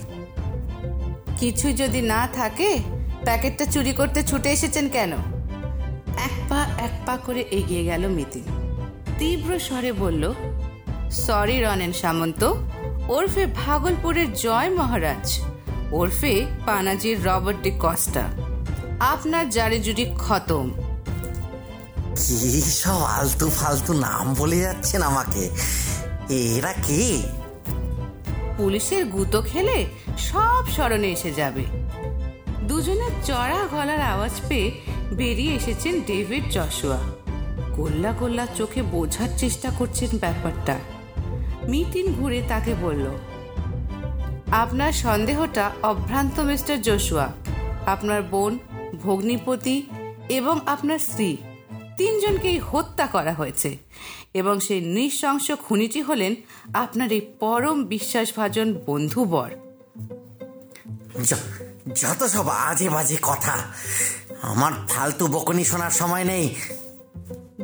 কিছু 1.38 1.72
যদি 1.72 2.02
না 2.02 2.28
থাকে 2.34 2.78
প্যাকেটটা 3.24 3.64
চুরি 3.64 3.92
করতে 3.92 4.22
ছুটে 4.22 4.50
এসেছেন 4.50 4.88
কেন? 4.88 5.12
এক 6.24 6.34
পা 6.48 6.66
এক 6.78 6.90
পা 7.06 7.16
করে 7.16 7.40
এগিয়ে 7.50 7.84
গেল 7.84 8.08
মিতি 8.08 8.42
তীব্র 9.18 9.58
স্বরে 9.58 9.92
বলল 9.92 10.34
সরি 11.10 11.60
রনেন 11.60 11.92
সামন্ত 11.92 12.52
ওরফে 13.08 13.46
ভাগলপুরের 13.46 14.32
জয় 14.34 14.70
মহারাজ 14.70 15.40
ওরফে 15.92 16.46
পানাজির 16.66 17.24
রবার্ট 17.24 17.62
ডি 17.62 17.70
কস্টা 17.80 18.24
আপনার 19.00 19.50
জারে 19.50 19.78
জুড়ি 19.80 20.04
খতম। 20.18 20.70
কি 22.16 22.60
সব 22.60 23.00
আলতু 23.02 23.50
ফালতু 23.50 23.92
নাম 23.92 24.34
বলে 24.34 24.56
যাচ্ছেন 24.56 25.02
আমাকে? 25.02 25.50
এরা 26.28 26.72
কে? 26.72 27.22
পুলিশের 28.60 29.04
গুতো 29.06 29.42
খেলে 29.42 29.84
সব 30.18 30.62
স্মরণে 30.72 31.08
এসে 31.08 31.30
যাবে। 31.30 31.64
দুজনের 32.62 33.10
চড়া 33.24 33.60
গলার 33.72 34.00
আওয়াজ 34.00 34.40
পেয়ে 34.48 34.70
বেরিয়ে 35.12 35.54
এসেছেন 35.54 36.00
ডেভিড 36.00 36.44
জশুয়া। 36.50 37.00
গোল্লা 37.76 38.12
গোল্লা 38.12 38.46
চোখে 38.54 38.82
বোঝার 38.82 39.28
চেষ্টা 39.36 39.70
করছেন 39.78 40.18
ব্যাপারটা। 40.18 40.76
মিতিন 41.68 42.06
ঘুরে 42.12 42.42
তাকে 42.48 42.74
বলল, 42.80 43.06
আপনার 44.52 44.92
সন্দেহটা 44.92 45.70
অভ্রান্ত 45.82 46.40
মিস্টার 46.40 46.82
জশুয়া। 46.82 47.32
আপনার 47.86 48.22
বোন, 48.22 48.58
ভগ্নিপতি 49.02 49.76
এবং 50.28 50.60
আপনার 50.66 50.98
স্ত্রী, 50.98 51.36
তিনজনকেই 51.96 52.58
হত্যা 52.58 53.06
করা 53.06 53.32
হয়েছে। 53.32 53.70
এবং 54.34 54.60
সেই 54.60 54.80
নৃশংস 54.80 55.50
খুনিটি 55.50 56.00
হলেন 56.00 56.34
আপনার 56.74 57.12
এই 57.12 57.20
পরম 57.20 57.84
বিশ্বাসভাজন 57.84 58.80
বন্ধুবর 58.86 59.50
য- 61.30 61.34
যত 61.94 62.24
সব 62.24 62.48
আজে 62.48 62.88
বাজে 62.88 63.16
কথা 63.22 63.58
আমার 64.42 64.72
ফালতু 64.88 65.26
বকনি 65.26 65.64
শোনার 65.64 65.90
সময় 65.90 66.24
নেই। 66.24 66.54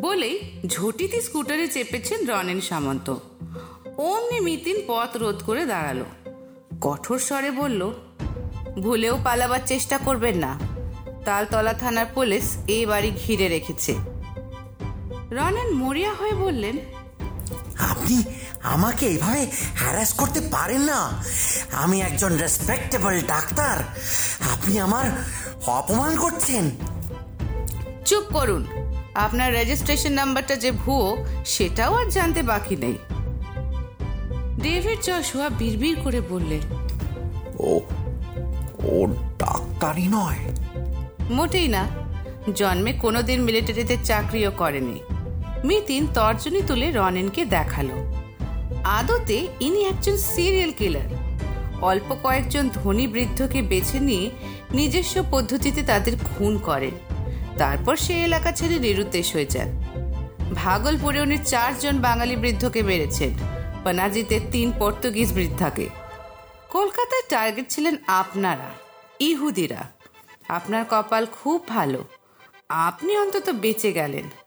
বলেই 0.00 0.40
ঝটিতে 0.66 1.20
স্কুটারে 1.20 1.68
চেপেছেন 1.68 2.26
রনেন 2.26 2.60
সামন্ত। 2.60 3.14
অমনি 3.96 4.40
মিতিন 4.40 4.82
পথ 4.86 5.16
রোধ 5.16 5.42
করে 5.42 5.66
দাঁড়াল। 5.66 6.04
কঠোর 6.80 7.18
স্বরে 7.18 7.50
বলল 7.50 7.92
ভুলেও 8.82 9.18
পালাবার 9.24 9.60
চেষ্টা 9.66 9.98
করবেন 9.98 10.36
না। 10.36 10.58
তালতলা 11.24 11.72
থানার 11.72 12.06
পুলিশ 12.14 12.56
এই 12.68 12.86
বাড়ি 12.86 13.10
ঘিরে 13.10 13.48
রেখেছে। 13.48 13.94
রনেন 15.37 15.74
মরিয়া 15.74 16.12
হয়ে 16.14 16.32
বললেন 16.32 16.76
আপনি 17.78 18.22
আমাকে 18.62 19.07
এভাবে 19.07 19.47
হ্যারাস 19.74 20.12
করতে 20.12 20.41
পারেন 20.41 20.80
না। 20.80 21.24
আমি 21.72 22.01
একজন 22.01 22.39
রেসপেক্টেবল 22.39 23.20
ডাক্তার। 23.20 23.78
আপনি 24.53 24.80
আমার 24.80 25.24
অপমান 25.66 26.16
করছেন। 26.16 26.70
চুপ 28.05 28.24
করুন। 28.32 28.66
আপনার 29.14 29.53
রেজিস্ট্রেশন 29.53 30.12
নাম্বারটা 30.12 30.57
যে 30.57 30.70
ভুয়ো 30.70 31.26
সেটাও 31.47 31.95
আর 31.95 32.11
জানতে 32.11 32.43
বাকি 32.43 32.76
নেই। 32.76 32.99
ডেভিড 34.62 35.01
জশুয়া 35.03 35.49
বিড়বিড় 35.49 36.01
করে 36.03 36.20
বললেন 36.20 36.61
ও 37.59 37.80
ও 38.84 39.07
ডাক্তারই 39.39 40.07
নয়। 40.07 40.39
মোটেই 41.30 41.68
না। 41.68 41.84
জন্মে 42.55 42.93
কোনোদিন 42.93 43.43
মিলিটারিতে 43.43 43.97
চাকরিও 44.05 44.51
করেনি। 44.51 45.01
মিতিন 45.64 46.07
তর্জনী 46.14 46.62
তুলে 46.66 46.90
রনেনকে 46.90 47.44
দেখাল। 47.44 47.88
আদতে 48.84 49.48
ইনি 49.61 49.84
একজন 49.84 50.16
সিরিয়াল 50.16 50.72
কিলার 50.72 51.26
অল্প 51.82 52.16
কয়েকজন 52.22 52.68
ধনী 52.68 53.07
বৃদ্ধকে 53.07 53.62
বেছে 53.62 54.00
নিয়ে 54.00 54.30
নিজস্ব 54.70 55.24
পদ্ধতিতে 55.30 55.82
তাদের 55.82 56.12
খুন 56.24 56.59
করেন। 56.59 56.90
তারপর 57.59 57.96
সে 57.96 58.24
এলাকা 58.24 58.52
ছেড়ে 58.52 58.78
নিরুদ্দেশ 58.78 59.32
হয়ে 59.32 59.46
যান। 59.46 59.82
ভাগলপুরে 60.54 61.20
উনি 61.20 61.38
চারজন 61.38 61.98
বাঙালি 61.98 62.36
বৃদ্ধকে 62.36 62.82
মেরেছেন 62.82 63.30
পানাজিতে 63.84 64.40
তিন 64.52 64.72
পর্তুগিজ 64.78 65.32
বৃদ্ধাকে। 65.32 65.88
কলকাতার 66.68 67.22
টার্গেট 67.28 67.68
ছিলেন 67.68 67.96
আপনারা, 68.07 68.70
ইহুদিরা। 69.20 69.90
আপনার 70.48 70.84
কপাল 70.90 71.26
খুব 71.32 71.68
ভালো। 71.68 72.04
আপনি 72.68 73.16
অন্তত 73.16 73.50
বেঁচে 73.50 73.92
গেলেন। 73.92 74.45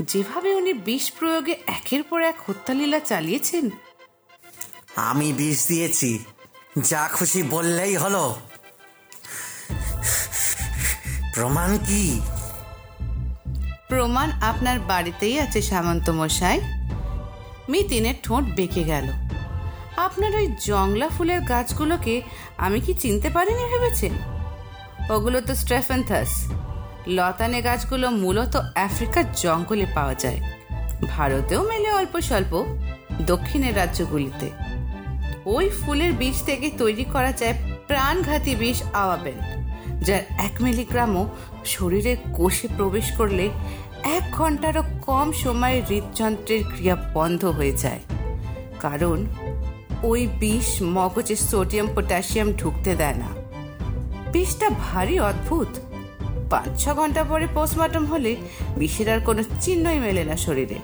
যেভাবে 0.00 0.54
উনি 0.54 0.72
বিষ 0.72 1.12
প্রয়োগে 1.18 1.56
একের 1.66 2.02
পর 2.02 2.22
এক 2.22 2.34
হত্যালীলা 2.46 3.00
চালিয়েছেন। 3.00 3.70
আমি 4.96 5.32
বিষ 5.32 5.68
দিয়েছি। 5.68 6.24
যা 6.78 7.08
খুশি 7.12 7.42
বললেই 7.42 7.96
হলো। 7.96 8.36
প্রমাণ 11.34 11.78
কি? 11.78 12.20
প্রমাণ 13.88 14.30
আপনার 14.30 14.80
বাড়িতেই 14.80 15.38
আছে 15.38 15.62
সামন্ত 15.62 16.10
মশাই। 16.10 16.60
মিতিনের 17.68 18.14
ঠোঁট 18.22 18.44
বেঁকে 18.44 18.84
গেল। 18.84 19.12
আপনার 19.96 20.36
ওই 20.36 20.54
জংলা 20.64 21.08
ফুলের 21.08 21.40
গাছগুলোকে 21.40 22.22
আমি 22.56 22.80
কি 22.80 22.94
চিনতে 22.94 23.30
পারিনি 23.30 23.64
ভেবেছেন? 23.64 24.12
ওগুলো 25.10 25.40
তো 25.40 25.54
স্ট্রেফেন্থাস 25.54 26.52
লতানে 27.06 27.62
গাছগুলো 27.62 28.10
মূলত 28.10 28.56
আফ্রিকার 28.74 29.24
জঙ্গলে 29.32 29.86
পাওয়া 29.94 30.14
যায়। 30.14 30.40
ভারতেও 31.08 31.68
মেলে 31.68 31.90
অল্প 31.90 32.20
স্বল্প, 32.20 32.78
দক্ষিণের 33.26 33.76
রাজ্যগুলিতে। 33.76 34.50
ওই 35.46 35.68
ফুলের 35.68 36.12
বীজ 36.12 36.42
থেকে 36.42 36.70
তৈরি 36.78 37.04
করা 37.04 37.32
যায় 37.32 37.54
প্রাণঘাতী 37.86 38.54
বিষ 38.54 38.82
আওয়াবেন 38.92 39.34
যার 40.00 40.20
এক 40.38 40.62
মিলিগ্রামও 40.62 41.28
শরীরে 41.64 42.16
কোষে 42.32 42.68
প্রবেশ 42.76 43.12
করলে 43.12 43.50
এক 44.04 44.30
ঘন্টারও 44.32 44.82
কম 45.06 45.32
সময়ে 45.32 45.82
হৃদযন্ত্রের 45.88 46.64
ক্রিয়া 46.64 46.96
বন্ধ 47.14 47.44
হয়ে 47.44 47.72
যায়। 47.72 48.00
কারণ 48.80 49.26
ওই 50.02 50.26
বিষ 50.26 50.82
মগজে 50.82 51.36
সোডিয়াম, 51.36 51.88
পটাশিয়াম 51.96 52.52
ঢুকতে 52.52 52.94
দেয় 52.94 53.14
না। 53.14 53.28
বিষটা 54.32 54.70
ভারী, 54.70 55.20
অদ্ভুত। 55.20 55.68
পাঁচ 56.50 56.84
ছ 56.84 56.88
ঘণ্টা 56.88 57.24
পরে 57.24 57.46
পোস্টমর্টম 57.54 58.04
হলে 58.04 58.36
বিষের 58.76 59.08
আর 59.12 59.20
কোনো 59.20 59.42
চিহ্নই 59.60 59.98
মেলে 59.98 60.24
না 60.24 60.36
শরীরে। 60.36 60.78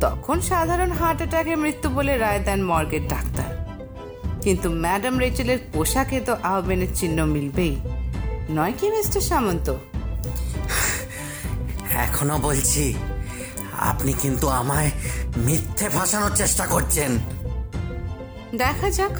তখন 0.00 0.40
সাধারণ 0.40 0.90
হার্ট 0.92 1.18
অ্যাটাকে 1.18 1.56
মৃত্যু 1.56 1.88
বলে 1.90 2.18
রায় 2.18 2.40
দেন 2.40 2.62
মর্গের 2.62 3.08
ডাক্তার। 3.08 3.50
কিন্তু 4.42 4.70
ম্যাডাম 4.70 5.18
রেচেলের 5.18 5.58
পোশাকে 5.72 6.20
তো 6.20 6.36
আহ্বানের 6.42 6.88
চিহ্ন 6.94 7.24
মিলবেই। 7.24 7.76
নয় 8.50 8.72
কি 8.80 8.90
মিস্টার 8.90 9.20
সামন্ত? 9.20 9.74
এখনও 11.96 12.38
বলছি 12.38 12.94
আপনি 13.72 14.12
কিন্তু 14.12 14.48
আমায় 14.48 14.90
মিথ্যে 15.36 15.88
ফাঁসানোর 15.88 16.30
চেষ্টা 16.36 16.66
করছেন। 16.66 17.18
দেখা 18.56 18.90
যাক 18.90 19.14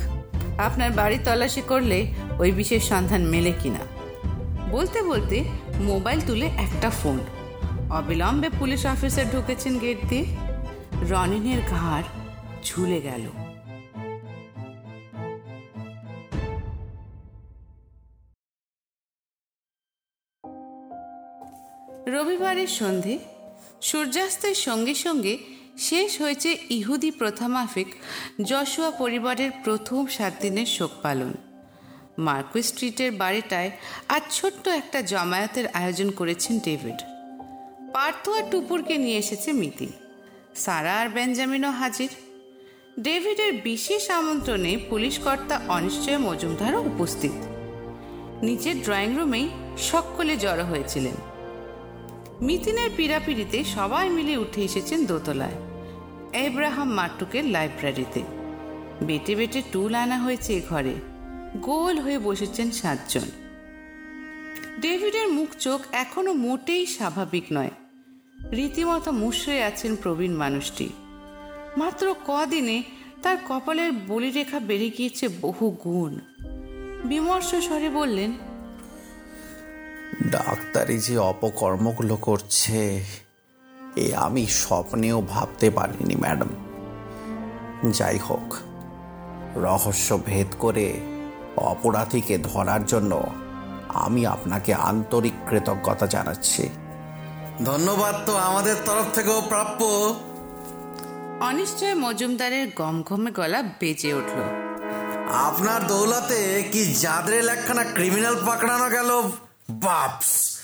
আপনার 0.58 0.90
বাড়ি 0.90 1.18
তল্লাশি 1.24 1.62
করলে 1.62 2.14
ওই 2.38 2.50
বিশেষ 2.50 2.88
সন্ধান 2.88 3.22
মেলে 3.22 3.52
কিনা। 3.62 3.89
বলতে 4.72 5.02
বলতে 5.02 5.44
মোবাইল 5.80 6.20
তুলে 6.26 6.46
একটা 6.46 6.90
ফোন। 6.90 7.18
অবিলম্বে 7.90 8.50
পুলিশ 8.58 8.86
অফিসার 8.86 9.30
ঢুকেছেন 9.30 9.78
গেট 9.78 9.98
দিয়ে। 10.08 10.24
রনিনের 11.10 11.62
ঘাড় 11.70 12.02
ঝুলে 12.64 13.00
গেল। 13.00 13.24
রবিবারের 22.06 22.66
সন্ধে 22.66 23.18
সূর্যাস্তের 23.82 24.54
সঙ্গে 24.54 24.94
সঙ্গে 24.94 25.38
শেষ 25.78 26.20
হয়েছে 26.20 26.58
ইহুদি 26.70 27.10
প্রথামাফিক 27.10 27.86
যশোয়া 28.44 28.90
পরিবারের 28.90 29.50
প্রথম 29.64 30.06
সাত 30.06 30.32
দিনের 30.40 30.66
শোক 30.66 30.90
পালন। 31.02 31.49
মার্কুই 32.26 32.62
স্ট্রিটের 32.62 33.12
বাড়িটায় 33.12 33.70
আজ 34.08 34.22
ছোট্ট 34.32 34.68
একটা 34.68 34.98
জমায়েতের 35.02 35.66
আয়োজন 35.66 36.10
করেছেন 36.10 36.58
ডেভিড। 36.58 36.98
পার্থ 37.94 38.24
আর 38.28 38.44
টুপুরকে 38.50 38.94
নিয়ে 38.98 39.18
এসেছে 39.18 39.52
মিতি 39.52 39.88
সারা 40.54 40.92
আর 41.00 41.08
বেঞ্জামিনও 41.08 41.70
হাজির। 41.70 42.10
ডেভিডের 43.00 43.52
বিশেষ 43.52 44.10
আমন্ত্রণে 44.10 44.72
পুলিশ 44.90 45.18
কর্তা 45.18 45.56
অনিশ্চয় 45.68 46.18
মজুমদারও 46.18 46.80
উপস্থিত। 46.80 47.36
নিচের 48.42 48.76
ড্রয়িং 48.84 49.10
রুমেই 49.18 49.46
সকলে 49.90 50.36
জড়ো 50.36 50.64
হয়েছিলেন। 50.64 51.16
মিতিনের 52.42 52.90
পীড়াপিড়িতে 52.96 53.58
সবাই 53.76 54.08
মিলে 54.08 54.34
উঠে 54.36 54.60
এসেছেন 54.62 55.00
দোতলায়। 55.04 55.56
এব্রাহাম 56.46 56.88
মাট্টুকের 56.94 57.44
লাইব্রেরিতে। 57.44 58.22
বেটে 59.06 59.32
বেটে 59.34 59.60
টুল 59.72 59.92
আনা 59.94 60.18
হয়েছে 60.18 60.50
এ 60.56 60.60
ঘরে। 60.70 60.94
গোল 61.56 61.98
হয়ে 61.98 62.18
বসেছেন 62.18 62.70
সাতজন। 62.70 63.20
ডেভিডের 64.80 65.28
মুখ 65.28 65.48
চোখ 65.58 65.80
এখনও 65.92 66.32
মোটেই 66.32 66.86
স্বাভাবিক 66.86 67.44
নয়। 67.52 67.70
রীতিমতো 68.50 69.12
মুশড়ে 69.12 69.64
আছেন 69.64 69.96
প্রবীণ 69.96 70.32
মানুষটি। 70.32 70.88
মাত্র 71.76 72.14
কদিনে 72.26 72.82
তার 73.22 73.36
কপালের 73.48 73.92
বলিরেখা 73.92 74.60
বেড়ে 74.60 74.90
গিয়েছে 74.90 75.28
বহু 75.40 75.76
গুণ। 75.84 76.18
বিমর্ষ 77.04 77.54
স্বরে 77.54 77.90
বললেন, 77.90 78.32
ডাক্তারি 80.30 80.98
যে 80.98 81.18
অপকর্মগুলো 81.18 82.16
করছে, 82.16 83.04
এ 83.96 84.14
আমি 84.14 84.46
স্বপ্নেও 84.46 85.20
ভাবতে 85.20 85.70
পারিনি, 85.70 86.14
ম্যাডাম। 86.14 86.48
যাই 87.90 88.18
হোক, 88.18 88.56
রহস্য 89.56 90.20
ভেদ 90.26 90.46
করে 90.58 91.00
অপরাধীকে 91.60 92.38
ধরার 92.38 92.84
জন্য 92.84 93.30
আমি 93.88 94.26
আপনাকে 94.26 94.74
আন্তরিক 94.74 95.32
কৃতজ্ঞতা 95.48 96.06
জানাচ্ছি। 96.06 96.68
ধন্যবাদ 97.64 98.14
তো 98.26 98.36
আমাদের 98.36 98.76
তরফ 98.84 99.06
থেকেও 99.14 99.40
প্রাপ্য। 99.48 99.80
অনিশ্চয় 101.40 101.94
মজুমদারের 101.94 102.68
গমগমে 102.76 103.30
গলা 103.30 103.62
বেজে 103.62 104.14
উঠল। 104.14 104.40
আপনার 105.46 105.86
দৌলতে 105.86 106.68
কি 106.72 106.94
জাদরেল 106.94 107.48
একখানা 107.48 107.84
ক্রিমিনাল 107.84 108.36
পাকড়ানো 108.46 108.88
গেল 108.88 109.10
বাপস। 109.70 110.60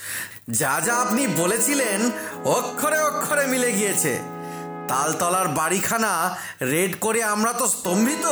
যা 0.50 0.80
যা 0.86 0.94
আপনি 0.94 1.26
বলেছিলেন 1.26 2.10
অক্ষরে 2.44 2.98
অক্ষরে 3.00 3.46
মিলে 3.46 3.72
গিয়েছে। 3.72 4.18
তালতলার 4.88 5.48
বাড়িখানা 5.48 6.36
রেড 6.62 6.92
করে 7.00 7.24
আমরা 7.24 7.52
তো 7.52 7.68
স্তম্ভিত। 7.68 8.26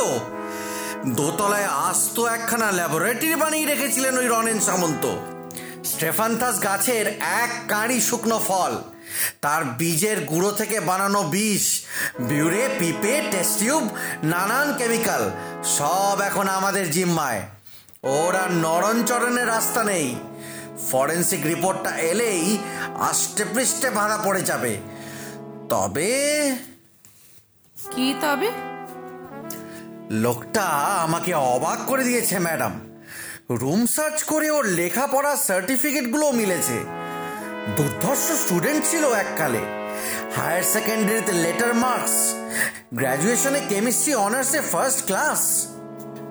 দোতলায় 1.05 1.65
আস্ত 1.65 2.19
একখানা 2.19 2.71
ল্যাবরেটরি 2.71 3.35
বানিয়ে 3.35 3.65
রেখেছিলেন 3.65 4.17
ওই 4.17 4.27
রনেন 4.27 4.59
সামন্ত। 4.59 5.15
স্টেফান্থাস 5.85 6.63
গাছের 6.63 7.07
এক 7.21 7.49
কাঁড়ি 7.67 8.01
শুকনো 8.01 8.41
ফল, 8.47 8.77
তার 9.41 9.63
বীজের 9.65 10.21
গুঁড়ো 10.21 10.51
থেকে 10.51 10.79
বানানো 10.79 11.23
বিষ, 11.23 11.81
বিউরে, 12.19 12.69
পিপে 12.79 13.21
টেস্টিউব 13.31 13.89
নানান 14.23 14.73
কেমিক্যাল, 14.77 15.31
সব 15.63 16.21
এখন 16.21 16.47
আমাদের 16.47 16.91
জিম্মায়। 16.91 17.41
ওর 18.03 18.35
আর 18.35 18.51
নরণচরণের 18.51 19.47
রাস্তা 19.47 19.83
নেই। 19.83 20.15
ফরেন্সিক 20.91 21.45
রিপোর্টটা 21.45 21.97
এলেই 21.97 22.57
আষ্টে 22.99 23.45
পৃষ্ঠে 23.53 23.89
বাঁধা 23.89 24.17
পড়ে 24.17 24.41
যাবে। 24.41 24.77
তবে 25.69 26.11
কি 27.91 28.15
তবে? 28.21 28.51
লোকটা 30.11 30.61
আমাকে 31.05 31.33
অবাক 31.33 31.79
করে 31.87 32.03
দিয়েছে, 32.03 32.39
ম্যাডাম। 32.39 32.71
রুম 33.49 33.85
সার্চ 33.85 34.23
করে 34.23 34.49
ওর 34.49 34.65
লেখাপড়ার 34.65 35.37
সার্টিফিকেটগুলো 35.37 36.31
মিলেছে। 36.31 36.73
দুর্ধর্ষ 37.77 38.31
স্টুডেন্ট 38.31 38.85
ছিল 38.85 39.11
এককালে। 39.13 39.59
হায়ার 40.35 40.63
সেকেন্ডারিতে 40.63 41.33
লেটার 41.33 41.73
মার্কস, 41.73 42.33
গ্র্যাজুয়েশনে 42.93 43.61
কেমিস্ট্রি 43.69 44.15
অনার্সে 44.15 44.61
ফার্স্ট 44.61 45.05
ক্লাস। 45.05 45.67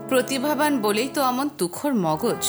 প্রতিভাবান 0.09 0.79
বলেই 0.79 1.09
তো 1.15 1.23
অমন 1.23 1.49
তুখর 1.49 1.95
মগজ। 1.95 2.49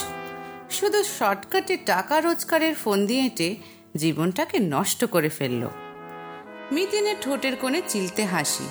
শুধু 0.70 1.04
শর্টকাটে 1.04 1.78
টাকা 1.78 2.22
রোজগারের 2.22 2.76
ফোন 2.76 3.06
দিয়ে 3.06 3.26
এঁটে 3.26 3.56
জীবনটাকে 3.96 4.60
নষ্ট 4.60 5.06
করে 5.06 5.30
ফেলল। 5.30 5.68
মিতিনের 6.72 7.16
ঠোঁটের 7.22 7.56
কোণে 7.56 7.82
চিলতে 7.88 8.26
হাসি। 8.26 8.68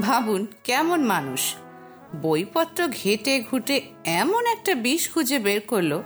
ভাবুন, 0.00 0.46
কেমন 0.64 1.04
মানুষ? 1.04 1.54
বইপত্র 2.22 2.88
ঘেটে 2.88 3.44
ঘুটে 3.50 3.80
এমন 4.04 4.46
একটা 4.46 4.74
বিষ 4.74 5.12
খুঁজে 5.12 5.38
বের 5.38 5.60
করল, 5.60 6.02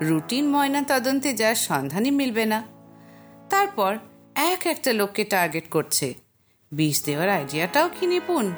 রুটিন 0.00 0.48
ময়না 0.48 0.82
তদন্তে 0.82 1.34
যার 1.34 1.54
সন্ধানই 1.54 2.10
মিলবে 2.10 2.46
না। 2.46 2.62
তারপর 3.50 3.98
এক 4.34 4.66
একটা 4.66 4.92
লোককে 4.92 5.24
টার্গেট 5.24 5.70
করছে। 5.70 6.14
বিষ 6.72 7.04
দেওয়ার 7.04 7.28
আইডিয়াটাও 7.28 7.90
কি 8.00 8.06
নিপুণ? 8.06 8.52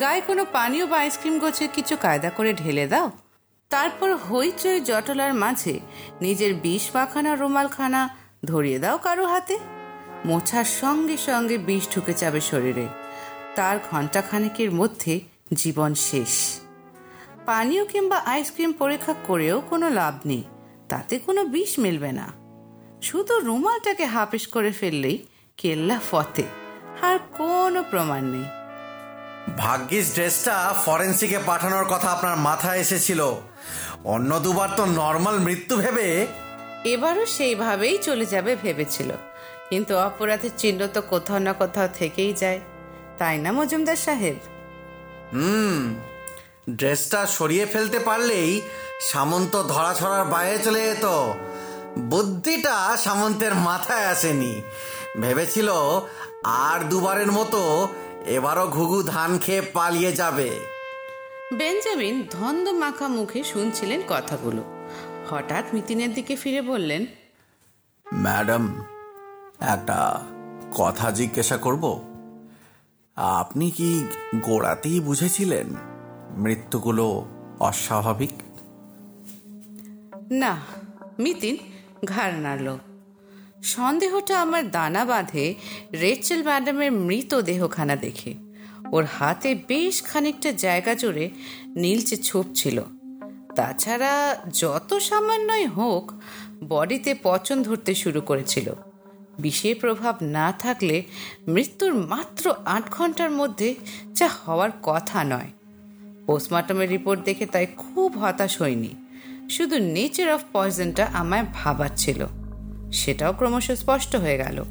গায়ে 0.00 0.20
কোনো 0.20 0.46
পানীয় 0.52 0.86
বা 0.86 0.98
আইসক্রিম 0.98 1.38
গোছের 1.38 1.68
কিছু 1.74 1.96
কায়দা 1.96 2.30
করে 2.30 2.54
ঢেলে 2.54 2.86
দাও। 2.86 3.10
তারপর 3.70 4.16
হইচই 4.16 4.80
জটলার 4.80 5.34
মাঝে 5.34 5.80
নিজের 6.20 6.54
বিষ 6.54 6.90
মাখানা 6.94 7.34
রুমালখানা 7.34 8.16
ধরিয়ে 8.44 8.78
দাও 8.78 8.98
কারও 8.98 9.26
হাতে। 9.26 9.58
মোছার 10.24 10.64
সঙ্গে 10.64 11.16
সঙ্গে 11.16 11.58
বিষ 11.58 11.94
ঢুকে 11.94 12.12
যাবে 12.12 12.40
শরীরে। 12.40 13.01
তার 13.56 13.78
ঘণ্টাখানেকের 13.90 14.72
মধ্যে 14.72 15.20
জীবন 15.54 15.94
শেষ। 15.94 16.60
পানীয় 17.46 17.84
কিংবা 17.84 18.18
আইসক্রিম 18.18 18.72
পরীক্ষা 18.72 19.14
করেও 19.26 19.60
কোনো 19.60 19.88
লাভ 19.88 20.14
নেই। 20.26 20.42
তাতে 20.88 21.18
কোনো 21.18 21.44
বিষ 21.44 21.78
মিলবে 21.78 22.12
না। 22.12 22.32
শুধু 23.02 23.40
রুমালটাকে 23.40 24.04
হাপিস 24.04 24.46
করে 24.46 24.72
ফেললেই 24.72 25.26
কেল্লা 25.56 26.00
ফতে। 26.10 26.42
আর 27.02 27.18
কোনো 27.18 27.84
প্রমাণ 27.90 28.24
নেই। 28.24 28.44
ভাগ্যিস 29.58 30.14
ড্রেসটা 30.14 30.74
ফরেন্সিকে 30.84 31.38
পাঠানোর 31.46 31.84
কথা 31.84 32.10
আপনার 32.10 32.36
মাথায় 32.36 32.78
এসেছিল। 32.78 33.34
অন্য 34.04 34.40
দুবার 34.40 34.68
তো 34.76 34.84
নর্মাল 34.84 35.38
মৃত্যু 35.38 35.76
ভেবে 35.76 36.26
এবারও 36.84 37.26
সেইভাবেই 37.26 37.98
চলে 37.98 38.26
যাবে 38.26 38.56
ভেবেছিল। 38.56 39.10
কিন্তু 39.70 39.98
অপরাধের 39.98 40.50
চিহ্ন 40.56 40.86
তো 40.86 41.02
কোথাও 41.02 41.38
না 41.38 41.52
কোথাও 41.52 41.88
থেকেই 41.94 42.32
যায়। 42.32 42.60
তাই 43.18 43.38
না 43.38 43.52
মজুমদার 43.52 43.96
সাহেব? 43.96 44.36
হুম 45.32 45.94
ড্রেসটা 46.70 47.26
সরিয়ে 47.26 47.66
ফেলতে 47.66 47.98
পারলেই 47.98 48.60
সামন্ত 49.00 49.62
ধরা 49.62 49.94
ছড়ার 49.94 50.24
বাইরে 50.24 50.58
চলে 50.58 50.80
যেত। 50.80 51.32
বুদ্ধিটা 51.98 52.96
সামন্তের 52.96 53.54
মাথায় 53.54 54.06
আসেনি। 54.06 54.62
ভেবেছিল 55.20 55.72
আর 56.44 56.88
দুবারের 56.88 57.32
মতো 57.32 57.88
এবারও 58.26 58.68
ঘুঘু 58.68 59.02
ধান 59.02 59.38
খেয়ে 59.38 59.60
পালিয়ে 59.60 60.12
যাবে। 60.12 60.50
বেঞ্জামিন 61.52 62.26
ধন্দ 62.30 62.68
মাখা 62.68 63.08
মুখে 63.08 63.44
শুনছিলেন 63.44 64.02
কথাগুলো। 64.08 64.86
হঠাৎ 65.30 65.64
মিতিনের 65.74 66.14
দিকে 66.14 66.36
ফিরে 66.36 66.62
বললেন 66.62 67.06
ম্যাডাম 68.12 68.84
একটা 69.60 70.20
কথা 70.74 71.10
জিজ্ঞাসা 71.10 71.56
করব? 71.56 72.11
আপনি 73.16 73.70
কি 73.70 74.04
গোড়াতেই 74.36 75.00
বুঝেছিলেন 75.00 75.66
মৃত্যুগুলো 76.30 77.28
অস্বাভাবিক? 77.60 78.30
না, 80.30 80.56
মিতিন 81.18 81.56
ঘাড় 82.04 82.32
নাড়ল 82.32 82.78
সন্দেহটা 83.62 84.42
আমার 84.42 84.70
দানা 84.70 85.04
বাঁধে 85.04 85.54
রেচেল 85.92 86.42
ম্যাডামের 86.42 86.92
মৃতদেহখানা 86.92 87.96
দেখে। 87.96 88.34
ওর 88.92 89.04
হাতে 89.04 89.54
বেশ 89.68 90.02
খানিকটা 90.02 90.52
জায়গা 90.52 90.94
জুড়ে 90.94 91.30
নীলচে 91.66 92.16
ছোপ 92.16 92.46
ছিল। 92.54 92.82
তাছাড়া 93.56 94.36
যত 94.54 94.94
সামান্যই 94.94 95.66
হোক, 95.66 96.12
বডিতে 96.68 97.14
পচন 97.22 97.62
ধরতে 97.62 97.94
শুরু 97.94 98.20
করেছিল। 98.20 98.72
বিষের 99.38 99.76
প্রভাব 99.80 100.16
না 100.22 100.52
থাকলে 100.52 101.02
মৃত্যুর 101.48 101.94
মাত্র 101.94 102.54
আট 102.64 102.90
ঘণ্টার 102.90 103.30
মধ্যে 103.30 103.74
যা 104.12 104.28
হওয়ার 104.28 104.70
কথা 104.82 105.24
নয়। 105.24 105.50
পোস্টমর্টমের 106.26 106.88
রিপোর্ট 106.88 107.24
দেখে 107.24 107.46
তাই 107.46 107.66
খুব 107.66 108.18
হতাশ 108.18 108.62
হয়নি 108.62 108.88
শুধু 109.50 109.78
নেচার 109.78 110.32
অফ 110.32 110.42
পয়জনটা 110.52 111.10
আমায় 111.12 111.46
ভাবাচ্ছিল। 111.54 112.26
সেটাও 112.92 113.32
ক্রমশ 113.32 113.70
স্পষ্ট 113.70 114.16
হয়ে 114.16 114.36
গেল। 114.36 114.64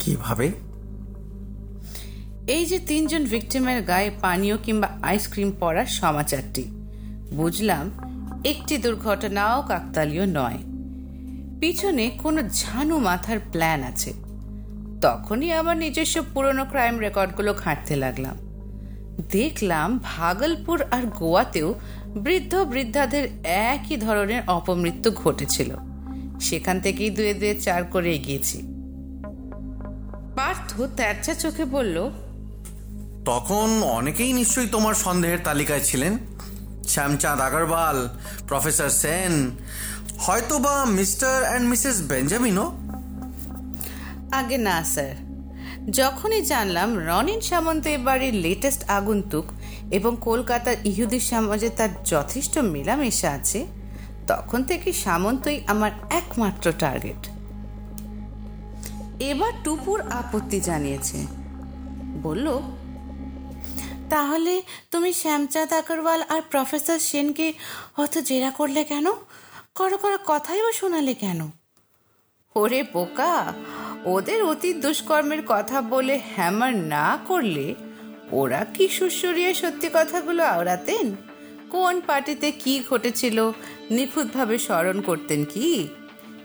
কীভাবে? 0.00 0.52
এই 2.48 2.66
যে 2.66 2.78
তিনজন 2.78 3.24
ভিকটিমের 3.24 3.82
গায়ে 3.82 4.10
পানীয় 4.20 4.56
কিংবা 4.56 4.88
আইসক্রিম 5.02 5.52
পড়ার 5.60 5.86
সমাচারটি। 5.86 6.62
বুঝলাম 7.36 7.90
একটি 8.44 8.76
দুর্ঘটনাও 8.76 9.62
কাকতালীয় 9.62 10.26
নয়। 10.26 10.58
পিছনে 11.60 12.10
কোনো 12.22 12.40
ঝানু 12.54 12.98
মাথার 12.98 13.38
প্ল্যান 13.52 13.82
আছে। 13.82 14.12
তখনই 15.02 15.52
আমার 15.52 15.76
নিজস্ব 15.76 16.22
পুরনো 16.34 16.64
ক্রাইম 16.64 16.98
রেকর্ডগুলো 16.98 17.54
ঘাঁটতে 17.54 17.96
লাগলাম। 17.96 18.36
দেখলাম 19.30 20.00
ভাগলপুর 20.04 20.82
আর 20.90 21.04
গোয়াতেও 21.06 21.74
বৃদ্ধ 22.16 22.54
বৃদ্ধাদের 22.56 23.24
একই 23.44 23.96
ধরনের 23.96 24.42
অপমৃত্যু 24.46 25.10
ঘটেছিল। 25.10 25.70
সেখান 26.40 26.80
থেকেই 26.80 27.10
দুয়ে 27.10 27.34
দুয়ে 27.34 27.54
চার 27.60 27.84
করে 27.84 28.14
এগিয়েছি। 28.14 28.58
পার্থ 30.36 30.70
তেরচা 30.96 31.34
চোখে 31.34 31.64
বলল, 31.64 31.96
তখন 33.24 33.68
অনেকেই 33.82 34.32
নিশ্চয়ই 34.32 34.66
তোমার 34.66 34.94
সন্দেহের 34.94 35.38
তালিকায় 35.44 35.80
ছিলেন। 35.80 36.18
শ্যামচাঁদ 36.88 37.40
আগরওয়াল, 37.40 38.08
প্রফেসর 38.48 38.88
সেন 38.88 39.32
হয়তো 40.20 40.58
বা 40.58 40.74
মিস্টার 40.84 41.42
অ্যান্ড 41.42 41.68
মিসেস 41.68 41.96
বেঞ্জামিনও? 42.02 42.66
আগে 44.32 44.58
না, 44.58 44.76
স্যার। 44.84 45.14
যখনই 45.90 46.42
জানলাম 46.42 46.88
রনিন 47.08 47.40
সামন্ত 47.40 47.86
এ 47.86 47.96
বাড়ির 47.98 48.34
লেটেস্ট 48.34 48.82
আগন্তুক 48.88 49.46
এবং 49.90 50.16
কলকাতার 50.20 50.76
ইহুদি 50.84 51.20
সমাজে 51.20 51.70
তার 51.70 51.88
যথেষ্ট 52.04 52.58
মেলামেশা 52.58 53.30
আছে, 53.30 53.66
তখন 54.26 54.64
থেকে 54.64 54.92
সামন্তই 54.92 55.58
আমার 55.66 55.90
একমাত্র 56.10 56.72
টার্গেট 56.78 57.22
এবার 59.20 59.52
টুপুর 59.64 60.00
আপত্তি 60.00 60.60
জানিয়েছে। 60.60 61.18
বলল, 62.22 62.46
তাহলে 64.10 64.62
তুমি 64.90 65.12
শ্যামচাঁদ 65.12 65.72
আগরওয়াল 65.72 66.22
আর 66.28 66.42
প্রফেসর 66.50 66.98
সেনকে 66.98 67.52
অত 67.96 68.18
জেরা 68.18 68.50
করলে 68.50 68.84
কেন? 68.84 69.06
করো 69.78 69.98
করো 69.98 70.18
কথাই 70.26 70.62
বা 70.62 70.72
শোনালে 70.72 71.14
কেন? 71.14 71.50
ওরে 72.56 72.82
বোকা, 72.92 73.52
ওদের 74.04 74.42
অতীত 74.42 74.76
দুষ্কর্মের 74.76 75.42
কথা 75.46 75.82
বলে 75.82 76.20
হ্যামার 76.36 76.76
না 76.76 77.18
করলে 77.26 77.74
ওরা 78.32 78.66
কি 78.74 78.88
সুশ্বরিয়ে 78.88 79.54
সত্যি 79.54 79.88
কথাগুলো 79.92 80.44
আওড়াতেন? 80.44 81.14
কোন 81.70 82.00
পার্টিতে 82.00 82.50
কি 82.50 82.82
ঘটেছিল? 82.90 83.50
নিখুঁতভাবে 83.90 84.58
স্মরণ 84.58 85.00
করতেন 85.00 85.44
কি? 85.44 85.88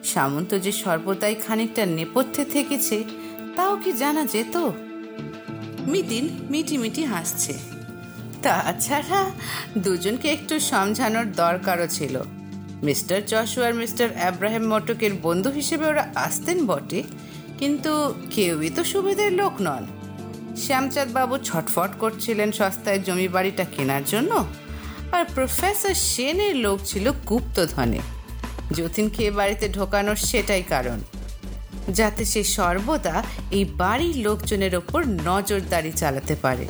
সামন্ত 0.04 0.56
যে 0.56 0.72
সর্বদাই 0.72 1.36
খানিকটা 1.36 1.86
নেপথ্যে 1.86 2.46
থেকেছে, 2.46 3.04
তাও 3.56 3.78
কি 3.78 3.92
জানা 3.92 4.26
যেত? 4.26 4.56
মিতিন 5.88 6.26
মিটি 6.50 6.78
মিটি 6.78 7.04
হাসছে। 7.04 7.54
তাছাড়া 8.44 9.32
দুজনকে 9.78 10.28
একটু 10.30 10.60
সমঝানোর 10.60 11.32
দরকারও 11.32 11.88
ছিল। 11.88 12.24
মিস্টার 12.88 13.20
যশু 13.32 13.60
আর 13.68 13.74
মিস্টার 13.82 14.08
আব্রাহিম 14.30 14.66
মটকের 14.72 15.14
বন্ধু 15.26 15.50
হিসেবে 15.60 15.86
ওরা 15.92 16.04
আসতেন 16.26 16.58
বটে, 16.70 17.00
কিন্তু 17.60 17.92
কেউই 18.36 18.70
তো 18.78 18.82
সুবিধের 18.92 19.32
লোক 19.40 19.54
নন। 19.66 19.84
শ্যামচাঁদ 20.64 21.10
বাবু 21.18 21.36
ছটফট 21.50 21.92
করছিলেন 22.02 22.50
সস্তায় 22.60 23.00
জমি 23.06 23.28
বাড়িটা 23.36 23.66
কেনার 23.74 24.04
জন্য, 24.14 24.32
আর 25.16 25.24
প্রফেসর 25.36 25.96
সেনের 26.12 26.56
লোক 26.66 26.78
ছিল 26.90 27.06
গুপ্তধনে। 27.30 28.02
যতীনকে 28.78 29.22
এ 29.30 29.32
বাড়িতে 29.40 29.66
ঢোকানোর 29.78 30.20
সেটাই 30.30 30.64
কারণ, 30.74 31.00
যাতে 31.98 32.24
সে 32.32 32.42
সর্বদা 32.58 33.16
এই 33.58 33.64
বাড়ির 33.82 34.16
লোকজনের 34.28 34.74
ওপর 34.82 35.02
নজরদারি 35.30 35.92
চালাতে 36.02 36.36
পারে। 36.44 36.66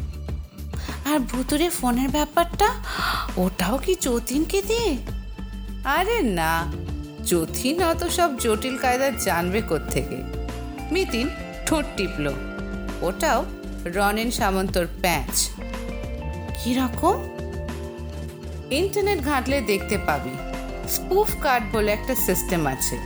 আর 1.09 1.18
ভুতুরে 1.32 1.68
ফোনের 1.80 2.09
ব্যাপারটা, 2.18 2.68
ওটাও 3.43 3.76
কি 3.86 3.93
যতীনকে 4.05 4.59
দিয়ে? 4.72 4.91
আরে 5.86 6.21
না 6.21 6.73
যথিন 7.25 7.84
অত 7.84 8.03
সব 8.03 8.39
জটিল 8.39 8.77
কায়দা 8.77 9.09
জানবে 9.09 9.61
থেকে 9.91 10.15
মিতিন 10.91 11.29
ঠোঁট 11.65 11.86
টিপল। 11.97 12.34
ওটাও 13.01 13.45
রনেন 13.86 14.31
সামন্তর 14.31 14.88
প্যাঁচ। 15.01 15.49
কীরকম 16.63 17.29
ইন্টারনেট 18.71 19.19
ঘাঁটলে 19.19 19.61
দেখতে 19.61 19.97
পাবি। 19.97 20.29
স্পুফ 20.89 21.27
কার্ড 21.41 21.65
বলে 21.71 21.91
একটা 21.91 22.15
সিস্টেম 22.15 22.67
আছে। 22.67 22.97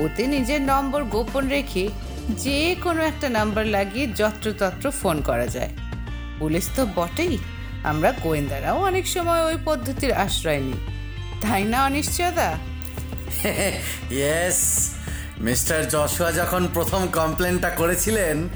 ওতে 0.00 0.26
নিজের 0.26 0.62
নম্বর 0.62 1.04
গোপন 1.04 1.48
রেখে 1.48 1.88
যে 2.28 2.76
কোনো 2.82 3.02
একটা 3.02 3.28
নাম্বার 3.28 3.66
লাগিয়ে 3.66 4.06
যত্রতত্র 4.06 4.90
ফোন 4.90 5.20
করা 5.20 5.46
যায়। 5.46 5.70
পুলিশ 6.38 6.68
তো 6.76 6.86
বটেই। 6.94 7.38
আমরা 7.84 8.12
গোয়েন্দারাও 8.22 8.78
অনেক 8.78 9.06
সময় 9.06 9.44
ওই 9.44 9.56
পদ্ধতির 9.64 10.12
আশ্রয় 10.12 10.60
নিই। 10.60 11.01
তাই 11.42 11.64
না 11.64 11.84
অনিশ্চয়তা? 11.84 12.48
ইয়েস 14.10 14.60
মিস্টার 15.38 15.88
যশোয়া 15.88 16.32
যখন 16.32 16.68
প্রথম 16.74 17.06
কমপ্লেনটা 17.06 17.70
করেছিলেন 17.70 18.48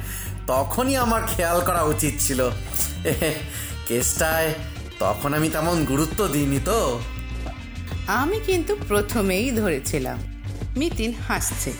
তখনই 0.47 0.97
আমার 0.97 1.23
খেয়াল 1.27 1.59
করা 1.65 1.83
উচিত 1.83 2.15
ছিল। 2.19 2.51
কেসটায় 3.89 4.55
তখন 4.99 5.35
আমি 5.35 5.49
তেমন 5.49 5.85
গুরুত্ব 5.85 6.29
দিইনি 6.29 6.61
তো। 6.65 7.01
আমি 8.07 8.41
কিন্তু 8.41 8.77
প্রথমেই 8.89 9.51
ধরেছিলাম 9.51 10.19
মিতিন 10.77 11.13
হাসছে। 11.29 11.73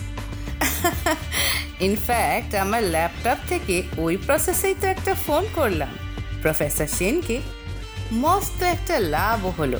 ইনফ্যাক্ট 1.79 2.55
আমার 2.55 2.83
ল্যাপটপ 2.83 3.37
থেকে 3.49 3.83
ওই 3.97 4.17
প্রসেসেই 4.17 4.75
তো 4.81 4.87
একটা 4.87 5.13
ফোন 5.13 5.43
করলাম। 5.55 5.93
প্রফেসর 6.41 6.87
সেনকে 6.87 7.41
মস্ত 8.11 8.63
একটা 8.63 8.99
লাভ 8.99 9.45
হলো। 9.47 9.79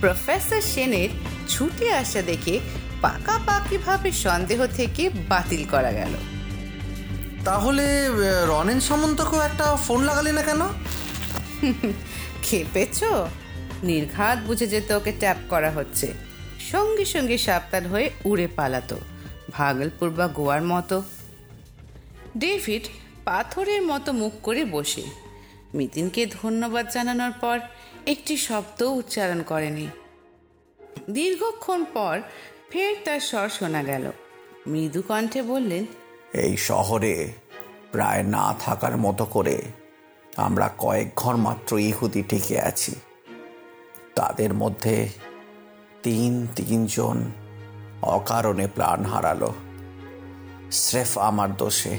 প্রফেসর 0.00 0.60
সেনের 0.60 1.08
ছুটি 1.48 1.90
আসা 1.90 2.22
দেখে 2.22 2.60
পাকাপাকিভাবে 3.00 4.12
সন্দেহ 4.12 4.66
থেকে 4.66 5.10
বাতিল 5.28 5.64
করা 5.70 5.92
গেল। 5.92 6.14
তাহলে 7.44 7.82
রনেন 8.46 8.80
সামন্তকেও 8.80 9.40
একটা 9.40 9.76
ফোন 9.76 10.04
লাগালি 10.04 10.32
না 10.32 10.42
কেন? 10.42 10.60
খেপেছ? 12.42 13.02
নির্ঘাত 13.82 14.38
বুঝে 14.38 14.66
যেত 14.66 14.92
ওকে 14.92 15.12
ট্যাপ 15.12 15.36
করা 15.48 15.70
হচ্ছে। 15.70 16.12
সঙ্গে 16.70 17.04
সঙ্গে 17.04 17.38
সাবধান 17.38 17.86
হয়ে 17.86 18.10
উড়ে 18.24 18.46
পালাতো 18.46 18.96
ভাগলপুর 19.50 20.10
বা 20.10 20.28
গোয়ার 20.28 20.62
মতো। 20.62 21.02
ডেভিড 22.38 22.82
পাথরের 23.24 23.82
মতো 23.82 24.12
মুখ 24.12 24.32
করে 24.42 24.64
বসে। 24.64 25.02
মিতিনকে 25.74 26.26
ধন্যবাদ 26.26 26.86
জানানোর 26.90 27.32
পর 27.32 27.58
একটি 28.06 28.36
শব্দ 28.36 28.82
উচ্চারণ 28.82 29.42
করেনি। 29.42 29.88
দীর্ঘক্ষণ 31.10 31.84
পর 31.84 32.20
ফের 32.70 32.94
তার 33.04 33.20
স্বর 33.20 33.48
শোনা 33.48 33.82
গেল। 33.82 34.10
মৃদু 34.66 35.02
কণ্ঠে 35.02 35.42
বললেন, 35.42 35.86
এই 36.32 36.56
শহরে 36.56 37.32
প্রায় 37.92 38.22
না 38.22 38.54
থাকার 38.60 38.96
মতো 38.96 39.24
করে 39.24 39.62
আমরা 40.36 40.70
কয়েক 40.78 41.14
ঘর 41.16 41.36
মাত্র 41.36 41.78
ইহুদি 41.78 42.22
টিকে 42.22 42.60
আছি। 42.60 42.94
তাদের 44.14 44.54
মধ্যে 44.54 45.08
তিন 46.02 46.46
তিনজন 46.56 47.30
অকারণে 48.02 48.66
প্রাণ 48.66 49.04
হারালো। 49.04 49.54
স্রেফ 50.70 51.18
আমার 51.18 51.56
দোষে, 51.56 51.98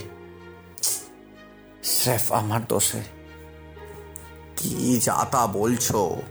স্রেফ 1.84 2.32
আমার 2.32 2.62
দোষে। 2.68 3.21
কি 4.62 5.00
যাতা 5.04 5.48
বলছো? 5.48 6.22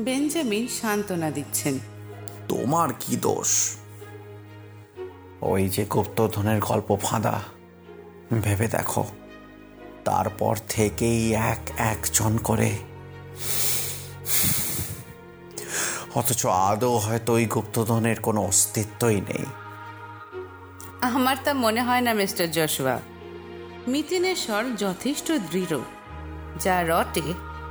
বেঞ্জামিন 0.00 0.68
সান্ত্বনা 0.68 1.30
দিচ্ছেন। 1.30 1.78
তোমার 2.48 2.88
কি 3.00 3.16
দোষ? 3.16 3.76
ওই 5.40 5.68
যে 5.68 5.84
গুপ্তধনের 5.84 6.60
গল্প 6.60 6.96
ফাঁদা 7.02 7.42
ভেবে 8.42 8.68
দেখো। 8.68 9.06
তারপর 10.04 10.56
থেকেই 10.68 11.34
এক 11.34 11.70
একজন 11.78 12.38
করে। 12.38 12.78
অথচ 16.14 16.46
আদৌ 16.46 16.92
হয়তো 16.98 17.32
ওই 17.32 17.46
গুপ্তধনের 17.46 18.20
কোনো 18.20 18.44
অস্তিত্বই 18.44 19.20
নেই। 19.20 19.44
আমার 21.00 21.36
তা 21.44 21.52
মনে 21.52 21.82
হয় 21.82 22.00
না 22.00 22.14
মিস্টার 22.14 22.50
জশুয়া 22.50 23.00
মিতিনের 23.88 24.36
স্বর 24.36 24.64
যথেষ্ট 24.76 25.32
দৃঢ়। 25.32 25.78
যা 26.64 26.76
রটে 26.82 27.26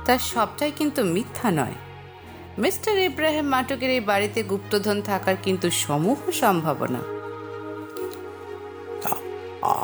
তার 0.06 0.18
সবটাই 0.18 0.72
কিন্তু 0.78 1.04
মিথ্যা 1.04 1.50
নয়। 1.50 1.76
মিস্টার 2.58 2.98
ইব্রাহিম 2.98 3.46
মাটকের 3.46 3.90
এই 3.90 4.00
বাড়িতে 4.00 4.42
গুপ্তধন 4.42 5.02
থাকার 5.02 5.36
কিন্তু 5.42 5.70
সমূহ 5.70 6.30
সম্ভাবনা। 6.30 7.00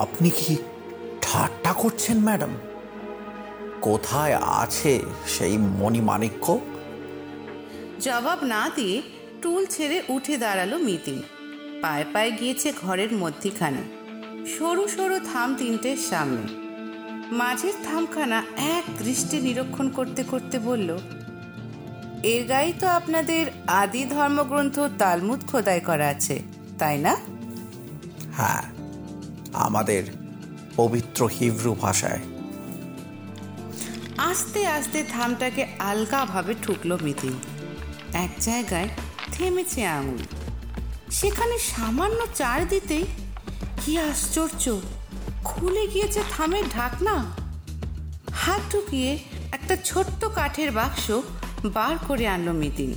আপনি 0.03 0.31
কি 0.31 0.57
ঠাট্টা 1.23 1.73
করছেন 1.73 2.19
ম্যাডাম? 2.19 2.53
কোথায় 3.81 4.35
আছে 4.63 5.01
সেই 5.27 5.59
মণিমাণিক্য 5.59 6.47
জবাব 8.01 8.39
না 8.45 8.71
দিয়ে 8.75 9.03
টুল 9.43 9.67
ছেড়ে 9.67 10.03
উঠে 10.09 10.37
দাঁড়াল 10.37 10.73
মিতিন। 10.79 11.23
পায়ে 11.83 12.05
পায়ে 12.13 12.31
গিয়েছে 12.31 12.73
ঘরের 12.83 13.13
মধ্যিখানে। 13.13 13.83
সরু 14.55 14.89
সরু 14.89 15.17
থাম 15.33 15.49
তিনটের 15.55 15.97
সামনে। 16.11 16.64
মাঝের 17.39 17.73
থামখানা 17.85 18.43
এক 18.57 18.85
দৃষ্টি 18.99 19.41
নিরীক্ষণ 19.41 19.89
করতে 19.89 20.25
করতে 20.25 20.59
বলল 20.59 20.99
এর 22.23 22.47
গায়ে 22.47 22.73
তো 22.73 22.87
আপনাদের 22.89 23.51
আদি 23.67 24.05
ধর্মগ্রন্থ 24.05 24.81
তালমুদ 24.99 25.41
খোদাই 25.47 25.81
করা 25.81 26.09
আছে 26.09 26.43
তাই 26.79 26.99
না? 26.99 27.17
হ্যাঁ 28.37 28.63
আমাদের 29.53 30.03
পবিত্র 30.77 31.29
হিব্রু 31.39 31.75
ভাষায়। 31.75 32.21
আস্তে 34.19 34.67
আস্তে 34.67 35.05
থামটাকে 35.05 35.67
আলগাভাবে 35.79 36.55
ঠুকলো 36.63 36.99
মিতিন 37.03 37.35
এক 38.15 38.31
জায়গায় 38.41 38.89
থেমেছে 39.33 39.87
আঙুল। 39.87 40.23
সেখানে 41.11 41.59
সামান্য 41.59 42.21
চার 42.35 42.69
দিতেই 42.69 43.05
কি 43.85 43.99
আশ্চর্য! 43.99 44.65
খুলে 45.45 45.87
গিয়েছে 45.87 46.23
থামের 46.31 46.65
ঢাকনা। 46.75 47.25
হাত 48.33 48.73
ঢুকিয়ে 48.73 49.19
একটা 49.53 49.77
ছোট্ট 49.85 50.25
কাঠের 50.25 50.71
বাক্স 50.71 51.11
বার 51.65 51.97
করে 52.09 52.29
আনলো 52.29 52.53
মিতিন। 52.53 52.95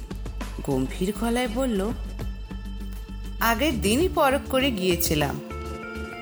গম্ভীর 0.63 1.13
গলায় 1.21 1.47
বলল, 1.55 1.91
আগের 3.39 3.81
দিনই 3.81 4.09
পরখ 4.09 4.41
করে 4.49 4.71
গিয়েছিলাম। 4.71 5.39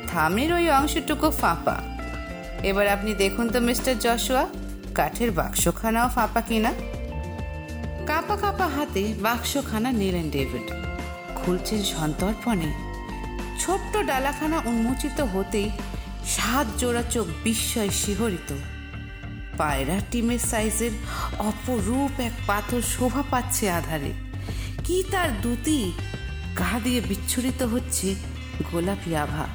থামের 0.08 0.54
ওই 0.54 0.70
অংশটুকু 0.70 1.30
ফাঁপা। 1.30 1.82
এবার 2.64 2.88
আপনি 2.88 3.14
দেখুন 3.14 3.50
তো 3.50 3.60
মিস্টার 3.60 4.00
জশুয়া, 4.00 4.48
কাঠের 4.96 5.32
বাক্সখানাও 5.32 6.10
ফাঁপা 6.10 6.42
কিনা? 6.42 6.74
কাপা 8.06 8.36
কাপা 8.36 8.68
হাতে 8.68 9.14
বাক্সখানা 9.22 9.92
নিলেন 9.92 10.30
ডেভিড। 10.30 10.72
খুলছেন 11.36 11.84
সন্তর্পণে। 11.84 12.74
ছোট্ট 13.60 13.98
ডালাখানা 13.98 14.62
উন্মোচিত 14.66 15.22
হতেই 15.22 15.70
সাত 16.28 16.68
জোড়া 16.78 17.04
চোখ 17.04 17.28
বিস্ময় 17.44 17.90
শিহরিত। 17.90 18.54
পায়রা 19.58 20.00
টিমের 20.12 20.40
সাইজের 20.40 20.92
অপরূপ 21.40 22.20
এক 22.20 22.32
পাথর 22.48 22.82
শোভা 22.82 23.24
পাচ্ছে 23.32 23.70
আধারে। 23.70 24.12
কি 24.84 25.04
তার 25.12 25.42
দুতি? 25.42 25.92
গা 26.58 26.80
দিয়ে 26.84 27.02
বিচ্ছুরিত 27.02 27.64
হচ্ছে 27.64 28.16
গোলাপি 28.72 29.16
আভা। 29.16 29.46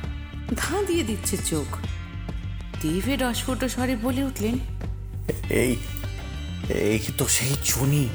ধাঁ 0.56 0.82
দিয়ে 0.86 1.02
দিচ্ছে 1.02 1.36
চোখ। 1.36 1.76
ডেভিড 2.82 3.22
অস্ফুট 3.22 3.64
স্বরে 3.64 3.96
বলে 3.96 4.24
উঠলেন 4.24 4.58
এই 5.50 5.76
এই 6.68 6.98
তো 7.18 7.28
সেই 7.28 7.54
চুনি? 7.64 8.08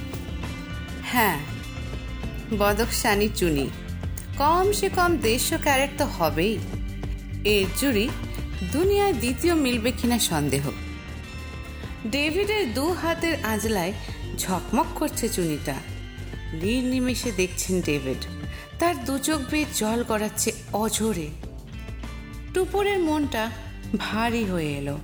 হ্যাঁ 1.04 1.40
বদকশানি 2.58 3.30
চুনি। 3.36 3.70
কম 4.38 4.72
সে 4.72 4.90
কম 4.90 5.18
দেড়শো 5.18 5.58
ক্যারেট 5.64 5.90
তো 5.98 6.06
হবেই। 6.06 6.58
এর 7.46 7.66
জুড়ি 7.82 8.10
দুনিয়ায় 8.64 9.14
দ্বিতীয় 9.14 9.56
মিলবে 9.56 9.92
কিনা 9.92 10.20
সন্দেহ। 10.20 10.70
ডেভিডের 12.08 12.74
দু 12.74 12.94
হাতের 12.94 13.46
আজলায় 13.46 13.94
ঝকমক 14.38 14.86
করছে 14.96 15.30
চুনিটা। 15.30 15.74
নির্নিমেষে 16.54 17.32
দেখছেন 17.32 17.82
ডেভিড। 17.82 18.26
তার 18.80 19.06
দু 19.06 19.18
চোখ 19.18 19.42
বেয়ে 19.52 19.66
জল 19.74 20.04
গড়াচ্ছে 20.04 20.52
অঝোরে। 20.74 21.28
টুপুরের 22.54 23.00
মনটা 23.00 23.52
ভারী 23.98 24.44
হয়ে 24.44 24.78
এলো। 24.78 24.98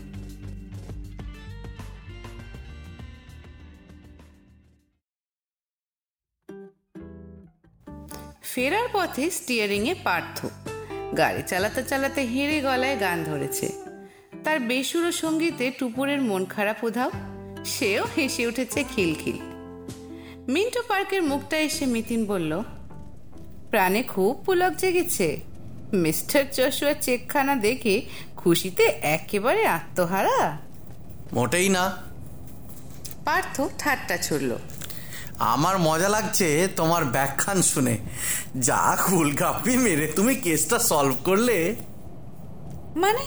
ফেরার 8.42 8.88
পথে 8.94 9.30
স্টিয়ারিংয়ে 9.30 9.96
পার্থ। 10.04 10.46
গাড়ি 11.18 11.44
চালাতে 11.48 11.84
চালাতে 11.84 12.22
হেঁড়ে 12.22 12.62
গলায় 12.62 13.00
গান 13.00 13.24
ধরেছে। 13.24 13.72
তার 14.44 14.60
বেসুরো 14.60 15.12
সঙ্গীতে 15.12 15.72
টুপুরের 15.80 16.22
মন 16.22 16.46
খারাপ 16.46 16.84
উধাও 16.84 17.12
সেও 17.66 18.08
হেসে 18.18 18.48
উঠেছে 18.48 18.84
খিলখিল। 18.96 19.38
মিন্টু 20.48 20.82
পার্কের 20.88 21.24
মুখটা 21.24 21.58
এসে 21.58 21.86
মিতিন 21.86 22.26
বলল 22.26 22.64
প্রাণে 23.70 24.04
খুব 24.04 24.44
পুলক 24.46 24.74
জেগেছে। 24.74 25.42
মিস্টার 25.94 26.46
চশুয়া 26.52 26.94
চেকখানা 26.94 27.56
দেখে 27.56 28.02
খুশিতে 28.38 28.84
একেবারে 28.84 29.66
আত্মহারা? 29.66 30.58
মোটেই 31.34 31.70
না। 31.70 31.98
পার্থ 33.26 33.62
ঠাট্টা 33.78 34.18
ছুড়ল। 34.18 34.58
আমার 35.42 35.80
মজা 35.80 36.10
লাগছে 36.10 36.68
তোমার 36.76 37.06
ব্যাখ্যান 37.06 37.62
শুনে। 37.62 37.98
যা 38.56 38.98
কুলকাপি 39.08 39.78
মেরে 39.78 40.08
তুমি 40.08 40.36
কেসটা 40.36 40.80
সলভ 40.80 41.16
করলে। 41.24 41.76
মানে? 42.96 43.26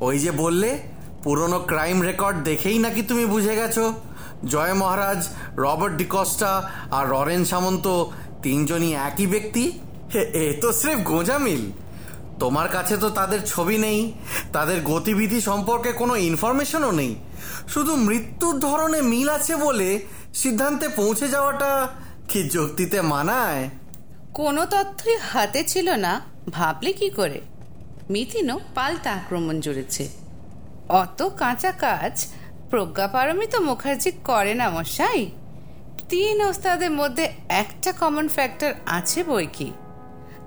ওই 0.00 0.18
যে 0.18 0.30
বললে 0.30 0.78
পুরনো 1.22 1.58
ক্রাইম 1.58 2.02
রেকর্ড 2.02 2.42
দেখেই 2.42 2.78
নাকি 2.78 3.02
তুমি 3.02 3.26
বুঝে 3.26 3.56
গেছো। 3.56 3.94
জয় 4.44 4.74
মহারাজ 4.74 5.28
রবার্ট 5.56 5.94
ডিকস্টা 5.94 6.70
আর 6.90 7.08
ররেন 7.08 7.44
সামন্ত 7.44 8.04
তিনজনই 8.42 8.92
একই 8.92 9.26
ব্যক্তি? 9.26 9.72
এ 10.14 10.58
তো 10.60 10.72
স্রেফ 10.72 10.98
গোঁজামিল। 10.98 11.72
তোমার 12.38 12.68
কাছে 12.68 12.96
তো 12.96 13.10
তাদের 13.10 13.40
ছবি 13.46 13.78
নেই 13.78 14.12
তাদের 14.52 14.80
গতিবিধি 14.82 15.40
সম্পর্কে 15.40 15.92
কোনো 15.92 16.16
ইনফরমেশনও 16.16 16.90
নেই। 16.90 17.14
শুধু 17.68 17.96
মৃত্যুর 17.96 18.60
ধরনে 18.60 19.02
মিল 19.02 19.28
আছে 19.28 19.56
বলে 19.56 20.00
সিদ্ধান্তে 20.34 20.88
পৌঁছে 20.88 21.28
যাওয়াটা 21.28 21.88
কি 22.28 22.48
যুক্তিতে 22.48 23.00
মানায়? 23.00 23.70
কোনো 24.34 24.66
তথ্যই 24.66 25.16
হাতে 25.16 25.64
ছিল 25.64 25.90
না 25.90 26.20
ভাবলে 26.50 26.92
কি 26.92 27.10
করে? 27.10 27.40
মিথিনও 28.10 28.60
পাল্টা 28.74 29.12
আক্রমণ 29.12 29.60
জুড়েছে। 29.60 30.08
অত 30.88 31.28
কাঁচা 31.28 31.72
কাজ 31.72 32.26
প্রজ্ঞাপারমিত 32.70 33.54
মুখার্জি 33.56 34.10
করে 34.10 34.54
না 34.54 34.70
মশাই। 34.70 35.30
তিন 36.08 36.42
ওস্তাদের 36.42 36.90
মধ্যে 36.90 37.32
একটা 37.48 37.92
কমন 37.92 38.28
ফ্যাক্টর 38.28 38.74
আছে 38.86 39.24
বই 39.24 39.46
কি? 39.52 39.72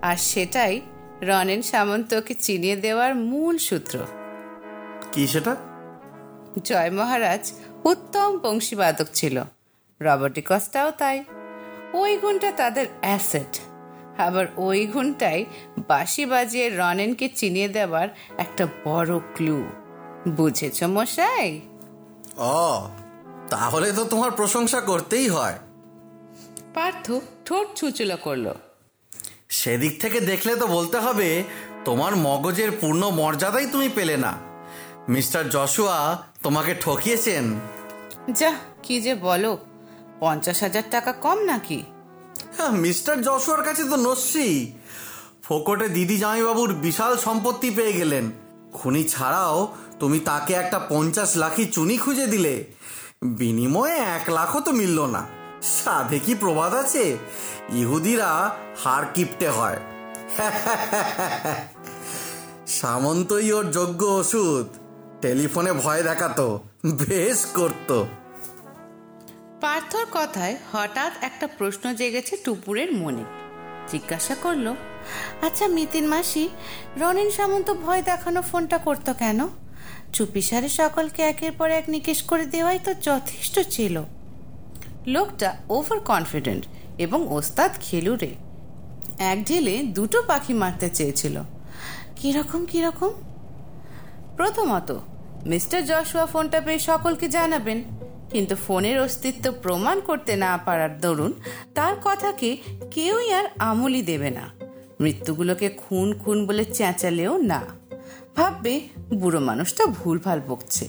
আর 0.01 0.15
সেটাই 0.15 0.81
রনেন 1.21 1.61
সামন্তকে 1.61 2.33
চিনিয়ে 2.33 2.75
দেওয়ার 2.75 3.15
মূল 3.15 3.57
সূত্র। 3.57 4.05
কি 5.11 5.27
সেটা? 5.27 5.55
জয় 6.63 6.91
মহারাজ 6.91 7.51
উত্তম 7.83 8.39
বংশীবাদক 8.43 9.05
ছিল। 9.13 9.43
রবার্টি 10.01 10.41
কস্টাও 10.49 10.91
তাই। 10.91 11.23
ওই 11.93 12.17
গুণটা 12.17 12.51
তাদের 12.51 12.87
অ্যাসেট। 13.01 13.59
আবার 14.19 14.45
ওই 14.57 14.85
গুণটাই 14.85 15.45
বাঁশি 15.87 16.25
বাজিয়ে 16.25 16.69
রনেনকে 16.69 17.29
চিনিয়ে 17.29 17.67
দেওয়ার 17.67 18.07
একটা 18.37 18.67
বড় 18.85 19.19
ক্লু। 19.19 19.65
বুঝেছ 20.27 20.83
মশাই? 20.83 21.61
ও 22.37 22.89
তাহলে 23.49 23.91
তো 23.91 24.03
তোমার 24.03 24.31
প্রশংসা 24.31 24.81
করতেই 24.81 25.27
হয়। 25.27 25.59
পার্থ 26.73 27.11
ঠোঁট 27.45 27.67
ছুচুলো 27.75 28.17
করল। 28.17 28.53
সেদিক 29.49 30.01
থেকে 30.01 30.19
দেখলে 30.19 30.55
তো 30.55 30.67
বলতে 30.67 30.97
হবে 30.97 31.43
তোমার 31.85 32.15
মগজের 32.15 32.71
পূর্ণ 32.81 33.09
মর্যাদাই 33.09 33.67
তুমি 33.71 33.89
পেলে 33.89 34.17
না। 34.17 34.37
মিস্টার 35.09 35.49
জশুয়া 35.49 36.23
তোমাকে 36.43 36.75
ঠকিয়েছেন। 36.81 37.59
যা 38.31 38.53
কি 38.83 39.01
যে 39.01 39.15
বলো। 39.15 39.57
পঞ্চাশ 40.19 40.63
হাজার 40.63 40.83
টাকা 40.91 41.11
কম 41.11 41.37
নাকি? 41.39 41.83
হ্যাঁ 42.57 42.71
মিস্টার 42.71 43.21
যশোর 43.21 43.63
কাছে 43.63 43.83
তো 43.83 43.95
নস্যি। 43.95 44.73
ফোকটে 45.43 45.89
দিদি 45.89 46.17
জামাইবাবুর 46.17 46.73
বিশাল 46.73 47.17
সম্পত্তি 47.17 47.69
পেয়ে 47.69 47.93
গেলেন। 47.93 48.31
খুনি 48.73 49.03
ছাড়াও 49.03 49.75
তুমি 49.99 50.19
তাকে 50.19 50.53
একটা 50.53 50.79
পঞ্চাশ 50.79 51.35
লাখি 51.35 51.65
চুনি 51.65 51.97
খুঁজে 51.97 52.27
দিলে। 52.27 52.65
বিনিময়ে 53.23 53.95
এক 53.95 54.29
লাখও 54.29 54.61
তো 54.61 54.71
মিলল 54.71 55.05
না। 55.05 55.27
সাধে 55.61 56.19
কি 56.19 56.35
প্রবাদ 56.35 56.73
আছে? 56.73 57.17
ইহুদিরা 57.73 58.55
হার 58.83 59.05
কিপটে 59.13 59.49
হয়। 59.49 59.79
সামন্তই 62.67 63.51
ওর 63.51 63.71
যোগ্য 63.71 64.05
ওষুধ। 64.05 64.67
টেলিফোনে 65.21 65.73
ভয় 65.73 66.03
দেখাতো, 66.03 66.59
বেশ 66.85 67.45
করতো। 67.45 68.07
পার্থর 69.61 70.05
কথায় 70.11 70.55
হঠাৎ 70.71 71.11
একটা 71.21 71.47
প্রশ্ন 71.57 71.93
জেগেছে 71.93 72.37
টুপুরের 72.37 72.91
মনে। 72.91 73.23
জিজ্ঞাসা 73.87 74.35
করল 74.35 74.73
আচ্ছা 75.41 75.67
মিতিন 75.67 76.07
মাসি, 76.07 76.49
রনিন 76.97 77.31
সামন্ত 77.31 77.73
ভয় 77.73 78.01
দেখানো 78.01 78.41
ফোনটা 78.41 78.77
করতো 78.77 79.13
কেন? 79.13 79.47
চুপিসারে 80.13 80.69
সকলকে 80.69 81.21
একের 81.23 81.51
পর 81.51 81.71
এক 81.71 81.89
নিকেশ 81.89 82.23
করে 82.23 82.45
দেওয়াই 82.45 82.79
তো 82.83 82.93
যথেষ্ট 82.93 83.59
ছিল। 83.59 84.03
লোকটা 85.07 85.57
ওভার 85.69 85.99
কনফিডেন্ট 85.99 86.65
এবং 86.97 87.27
ওস্তাদ 87.27 87.71
খেলুরে 87.81 88.35
এক 89.19 89.43
ঢিলে 89.43 89.83
দুটো 89.83 90.23
পাখি 90.27 90.53
মারতে 90.53 90.89
চেয়েছিল। 90.89 91.41
কীরকম 92.15 92.65
কীরকম? 92.65 93.11
প্রথমত, 94.37 94.99
মিস্টার 95.45 95.85
জশুয়া 95.85 96.25
ফোনটা 96.25 96.61
পেয়ে 96.61 96.79
সকলকে 96.79 97.27
জানাবেন। 97.27 97.83
কিন্তু 98.31 98.55
ফোনের 98.55 98.99
অস্তিত্ব 98.99 99.53
প্রমাণ 99.61 99.99
করতে 99.99 100.35
না 100.35 100.59
পারার 100.65 100.99
দরুন 100.99 101.33
তার 101.75 101.95
কথাকে 102.03 102.57
কেউই 102.91 103.33
আর 103.33 103.45
আমলই 103.59 104.01
দেবে 104.01 104.29
না। 104.29 104.49
মৃত্যুগুলোকে 105.01 105.69
খুন 105.69 106.19
খুন 106.19 106.47
বলে 106.47 106.65
চেঁচালেও 106.65 107.37
না। 107.37 107.61
ভাববে 108.35 108.81
বুড়ো 109.13 109.39
মানুষটা 109.39 109.85
ভুলভাল 109.85 110.41
বকছে। 110.47 110.87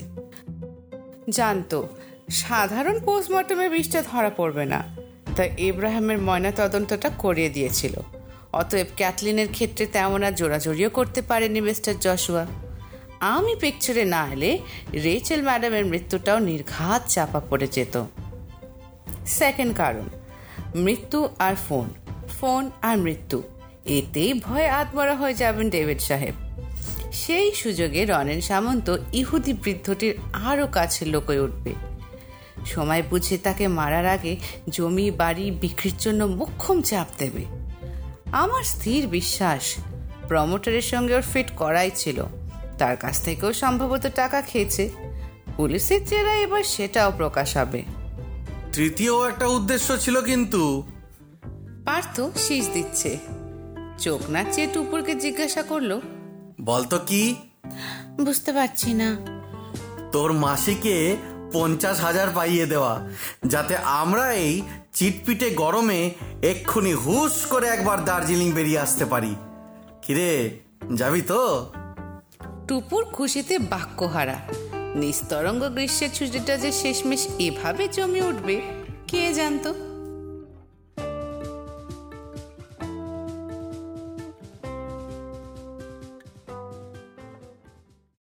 জানতো, 1.29 1.87
সাধারণ 2.29 2.99
পোস্টমর্টমে 2.99 3.69
বিষটা 3.69 4.01
ধরা 4.01 4.29
পড়বে 4.29 4.65
না। 4.65 4.83
তাই 5.35 5.51
ইব্রাহিমের 5.57 6.17
ময়না 6.17 6.51
তদন্তটা 6.51 7.09
করিয়ে 7.09 7.49
দিয়েছিল। 7.49 7.93
অতএব 8.53 8.87
ক্যাথলিনের 8.95 9.47
ক্ষেত্রে 9.51 9.85
তেমন 9.85 10.23
আর 10.23 10.31
জোরাজোরিও 10.31 10.89
করতে 10.89 11.21
পারেনি 11.21 11.61
মিস্টার 11.61 11.99
জশুয়া। 11.99 12.47
আমি 13.19 13.55
পিকচারে 13.55 14.05
না 14.05 14.27
এলে 14.27 14.59
রেচেল 14.93 15.41
ম্যাডামের 15.41 15.85
মৃত্যুটাও 15.85 16.39
নির্ঘাত 16.39 17.01
চাপা 17.07 17.39
পড়ে 17.39 17.67
যেত। 17.67 18.05
সেকেন্ড 19.25 19.77
কারণ, 19.77 20.03
মৃত্যু 20.75 21.29
আর 21.39 21.55
ফোন 21.55 21.89
ফোন 22.27 22.71
আর 22.81 22.97
মৃত্যু। 22.97 23.43
এতেই 23.85 24.33
ভয়ে 24.33 24.69
আত্মরা 24.69 25.15
হয়ে 25.15 25.33
যাবেন 25.33 25.69
ডেভিড 25.69 25.99
সাহেব। 25.99 26.33
সেই 27.11 27.51
সুযোগে 27.51 28.05
রনেন 28.05 28.41
সামন্ত 28.41 28.97
ইহুদি 29.13 29.53
বৃদ্ধটির 29.53 30.17
আরও 30.33 30.67
কাছে 30.67 31.05
লোক 31.05 31.29
উঠবে। 31.29 31.73
সময় 32.65 33.03
বুঝে 33.09 33.37
তাকে 33.37 33.67
মারার 33.67 34.05
আগে 34.05 34.37
জমি, 34.69 35.11
বাড়ি 35.11 35.51
বিক্রির 35.51 35.93
জন্য 35.99 36.23
মোক্ষম 36.23 36.81
চাপ 36.81 37.07
দেবে। 37.17 37.45
আমার 38.31 38.63
স্থির 38.63 39.07
বিশ্বাস 39.07 39.75
প্রমোটারের 40.27 40.81
সঙ্গে 40.81 41.15
ওর 41.15 41.21
ফিট 41.21 41.51
করাই 41.51 41.91
ছিল। 41.95 42.25
তার 42.79 42.97
কাছ 42.97 43.21
থেকেও 43.21 43.53
সম্ভবত 43.53 44.09
টাকা 44.15 44.41
খেয়েছে। 44.41 44.89
পুলিশের 45.57 46.07
চেরা 46.07 46.33
এবার 46.33 46.63
সেটাও 46.63 47.11
প্রকাশ 47.17 47.57
হবে। 47.57 47.83
তৃতীয় 48.73 49.29
একটা 49.29 49.47
উদ্দেশ্য 49.47 49.97
ছিল 49.97 50.21
কিন্তু। 50.21 50.83
পার্থ 51.85 52.21
শীষ 52.37 52.69
দিচ্ছে। 52.73 53.17
চোখ 53.99 54.29
না 54.29 54.43
নাচিয়ে 54.43 54.67
টুপুরকে 54.73 55.15
জিজ্ঞাসা 55.15 55.61
করল 55.63 55.99
বলতো 56.61 56.99
কি? 57.07 57.35
বুঝতে 58.21 58.53
পারছি 58.53 58.93
না। 58.93 59.17
তোর 60.11 60.33
মাসিকে 60.33 61.17
পঞ্চাশ 61.53 62.01
হাজার 62.01 62.27
পাইয়ে 62.35 62.65
দেওয়া 62.65 63.07
যাতে 63.45 63.77
আমরা 63.77 64.31
এই 64.31 64.61
চিটপিটে 64.93 65.49
গরমে 65.49 66.11
এক্ষুনি 66.41 66.93
হুশ 66.93 67.45
করে 67.45 67.67
একবার 67.67 68.05
দার্জিলিং 68.05 68.51
বেরিয়ে 68.51 68.79
আসতে 68.79 69.05
পারি। 69.05 69.35
কিরে 70.01 70.59
যাবি 70.95 71.21
তো? 71.21 71.71
টুপুর 72.69 73.05
খুশিতে 73.05 73.59
বাক্যহারা। 73.59 74.39
নিস্তরঙ্গ 74.95 75.69
গ্রীষ্মের 75.69 76.09
ছুটিটা 76.13 76.57
যে 76.57 76.71
শেষমেশ 76.71 77.27
এভাবে 77.39 77.87
জমে 77.87 78.21
উঠবে 78.21 78.61
কে 79.07 79.33
জানতো? 79.33 79.88